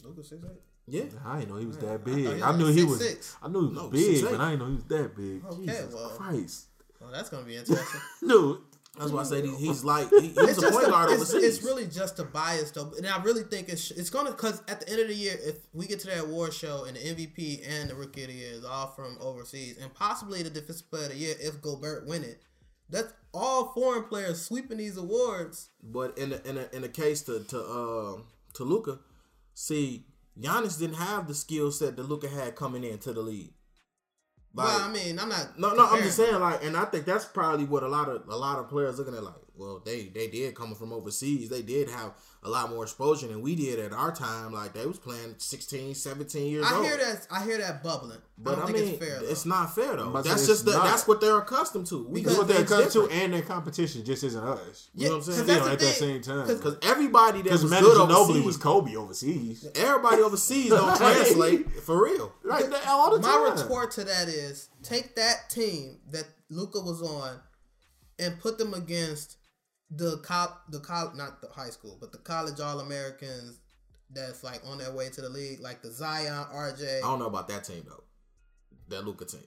Luka 0.05 0.25
six 0.25 0.45
eight. 0.45 0.61
Yeah. 0.87 1.05
I 1.25 1.39
didn't 1.41 1.51
know 1.51 1.57
he 1.59 1.67
was 1.67 1.79
that 1.79 2.05
big. 2.05 2.25
thought 2.25 2.37
he 2.37 2.43
I, 2.43 2.57
knew 2.57 2.65
like 2.67 2.75
he 2.75 2.83
6'6". 2.83 2.89
was. 2.89 3.37
I 3.43 3.49
knew 3.49 3.61
he 3.61 3.67
was 3.69 3.77
No, 3.77 3.89
big, 3.89 4.17
6'8". 4.25 4.31
but 4.33 4.41
I 4.41 4.51
didn't 4.51 4.59
know 4.59 4.67
he 4.67 4.75
was 4.75 4.85
that 4.85 5.17
big. 5.17 5.45
Okay, 5.45 5.67
Jesus 5.67 5.95
well. 5.95 6.09
Christ, 6.11 6.67
Well, 7.01 7.11
that's 7.13 7.29
gonna 7.31 7.45
be 7.47 7.57
interesting. 7.57 8.01
dude. 8.29 8.59
That's 8.99 9.11
why 9.11 9.21
I 9.23 9.25
say 9.25 9.41
he- 9.41 9.57
he's 9.57 9.85
like 9.85 10.11
he, 10.11 10.21
he 10.29 10.33
was 10.35 10.51
it's 10.51 10.59
a 10.59 10.61
just 10.63 10.73
point 10.75 10.87
a- 10.87 10.91
guard 10.91 11.11
it's, 11.13 11.33
overseas. 11.33 11.57
it's 11.59 11.65
really 11.65 11.87
just 11.87 12.19
a 12.19 12.25
bias 12.25 12.73
though, 12.73 12.93
and 12.99 13.07
I 13.07 13.23
really 13.23 13.43
think 13.45 13.71
it's 13.71 13.91
it's 13.93 14.11
gonna 14.11 14.33
because 14.33 14.61
at 14.69 14.81
the 14.81 14.91
end 14.91 15.01
of 15.01 15.09
the 15.09 15.15
year, 15.15 15.35
if 15.43 15.57
we 15.73 15.87
get 15.87 16.01
to 16.01 16.09
that 16.09 16.25
award 16.25 16.53
show 16.53 16.85
and 16.85 16.95
the 16.97 17.01
MVP 17.01 17.63
and 17.67 17.89
the 17.89 17.95
Rookie 17.95 18.23
of 18.25 18.29
the 18.29 18.35
Year 18.35 18.53
is 18.53 18.65
all 18.67 18.89
from 18.89 19.17
overseas, 19.21 19.79
and 19.81 19.95
possibly 19.95 20.43
the 20.43 20.51
Defensive 20.51 20.91
Player 20.91 21.05
of 21.05 21.11
the 21.13 21.17
Year 21.17 21.35
if 21.41 21.63
Gobert 21.63 22.07
win 22.07 22.23
it, 22.23 22.43
that's 22.91 23.15
all 23.33 23.73
foreign 23.73 24.03
players 24.05 24.43
sweeping 24.43 24.77
these 24.77 24.99
awards. 24.99 25.71
But 25.83 26.19
in 26.19 26.29
the, 26.31 26.47
in 26.47 26.57
the, 26.57 26.77
in 26.77 26.83
the 26.83 26.89
case 26.91 27.23
to 27.23 27.41
to 27.45 27.59
uh, 27.63 28.17
to 28.55 28.65
Luka, 28.65 28.99
see 29.55 30.07
Giannis 30.39 30.79
didn't 30.79 30.97
have 30.97 31.29
the 31.29 31.35
skill 31.35 31.71
set 31.71 31.97
that 31.97 32.09
Luka 32.09 32.29
had 32.29 32.57
coming 32.57 32.85
into 32.85 33.13
the 33.13 33.21
league. 33.21 33.53
Like, 34.55 34.67
well, 34.67 34.81
I 34.81 34.93
mean, 34.93 35.19
I'm 35.19 35.29
not. 35.29 35.59
no, 35.59 35.75
no, 35.75 35.87
I'm 35.87 36.03
just 36.03 36.17
saying 36.17 36.39
like, 36.39 36.63
and 36.63 36.77
I 36.77 36.85
think 36.85 37.07
that's 37.07 37.25
probably 37.25 37.65
what 37.65 37.83
a 37.83 37.89
lot 37.89 38.09
of 38.09 38.29
a 38.29 38.37
lot 38.37 38.59
of 38.59 38.69
players 38.69 38.99
looking 38.99 39.15
at 39.15 39.25
like, 39.25 39.35
well, 39.55 39.83
they 39.85 40.05
they 40.15 40.29
did 40.29 40.55
coming 40.55 40.75
from 40.75 40.93
overseas, 40.93 41.49
they 41.49 41.63
did 41.63 41.89
have 41.91 42.13
a 42.45 42.49
lot 42.49 42.71
more 42.71 42.83
exposure 42.83 43.29
than 43.29 43.41
we 43.43 43.55
did 43.55 43.79
at 43.79 43.93
our 43.93 44.11
time. 44.11 44.53
Like 44.53 44.73
they 44.73 44.85
was 44.87 44.99
playing 44.99 45.35
16, 45.39 45.95
17 45.95 46.47
years 46.51 46.65
I 46.67 46.75
old. 46.77 46.85
hear 46.87 46.97
that. 46.97 47.27
I 47.31 47.45
hear 47.45 47.59
that 47.59 47.83
bubbling. 47.83 48.19
But 48.39 48.53
I 48.53 48.55
don't 48.57 48.63
I, 48.63 48.73
think 48.73 48.79
mean, 48.79 48.95
it's 48.95 49.05
fair. 49.05 49.21
It's 49.23 49.47
not 49.47 49.75
fair 49.75 49.95
though. 49.97 50.09
about 50.09 50.25
to 50.25 50.31
That's 50.31 50.47
just 50.49 50.65
the, 50.65 50.73
that's 50.73 51.07
what 51.07 51.21
they're 51.21 51.39
accustomed 51.39 51.87
to. 51.89 52.09
We 52.09 52.21
Because 52.23 52.39
What 52.39 52.49
they're 52.49 52.57
things 52.59 52.73
accustomed 52.73 53.11
to, 53.11 53.15
and 53.17 53.33
their 53.35 53.43
competition 53.43 54.05
just 54.05 54.25
isn't 54.25 54.43
us. 54.43 54.89
You 54.95 55.09
know 55.11 55.19
what 55.19 55.29
I'm 55.29 55.33
saying? 55.35 55.47
that's 55.47 55.49
You 55.49 55.55
know, 55.61 55.65
the 55.67 55.71
at 55.73 55.79
that 55.79 55.85
thing. 55.87 55.95
same 55.95 56.23
time, 56.23 56.47
'Cause- 56.47 56.57
Because 56.57 56.77
everybody 56.83 57.39
that 57.39 57.45
Because 57.45 57.63
was 57.63 57.71
Manu 57.71 57.87
good 57.87 57.99
Ginobili 57.99 58.17
overseas, 58.17 58.45
was 58.45 58.57
Kobe 58.57 58.97
overseas. 58.97 59.67
everybody 59.77 60.23
overseas 60.23 60.71
don't 60.71 60.97
translate 60.97 61.71
for 61.83 62.03
real. 62.03 62.33
Right, 62.43 62.69
that- 62.69 62.87
all 62.89 63.13
the 63.15 63.21
My 63.21 63.29
time. 63.29 63.53
retort 63.63 63.91
to 63.93 64.05
that 64.05 64.29
is 64.29 64.69
take 64.83 65.15
that 65.15 65.49
team 65.51 65.99
that 66.11 66.25
Luka 66.51 66.81
was 66.81 67.01
on 67.03 67.39
and 68.19 68.41
put 68.41 68.59
them 68.59 68.75
against 68.75 69.37
the 69.97 70.19
col 70.19 70.59
the 70.71 70.81
col 70.81 71.13
not 71.15 71.41
the 71.41 71.49
high 71.49 71.71
school, 71.71 71.97
but 72.01 72.13
the 72.13 72.19
college 72.19 72.61
all 72.61 72.81
Americans 72.81 73.59
that's 74.11 74.45
like 74.45 74.61
on 74.67 74.79
their 74.79 74.93
way 74.93 75.09
to 75.11 75.21
the 75.21 75.29
league, 75.29 75.61
like 75.61 75.83
the 75.83 75.91
Zion, 75.91 76.47
RJ. 76.55 76.99
I 76.99 77.01
don't 77.01 77.19
know 77.19 77.27
about 77.27 77.49
that 77.49 77.65
team 77.65 77.85
though. 77.87 78.05
That 78.89 79.07
Luka 79.07 79.25
team, 79.25 79.41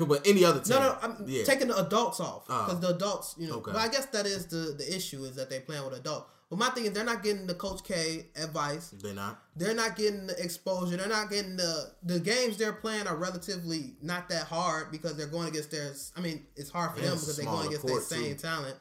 but 0.06 0.26
any 0.26 0.44
other 0.44 0.60
team. 0.60 0.76
No, 0.76 0.80
no, 0.80 0.98
I'm 1.02 1.24
yeah. 1.26 1.44
taking 1.44 1.68
the 1.68 1.76
adults 1.78 2.20
off 2.20 2.46
because 2.46 2.74
ah. 2.76 2.80
the 2.80 2.94
adults, 2.94 3.34
you 3.38 3.48
know. 3.48 3.56
Okay. 3.56 3.72
But 3.72 3.80
I 3.80 3.88
guess 3.88 4.06
that 4.06 4.26
is 4.26 4.46
the 4.46 4.74
the 4.76 4.94
issue 4.94 5.24
is 5.24 5.36
that 5.36 5.50
they 5.50 5.60
playing 5.60 5.84
with 5.84 5.98
adults. 5.98 6.30
But 6.50 6.58
my 6.58 6.68
thing 6.68 6.84
is 6.84 6.92
they're 6.92 7.04
not 7.04 7.22
getting 7.22 7.46
the 7.46 7.54
Coach 7.54 7.82
K 7.82 8.26
advice. 8.36 8.90
They're 8.90 9.14
not. 9.14 9.42
They're 9.56 9.74
not 9.74 9.96
getting 9.96 10.26
the 10.26 10.40
exposure. 10.40 10.96
They're 10.96 11.08
not 11.08 11.30
getting 11.30 11.56
the 11.56 11.92
the 12.02 12.20
games 12.20 12.58
they're 12.58 12.74
playing 12.74 13.06
are 13.06 13.16
relatively 13.16 13.94
not 14.02 14.28
that 14.28 14.44
hard 14.44 14.92
because 14.92 15.16
they're 15.16 15.26
going 15.26 15.48
against 15.48 15.70
their. 15.70 15.92
I 16.16 16.20
mean, 16.20 16.46
it's 16.54 16.70
hard 16.70 16.92
for 16.92 16.98
And 16.98 17.08
them 17.08 17.14
because 17.14 17.36
they're 17.36 17.46
going 17.46 17.66
against 17.66 17.86
their 17.86 18.00
same 18.00 18.36
too. 18.36 18.42
talent. 18.42 18.76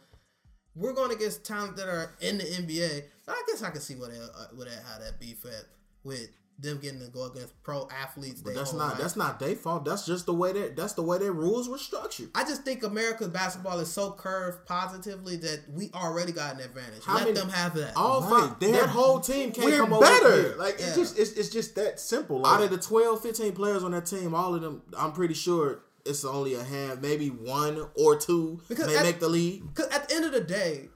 We're 0.75 0.93
going 0.93 1.11
against 1.11 1.45
talent 1.45 1.75
that 1.77 1.87
are 1.87 2.13
in 2.21 2.37
the 2.37 2.43
NBA. 2.43 3.03
So 3.25 3.31
I 3.31 3.41
guess 3.47 3.61
I 3.63 3.69
can 3.69 3.81
see 3.81 3.95
what 3.95 4.11
that, 4.11 4.21
uh, 4.35 4.45
what 4.55 4.67
that, 4.67 4.83
how 4.85 4.99
that 4.99 5.19
beef 5.19 5.45
at 5.45 5.65
with 6.03 6.29
them 6.59 6.79
getting 6.79 6.99
to 6.99 7.07
go 7.07 7.25
against 7.25 7.51
pro 7.63 7.87
athletes. 7.89 8.41
But 8.41 8.53
that's 8.53 8.73
not 8.73 8.89
life. 8.89 8.97
that's 8.99 9.15
not 9.15 9.39
their 9.39 9.55
fault. 9.55 9.85
That's 9.85 10.05
just 10.05 10.27
the 10.27 10.33
way 10.35 10.51
that 10.53 10.75
that's 10.75 10.93
the 10.93 11.01
way 11.01 11.17
their 11.17 11.31
rules 11.31 11.67
were 11.67 11.79
structured. 11.79 12.29
I 12.35 12.43
just 12.43 12.63
think 12.63 12.83
America's 12.83 13.29
basketball 13.29 13.79
is 13.79 13.91
so 13.91 14.11
curved 14.11 14.65
positively 14.67 15.35
that 15.37 15.61
we 15.71 15.89
already 15.95 16.31
got 16.31 16.53
an 16.55 16.61
advantage. 16.61 17.03
How 17.05 17.15
Let 17.15 17.23
many- 17.25 17.39
them 17.39 17.49
have 17.49 17.73
that. 17.75 17.97
All 17.97 18.21
Right, 18.21 18.49
five, 18.49 18.59
they're- 18.59 18.71
that 18.73 18.89
whole 18.89 19.19
team 19.19 19.51
can't 19.51 19.65
We're 19.65 19.79
come 19.79 19.93
over 19.93 20.05
better. 20.05 20.41
here. 20.41 20.55
Like 20.57 20.79
Yeah. 20.79 20.87
it's 20.87 20.95
just 20.95 21.17
it's, 21.17 21.31
it's 21.31 21.49
just 21.49 21.73
that 21.75 21.99
simple. 21.99 22.41
Like, 22.41 22.53
Out 22.59 22.63
of 22.63 22.69
the 22.69 22.77
12, 22.77 23.21
15 23.21 23.53
players 23.53 23.83
on 23.83 23.91
that 23.91 24.05
team, 24.05 24.35
all 24.35 24.53
of 24.53 24.61
them, 24.61 24.83
I'm 24.97 25.11
pretty 25.11 25.33
sure 25.33 25.79
it's 26.05 26.25
only 26.25 26.53
a 26.55 26.63
hand, 26.63 27.01
maybe 27.01 27.29
one 27.29 27.85
or 27.95 28.15
two 28.17 28.59
Because 28.67 28.87
may 28.87 28.97
at- 28.97 29.03
make 29.03 29.19
the 29.19 29.29
league. 29.29 29.63
Because 29.73 29.91
at 29.91 30.07
the 30.09 30.15
end 30.15 30.25
of 30.25 30.31
the 30.31 30.41
day, 30.41 30.89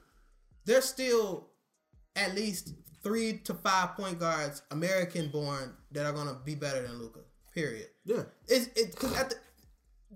there's 0.64 0.84
still 0.84 1.48
at 2.16 2.34
least 2.34 2.74
three 3.02 3.38
to 3.38 3.54
five 3.54 3.94
point 3.96 4.18
guards, 4.18 4.62
American 4.70 5.28
born, 5.30 5.74
that 5.92 6.04
are 6.06 6.12
gonna 6.12 6.38
be 6.44 6.54
better 6.54 6.82
than 6.86 6.98
Luka. 6.98 7.20
Period. 7.54 7.86
Yeah. 8.04 8.24
It's 8.46 8.66
it 8.78 8.92
because 8.92 9.16
at 9.16 9.30
the 9.30 9.36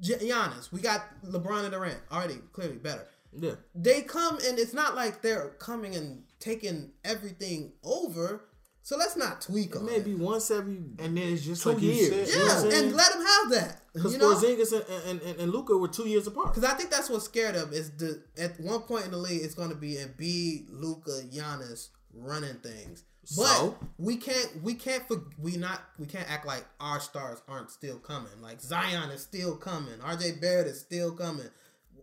Gi- 0.01 0.28
Giannis, 0.30 0.70
we 0.72 0.80
got 0.80 1.03
LeBron 1.24 1.62
and 1.64 1.72
Durant 1.72 1.99
already 2.11 2.36
clearly 2.53 2.76
better. 2.78 3.07
Yeah. 3.32 3.55
They 3.74 4.03
come 4.03 4.38
and 4.47 4.59
it's 4.59 4.74
not 4.74 4.95
like 4.95 5.22
they're 5.22 5.51
coming 5.59 5.95
and 5.97 6.24
taking 6.38 6.93
everything 7.05 7.72
over. 7.82 8.45
So 8.85 8.97
let's 8.97 9.16
not 9.16 9.41
tweak 9.41 9.76
on 9.76 9.87
Maybe 9.87 10.11
it. 10.12 10.18
once 10.18 10.51
every 10.51 10.74
and 10.74 10.99
then 10.99 11.18
it's 11.18 11.45
just 11.45 11.62
two 11.62 11.70
like 11.72 11.83
years. 11.83 12.09
said. 12.09 12.28
You 12.28 12.39
know 12.47 12.68
Yeah, 12.70 12.78
and 12.78 12.97
let 12.97 13.12
them 13.12 13.24
have 13.24 13.51
that. 13.53 13.80
Because 13.95 14.12
You 14.12 14.18
know? 14.18 14.35
Porzingis 14.35 14.72
and, 14.72 14.85
and, 15.09 15.22
and, 15.22 15.41
and 15.41 15.53
Luka 15.53 15.76
were 15.76 15.89
two 15.89 16.09
years 16.09 16.26
apart. 16.26 16.55
Because 16.55 16.68
I 16.68 16.74
think 16.74 16.91
that's 16.91 17.09
what's 17.09 17.24
scared 17.26 17.55
of 17.55 17.72
is 17.72 17.91
the 17.93 18.22
at 18.39 18.59
one 18.61 18.80
point 18.80 19.05
in 19.05 19.12
the 19.12 19.18
league 19.18 19.43
it's 19.43 19.55
going 19.55 19.68
to 19.70 19.76
be 19.76 19.95
Embiid, 19.95 20.66
Luka, 20.70 21.22
Giannis 21.33 21.89
running 22.14 22.55
things. 22.57 23.05
But 23.37 23.47
So? 23.47 23.78
we 23.99 24.16
can't 24.16 24.62
we 24.64 24.74
can't 24.74 25.05
we 25.39 25.57
not 25.57 25.80
we 25.97 26.07
can't 26.07 26.28
act 26.28 26.45
like 26.45 26.64
our 26.80 26.99
stars 26.99 27.41
aren't 27.47 27.70
still 27.70 27.99
coming. 27.99 28.33
Like 28.43 28.61
Zion 28.61 29.11
is 29.11 29.22
still 29.22 29.55
coming. 29.57 29.95
RJ 30.01 30.41
Barrett 30.41 30.66
is 30.66 30.80
still 30.80 31.12
coming. 31.12 31.47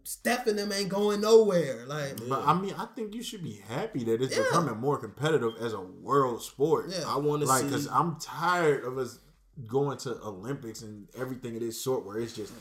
Steph 0.03 0.47
and 0.47 0.57
them 0.57 0.71
ain't 0.71 0.89
going 0.89 1.21
nowhere. 1.21 1.85
Like 1.87 2.27
But 2.27 2.45
I 2.47 2.53
mean, 2.59 2.73
I 2.77 2.85
think 2.95 3.13
you 3.13 3.21
should 3.23 3.43
be 3.43 3.61
happy 3.67 4.03
that 4.05 4.21
it's 4.21 4.35
Yeah. 4.35 4.43
becoming 4.43 4.77
more 4.77 4.97
competitive 4.97 5.53
as 5.61 5.73
a 5.73 5.81
world 5.81 6.41
sport. 6.43 6.87
Yeah. 6.89 7.03
I 7.07 7.17
want 7.17 7.41
to 7.41 7.47
like 7.47 7.61
see. 7.61 7.65
because 7.67 7.87
I'm 7.87 8.17
tired 8.19 8.83
of 8.85 8.97
us 8.97 9.19
going 9.67 9.97
to 9.99 10.19
Olympics 10.23 10.81
and 10.81 11.07
everything 11.17 11.55
of 11.55 11.61
this 11.61 11.79
sort 11.81 12.05
where 12.05 12.17
it's 12.17 12.33
just, 12.33 12.53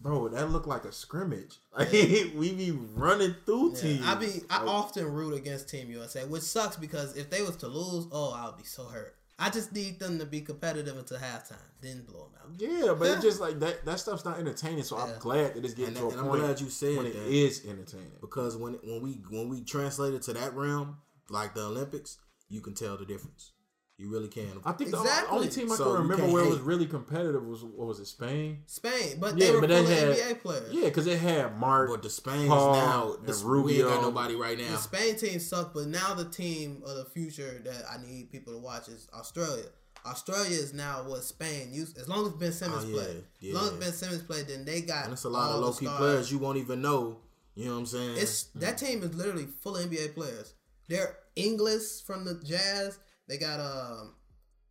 bro, 0.00 0.28
that 0.28 0.50
looked 0.50 0.68
like 0.68 0.84
a 0.84 0.92
scrimmage. 0.92 1.56
Like 1.78 1.90
we 1.92 2.52
be 2.52 2.70
running 2.94 3.34
through 3.46 3.74
yeah, 3.74 3.80
teams. 3.80 4.06
I 4.06 4.14
be 4.14 4.26
I 4.50 4.58
Like, 4.62 4.68
often 4.68 5.04
root 5.12 5.34
against 5.34 5.68
Team 5.68 5.90
USA, 5.90 6.24
which 6.24 6.42
sucks 6.42 6.76
because 6.76 7.16
if 7.16 7.30
they 7.30 7.42
was 7.42 7.56
to 7.58 7.68
lose, 7.68 8.06
oh, 8.12 8.32
I 8.32 8.46
would 8.46 8.56
be 8.58 8.64
so 8.64 8.84
hurt. 8.84 9.14
I 9.38 9.50
just 9.50 9.72
need 9.72 10.00
them 10.00 10.18
to 10.18 10.26
be 10.26 10.40
competitive 10.40 10.96
until 10.98 11.18
halftime, 11.18 11.56
then 11.80 12.02
blow 12.02 12.24
them 12.24 12.32
out. 12.42 12.60
yeah, 12.60 12.92
but 12.98 13.04
Yeah. 13.06 13.12
it's 13.14 13.22
just 13.22 13.40
like 13.40 13.60
that. 13.60 13.84
That 13.84 14.00
stuff's 14.00 14.24
not 14.24 14.38
entertaining. 14.38 14.82
So 14.82 14.96
Yeah. 14.98 15.04
I'm 15.04 15.18
glad 15.20 15.54
that 15.54 15.64
it's 15.64 15.74
getting 15.74 15.96
And- 15.96 16.10
to 16.10 16.16
a 16.16 16.18
and 16.18 16.20
I'm 16.20 16.38
glad 16.38 16.60
you 16.60 16.68
said 16.70 16.96
when 16.96 17.06
it 17.06 17.12
that. 17.14 17.26
is 17.28 17.64
entertaining. 17.64 18.18
because 18.20 18.56
when 18.56 18.74
when 18.82 19.00
we 19.00 19.12
when 19.30 19.48
we 19.48 19.62
translate 19.62 20.14
it 20.14 20.22
to 20.22 20.32
that 20.32 20.54
realm, 20.56 20.96
like 21.30 21.54
the 21.54 21.62
Olympics, 21.62 22.18
you 22.48 22.60
can 22.60 22.74
tell 22.74 22.96
the 22.96 23.04
difference. 23.06 23.52
You 23.98 24.08
really 24.08 24.28
can. 24.28 24.46
I 24.64 24.70
think 24.72 24.92
the 24.92 25.26
only 25.28 25.48
team 25.48 25.72
I 25.72 25.74
So 25.74 25.84
can 25.86 25.92
remember 26.02 26.16
can't 26.22 26.32
where 26.32 26.44
it 26.44 26.48
was 26.50 26.60
really 26.60 26.86
competitive 26.86 27.44
was 27.44 27.64
what 27.64 27.88
was 27.88 27.98
it 27.98 28.06
Spain? 28.06 28.58
Spain, 28.66 29.16
but 29.18 29.36
Yeah, 29.36 29.46
they 29.48 29.52
were 29.56 29.60
but 29.60 29.70
full 29.70 29.82
they 29.82 29.94
had- 29.96 30.16
NBA 30.16 30.40
players. 30.40 30.72
Yeah, 30.72 30.84
because 30.84 31.08
it 31.08 31.18
had 31.18 31.58
Marc. 31.58 31.90
but 31.90 32.02
the 32.04 32.08
Spain's 32.10 32.46
Paul 32.48 32.74
now, 32.74 33.14
and 33.14 33.26
this, 33.26 33.42
we 33.42 33.80
ain't 33.80 33.88
got 33.88 34.02
nobody 34.02 34.36
right 34.36 34.56
now. 34.56 34.70
The 34.70 34.76
Spain 34.78 35.16
team 35.16 35.40
sucked, 35.40 35.74
but 35.74 35.88
now 35.88 36.14
the 36.14 36.26
team 36.26 36.80
of 36.86 36.94
the 36.96 37.06
future 37.06 37.60
that 37.64 37.82
I 37.90 38.00
need 38.00 38.30
people 38.30 38.52
to 38.52 38.60
watch 38.60 38.86
is 38.86 39.08
Australia. 39.12 39.64
Australia 40.06 40.56
is 40.56 40.72
now 40.72 41.02
what 41.02 41.24
Spain 41.24 41.70
used. 41.72 41.98
As 41.98 42.08
long 42.08 42.24
as 42.24 42.32
Ben 42.34 42.52
Simmons 42.52 42.84
Oh, 42.84 42.88
yeah, 42.88 42.94
played, 43.02 43.24
as 43.48 43.54
long 43.54 43.64
as. 43.66 43.72
Ben 43.80 43.92
Simmons 43.92 44.22
played, 44.22 44.46
then 44.46 44.64
they 44.64 44.80
got. 44.80 45.04
And 45.06 45.12
it's 45.12 45.24
a 45.24 45.28
lot 45.28 45.50
of 45.50 45.60
low 45.60 45.72
key 45.72 45.86
stars. 45.86 45.98
players 45.98 46.30
you 46.32 46.38
won't 46.38 46.56
even 46.58 46.80
know. 46.80 47.18
You 47.56 47.64
know 47.64 47.72
what 47.72 47.78
I'm 47.80 47.86
saying? 47.86 48.16
It's 48.16 48.44
that 48.54 48.78
team 48.78 49.02
is 49.02 49.12
literally 49.16 49.46
full 49.60 49.76
of 49.76 49.90
NBA 49.90 50.14
players. 50.14 50.54
They're 50.86 51.16
Ingles 51.34 52.00
from 52.00 52.24
the 52.24 52.34
Jazz. 52.44 53.00
They 53.28 53.38
got 53.38 53.60
um 53.60 54.14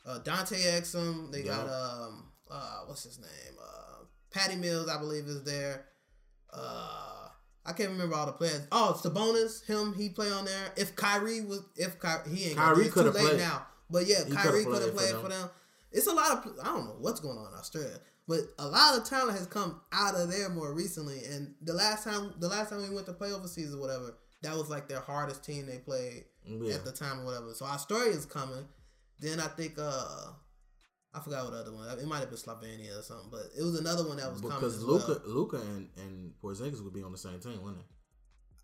uh, 0.05 0.20
Dante 0.20 0.55
Exum. 0.58 1.32
They 1.32 1.43
got 1.43 1.68
um 1.68 2.32
uh 2.49 2.80
what's 2.86 3.03
his 3.03 3.20
name? 3.20 3.58
Uh 3.62 4.05
Patty 4.32 4.55
Mills, 4.55 4.89
I 4.89 4.97
believe, 4.99 5.26
is 5.26 5.43
there. 5.43 5.86
Uh 6.51 7.28
I 7.66 7.74
can't 7.74 7.89
remember 7.89 8.16
all 8.16 8.26
the 8.26 8.32
players. 8.32 8.66
Oh, 8.72 8.97
Sabonis, 9.01 9.66
him, 9.66 9.93
he 9.93 10.08
play 10.08 10.32
on 10.32 10.45
there. 10.45 10.72
If 10.78 10.95
Kyrie 10.95 11.41
was, 11.41 11.64
if 11.76 11.99
Kyrie, 11.99 12.34
he 12.34 12.45
ain't. 12.45 12.55
Kyrie 12.55 12.86
could 12.86 12.93
coulda 12.93 13.12
played. 13.12 13.38
now, 13.39 13.68
but 13.89 14.08
yeah, 14.08 14.24
He 14.26 14.32
Kyrie 14.32 14.64
could 14.64 14.80
played 14.80 14.95
played 14.95 15.16
for 15.22 15.28
them. 15.28 15.49
It's 15.91 16.08
a 16.08 16.14
lot 16.14 16.32
of. 16.32 16.53
I 16.64 16.68
don't 16.68 16.86
know 16.86 16.95
what's 16.99 17.20
going 17.20 17.38
on 17.38 17.51
in 17.51 17.60
Australia, 17.60 17.99
but 18.26 18.39
a 18.58 18.66
lot 18.68 18.97
of 18.97 19.03
talent 19.03 19.38
has 19.38 19.47
come 19.47 19.82
out 19.91 20.16
of 20.16 20.32
there 20.32 20.47
more 20.47 20.74
recently. 20.74 21.26
And 21.26 21.55
the 21.62 21.74
last 21.74 22.05
time, 22.05 22.36
the 22.39 22.47
last 22.47 22.70
time 22.70 22.82
we 22.88 22.95
went 22.95 23.05
to 23.08 23.14
play 23.14 23.34
overseas 23.34 23.74
or 23.74 23.82
whatever, 23.82 24.18
that 24.43 24.55
was 24.55 24.70
like 24.70 24.88
their 24.88 25.01
hardest 25.01 25.43
team 25.43 25.66
they 25.66 25.80
played 25.80 26.24
Yeah. 26.48 26.76
at 26.76 26.86
the 26.86 26.91
time 26.91 27.22
or 27.22 27.26
whatever. 27.26 27.54
So 27.54 27.66
Australia's 27.66 28.26
coming. 28.26 28.66
Then 29.20 29.39
I 29.39 29.48
think 29.48 29.76
uh 29.78 30.32
I 31.14 31.20
forgot 31.20 31.45
what 31.45 31.54
other 31.54 31.72
one. 31.74 31.88
It 31.98 32.06
might 32.08 32.20
have 32.20 32.30
been 32.30 32.38
Slovenia 32.38 33.00
or 33.00 33.02
something, 33.02 33.30
but 33.32 33.50
it 33.58 33.64
was 33.64 33.80
another 33.80 34.08
one 34.08 34.18
that 34.18 34.32
was 34.32 34.41
coming. 34.41 34.58
because 34.58 34.84
Luka, 34.84 35.22
well. 35.26 35.36
Luka 35.36 35.58
and 35.58 35.89
and 35.98 36.34
Porzingis 36.43 36.84
would 36.84 36.93
be 36.93 37.04
on 37.04 37.12
the 37.12 37.18
same 37.18 37.39
team, 37.39 37.62
wouldn't 37.62 37.80
they? 37.80 37.86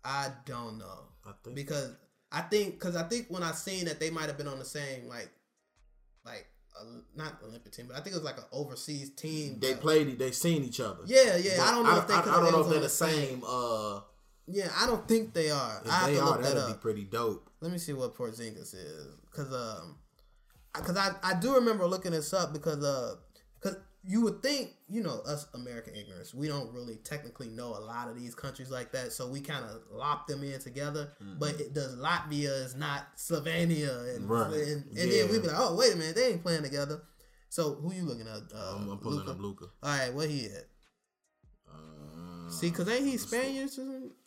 I 0.04 0.28
don't 0.44 0.78
know 0.78 1.08
I 1.26 1.32
think. 1.42 1.56
because 1.56 1.90
I 2.30 2.42
think 2.42 2.74
because 2.74 2.94
I 2.96 3.04
think 3.04 3.26
when 3.28 3.42
I 3.42 3.52
seen 3.52 3.86
that 3.86 3.98
they 4.00 4.10
might 4.10 4.26
have 4.26 4.36
been 4.38 4.48
on 4.48 4.58
the 4.58 4.64
same 4.64 5.08
like 5.08 5.30
like 6.24 6.46
uh, 6.78 6.84
not 7.16 7.38
Olympic 7.46 7.72
team, 7.72 7.86
but 7.88 7.96
I 7.96 8.00
think 8.00 8.14
it 8.14 8.18
was 8.18 8.24
like 8.24 8.36
an 8.38 8.44
overseas 8.52 9.10
team. 9.10 9.58
They 9.60 9.72
that- 9.72 9.80
played. 9.80 10.18
They 10.18 10.30
seen 10.32 10.64
each 10.64 10.80
other. 10.80 11.02
Yeah, 11.06 11.36
yeah. 11.36 11.54
But 11.58 11.66
I 11.68 11.70
don't 11.70 11.84
know 11.84 11.98
if 11.98 12.06
they. 12.08 12.14
I, 12.14 12.20
I 12.20 12.24
don't 12.24 12.52
know 12.52 12.60
if 12.62 12.68
they're 12.68 12.80
the 12.80 12.88
same. 12.88 13.42
Uh, 13.46 14.00
Yeah, 14.46 14.68
I 14.76 14.86
don't 14.86 15.06
think 15.08 15.32
they 15.32 15.50
are. 15.50 15.80
if 15.84 15.90
I 15.90 15.94
have 15.94 16.06
they 16.08 16.14
to 16.16 16.20
are, 16.20 16.26
look 16.32 16.42
that 16.42 16.54
that'd 16.54 16.74
be 16.76 16.80
pretty 16.80 17.04
dope. 17.04 17.48
Let 17.60 17.72
me 17.72 17.78
see 17.78 17.92
what 17.94 18.14
Porzingis 18.14 18.74
is, 18.74 19.06
cause 19.32 19.52
um, 19.52 19.96
cause 20.74 20.96
I 20.96 21.12
I 21.22 21.34
do 21.34 21.54
remember 21.54 21.86
looking 21.86 22.12
this 22.12 22.32
up 22.34 22.52
because 22.52 22.84
uh, 22.84 23.14
cause 23.62 23.76
you 24.06 24.20
would 24.20 24.42
think 24.42 24.72
you 24.86 25.02
know 25.02 25.20
us 25.26 25.46
American 25.54 25.94
ignorance, 25.94 26.34
we 26.34 26.46
don't 26.46 26.70
really 26.74 26.96
technically 26.96 27.48
know 27.48 27.68
a 27.68 27.80
lot 27.80 28.08
of 28.08 28.16
these 28.20 28.34
countries 28.34 28.70
like 28.70 28.92
that, 28.92 29.12
so 29.12 29.26
we 29.26 29.40
kind 29.40 29.64
of 29.64 29.80
lop 29.90 30.26
them 30.26 30.42
in 30.44 30.60
together. 30.60 31.12
Mm-hmm. 31.22 31.38
But 31.38 31.58
it 31.58 31.72
does 31.72 31.96
Latvia 31.96 32.64
is 32.66 32.74
not 32.76 33.16
Slovenia, 33.16 34.14
and 34.14 34.28
Right. 34.28 34.52
and, 34.52 34.84
and 34.88 34.96
then 34.96 35.08
Yeah. 35.10 35.24
we 35.32 35.38
be 35.38 35.46
like, 35.46 35.56
oh 35.58 35.74
wait 35.74 35.94
a 35.94 35.96
minute, 35.96 36.16
they 36.16 36.32
ain't 36.32 36.42
playing 36.42 36.64
together. 36.64 37.00
So 37.48 37.76
who 37.76 37.94
you 37.94 38.02
looking 38.02 38.26
at? 38.28 38.42
Uh, 38.54 38.74
I'm, 38.76 38.90
I'm 38.90 38.98
pulling 38.98 39.26
up 39.26 39.40
Luka. 39.40 39.66
All 39.82 39.96
right, 39.98 40.12
what 40.12 40.28
he 40.28 40.46
at? 40.46 40.66
Uh, 41.66 42.50
See, 42.50 42.70
cause 42.70 42.88
ain't 42.90 43.06
he 43.06 43.16
Spaniards? 43.16 43.78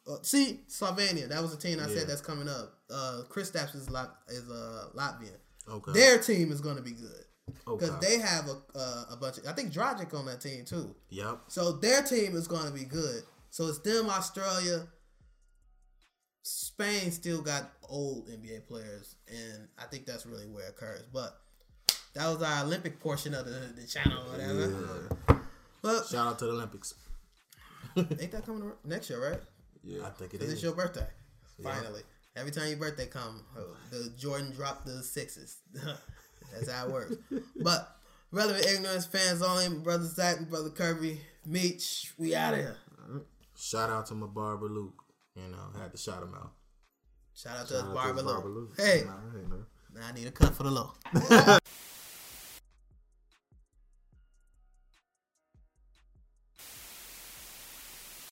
Uh, 0.10 0.18
see, 0.22 0.62
Slovenia. 0.70 1.28
That 1.28 1.42
was 1.42 1.52
the 1.56 1.62
team 1.62 1.80
I 1.80 1.88
Yeah. 1.88 1.96
said 2.00 2.08
that's 2.08 2.22
coming 2.22 2.48
up. 2.48 2.74
Uh, 2.90 3.24
Kristaps 3.30 3.76
is 3.76 3.90
Lat- 3.90 4.16
is 4.30 4.50
uh, 4.50 4.90
Latvian. 4.96 5.38
okay. 5.70 5.92
Their 5.92 6.18
team 6.20 6.52
is 6.52 6.62
going 6.62 6.78
to 6.78 6.82
be 6.82 6.92
good 6.92 7.26
because 7.66 7.90
okay. 7.92 8.08
they 8.08 8.20
have 8.20 8.48
a 8.48 8.58
uh, 8.78 9.04
a 9.12 9.18
bunch 9.18 9.38
of. 9.40 9.48
I 9.48 9.54
think 9.54 9.72
Dragic 9.74 10.14
on 10.14 10.26
that 10.28 10.40
team 10.42 10.64
too. 10.66 10.96
Yep. 11.10 11.40
So 11.48 11.74
their 11.74 12.04
team 12.04 12.36
is 12.36 12.48
going 12.48 12.66
to 12.68 12.72
be 12.74 12.86
good. 12.86 13.24
So 13.50 13.68
it's 13.68 13.80
them, 13.80 14.10
Australia. 14.10 14.88
Spain 16.44 17.12
still 17.12 17.42
got 17.42 17.72
old 17.90 18.30
NBA 18.30 18.68
players, 18.68 19.16
and 19.28 19.68
I 19.78 19.86
think 19.86 20.06
that's 20.06 20.26
really 20.26 20.46
where 20.48 20.66
it 20.66 20.70
occurs. 20.70 21.04
But 21.12 21.38
that 22.14 22.28
was 22.28 22.42
our 22.42 22.64
Olympic 22.64 23.00
portion 23.02 23.34
of 23.34 23.46
the, 23.46 23.74
the 23.76 23.86
channel, 23.86 24.24
or 24.24 24.32
whatever. 24.32 25.18
But 25.82 26.06
Shout 26.08 26.28
out 26.28 26.40
to 26.40 26.46
the 26.46 26.52
Olympics. 26.52 26.94
ain't 27.98 28.32
that 28.32 28.46
coming 28.46 28.72
next 28.86 29.10
year, 29.10 29.32
right? 29.32 29.40
I 29.86 30.10
think 30.10 30.34
it 30.34 30.40
Because 30.40 30.54
it's 30.54 30.64
your 30.64 30.74
birthday. 30.74 31.08
Finally. 31.62 32.02
Every 32.36 32.52
time 32.52 32.68
your 32.68 32.78
birthday 32.78 33.08
come, 33.08 33.44
the 33.90 34.12
Jordan 34.18 34.52
dropped 34.52 34.86
the 34.86 35.02
sixes. 35.02 35.58
That's 36.54 36.72
how 36.72 36.86
it 36.88 36.92
works. 36.92 37.16
but 37.62 37.96
relevant 38.32 38.66
ignorance, 38.66 39.06
fans 39.06 39.42
only, 39.42 39.70
brother 39.80 40.06
Zach 40.06 40.38
and 40.38 40.50
brother 40.50 40.70
Kirby, 40.70 41.20
Meech, 41.46 42.14
we 42.18 42.36
out 42.36 42.54
of 42.54 42.60
here. 42.60 42.76
Shout 43.58 43.90
out 43.90 44.06
to 44.08 44.14
my 44.14 44.28
barber 44.28 44.68
Luke. 44.68 45.04
You 45.36 45.50
know, 45.50 45.58
I 45.76 45.82
had 45.84 45.92
to 45.92 45.98
shout 45.98 46.22
him 46.22 46.34
out. 46.36 46.52
Shout 47.36 47.58
out 47.58 47.68
to 47.68 47.74
Shout 47.74 47.84
out 47.84 47.88
to 47.88 47.94
Barber 47.94 48.24
Barber 48.24 48.50
Lou. 48.50 48.54
Lou. 48.56 48.70
Hey, 48.78 49.04
Nah, 49.06 49.14
I 49.14 49.40
ain't 49.40 49.50
now 49.50 50.08
I 50.08 50.12
need 50.12 50.28
a 50.28 50.32
cut 50.32 50.54
for 50.54 50.64
the 50.64 50.72
low. 50.72 50.92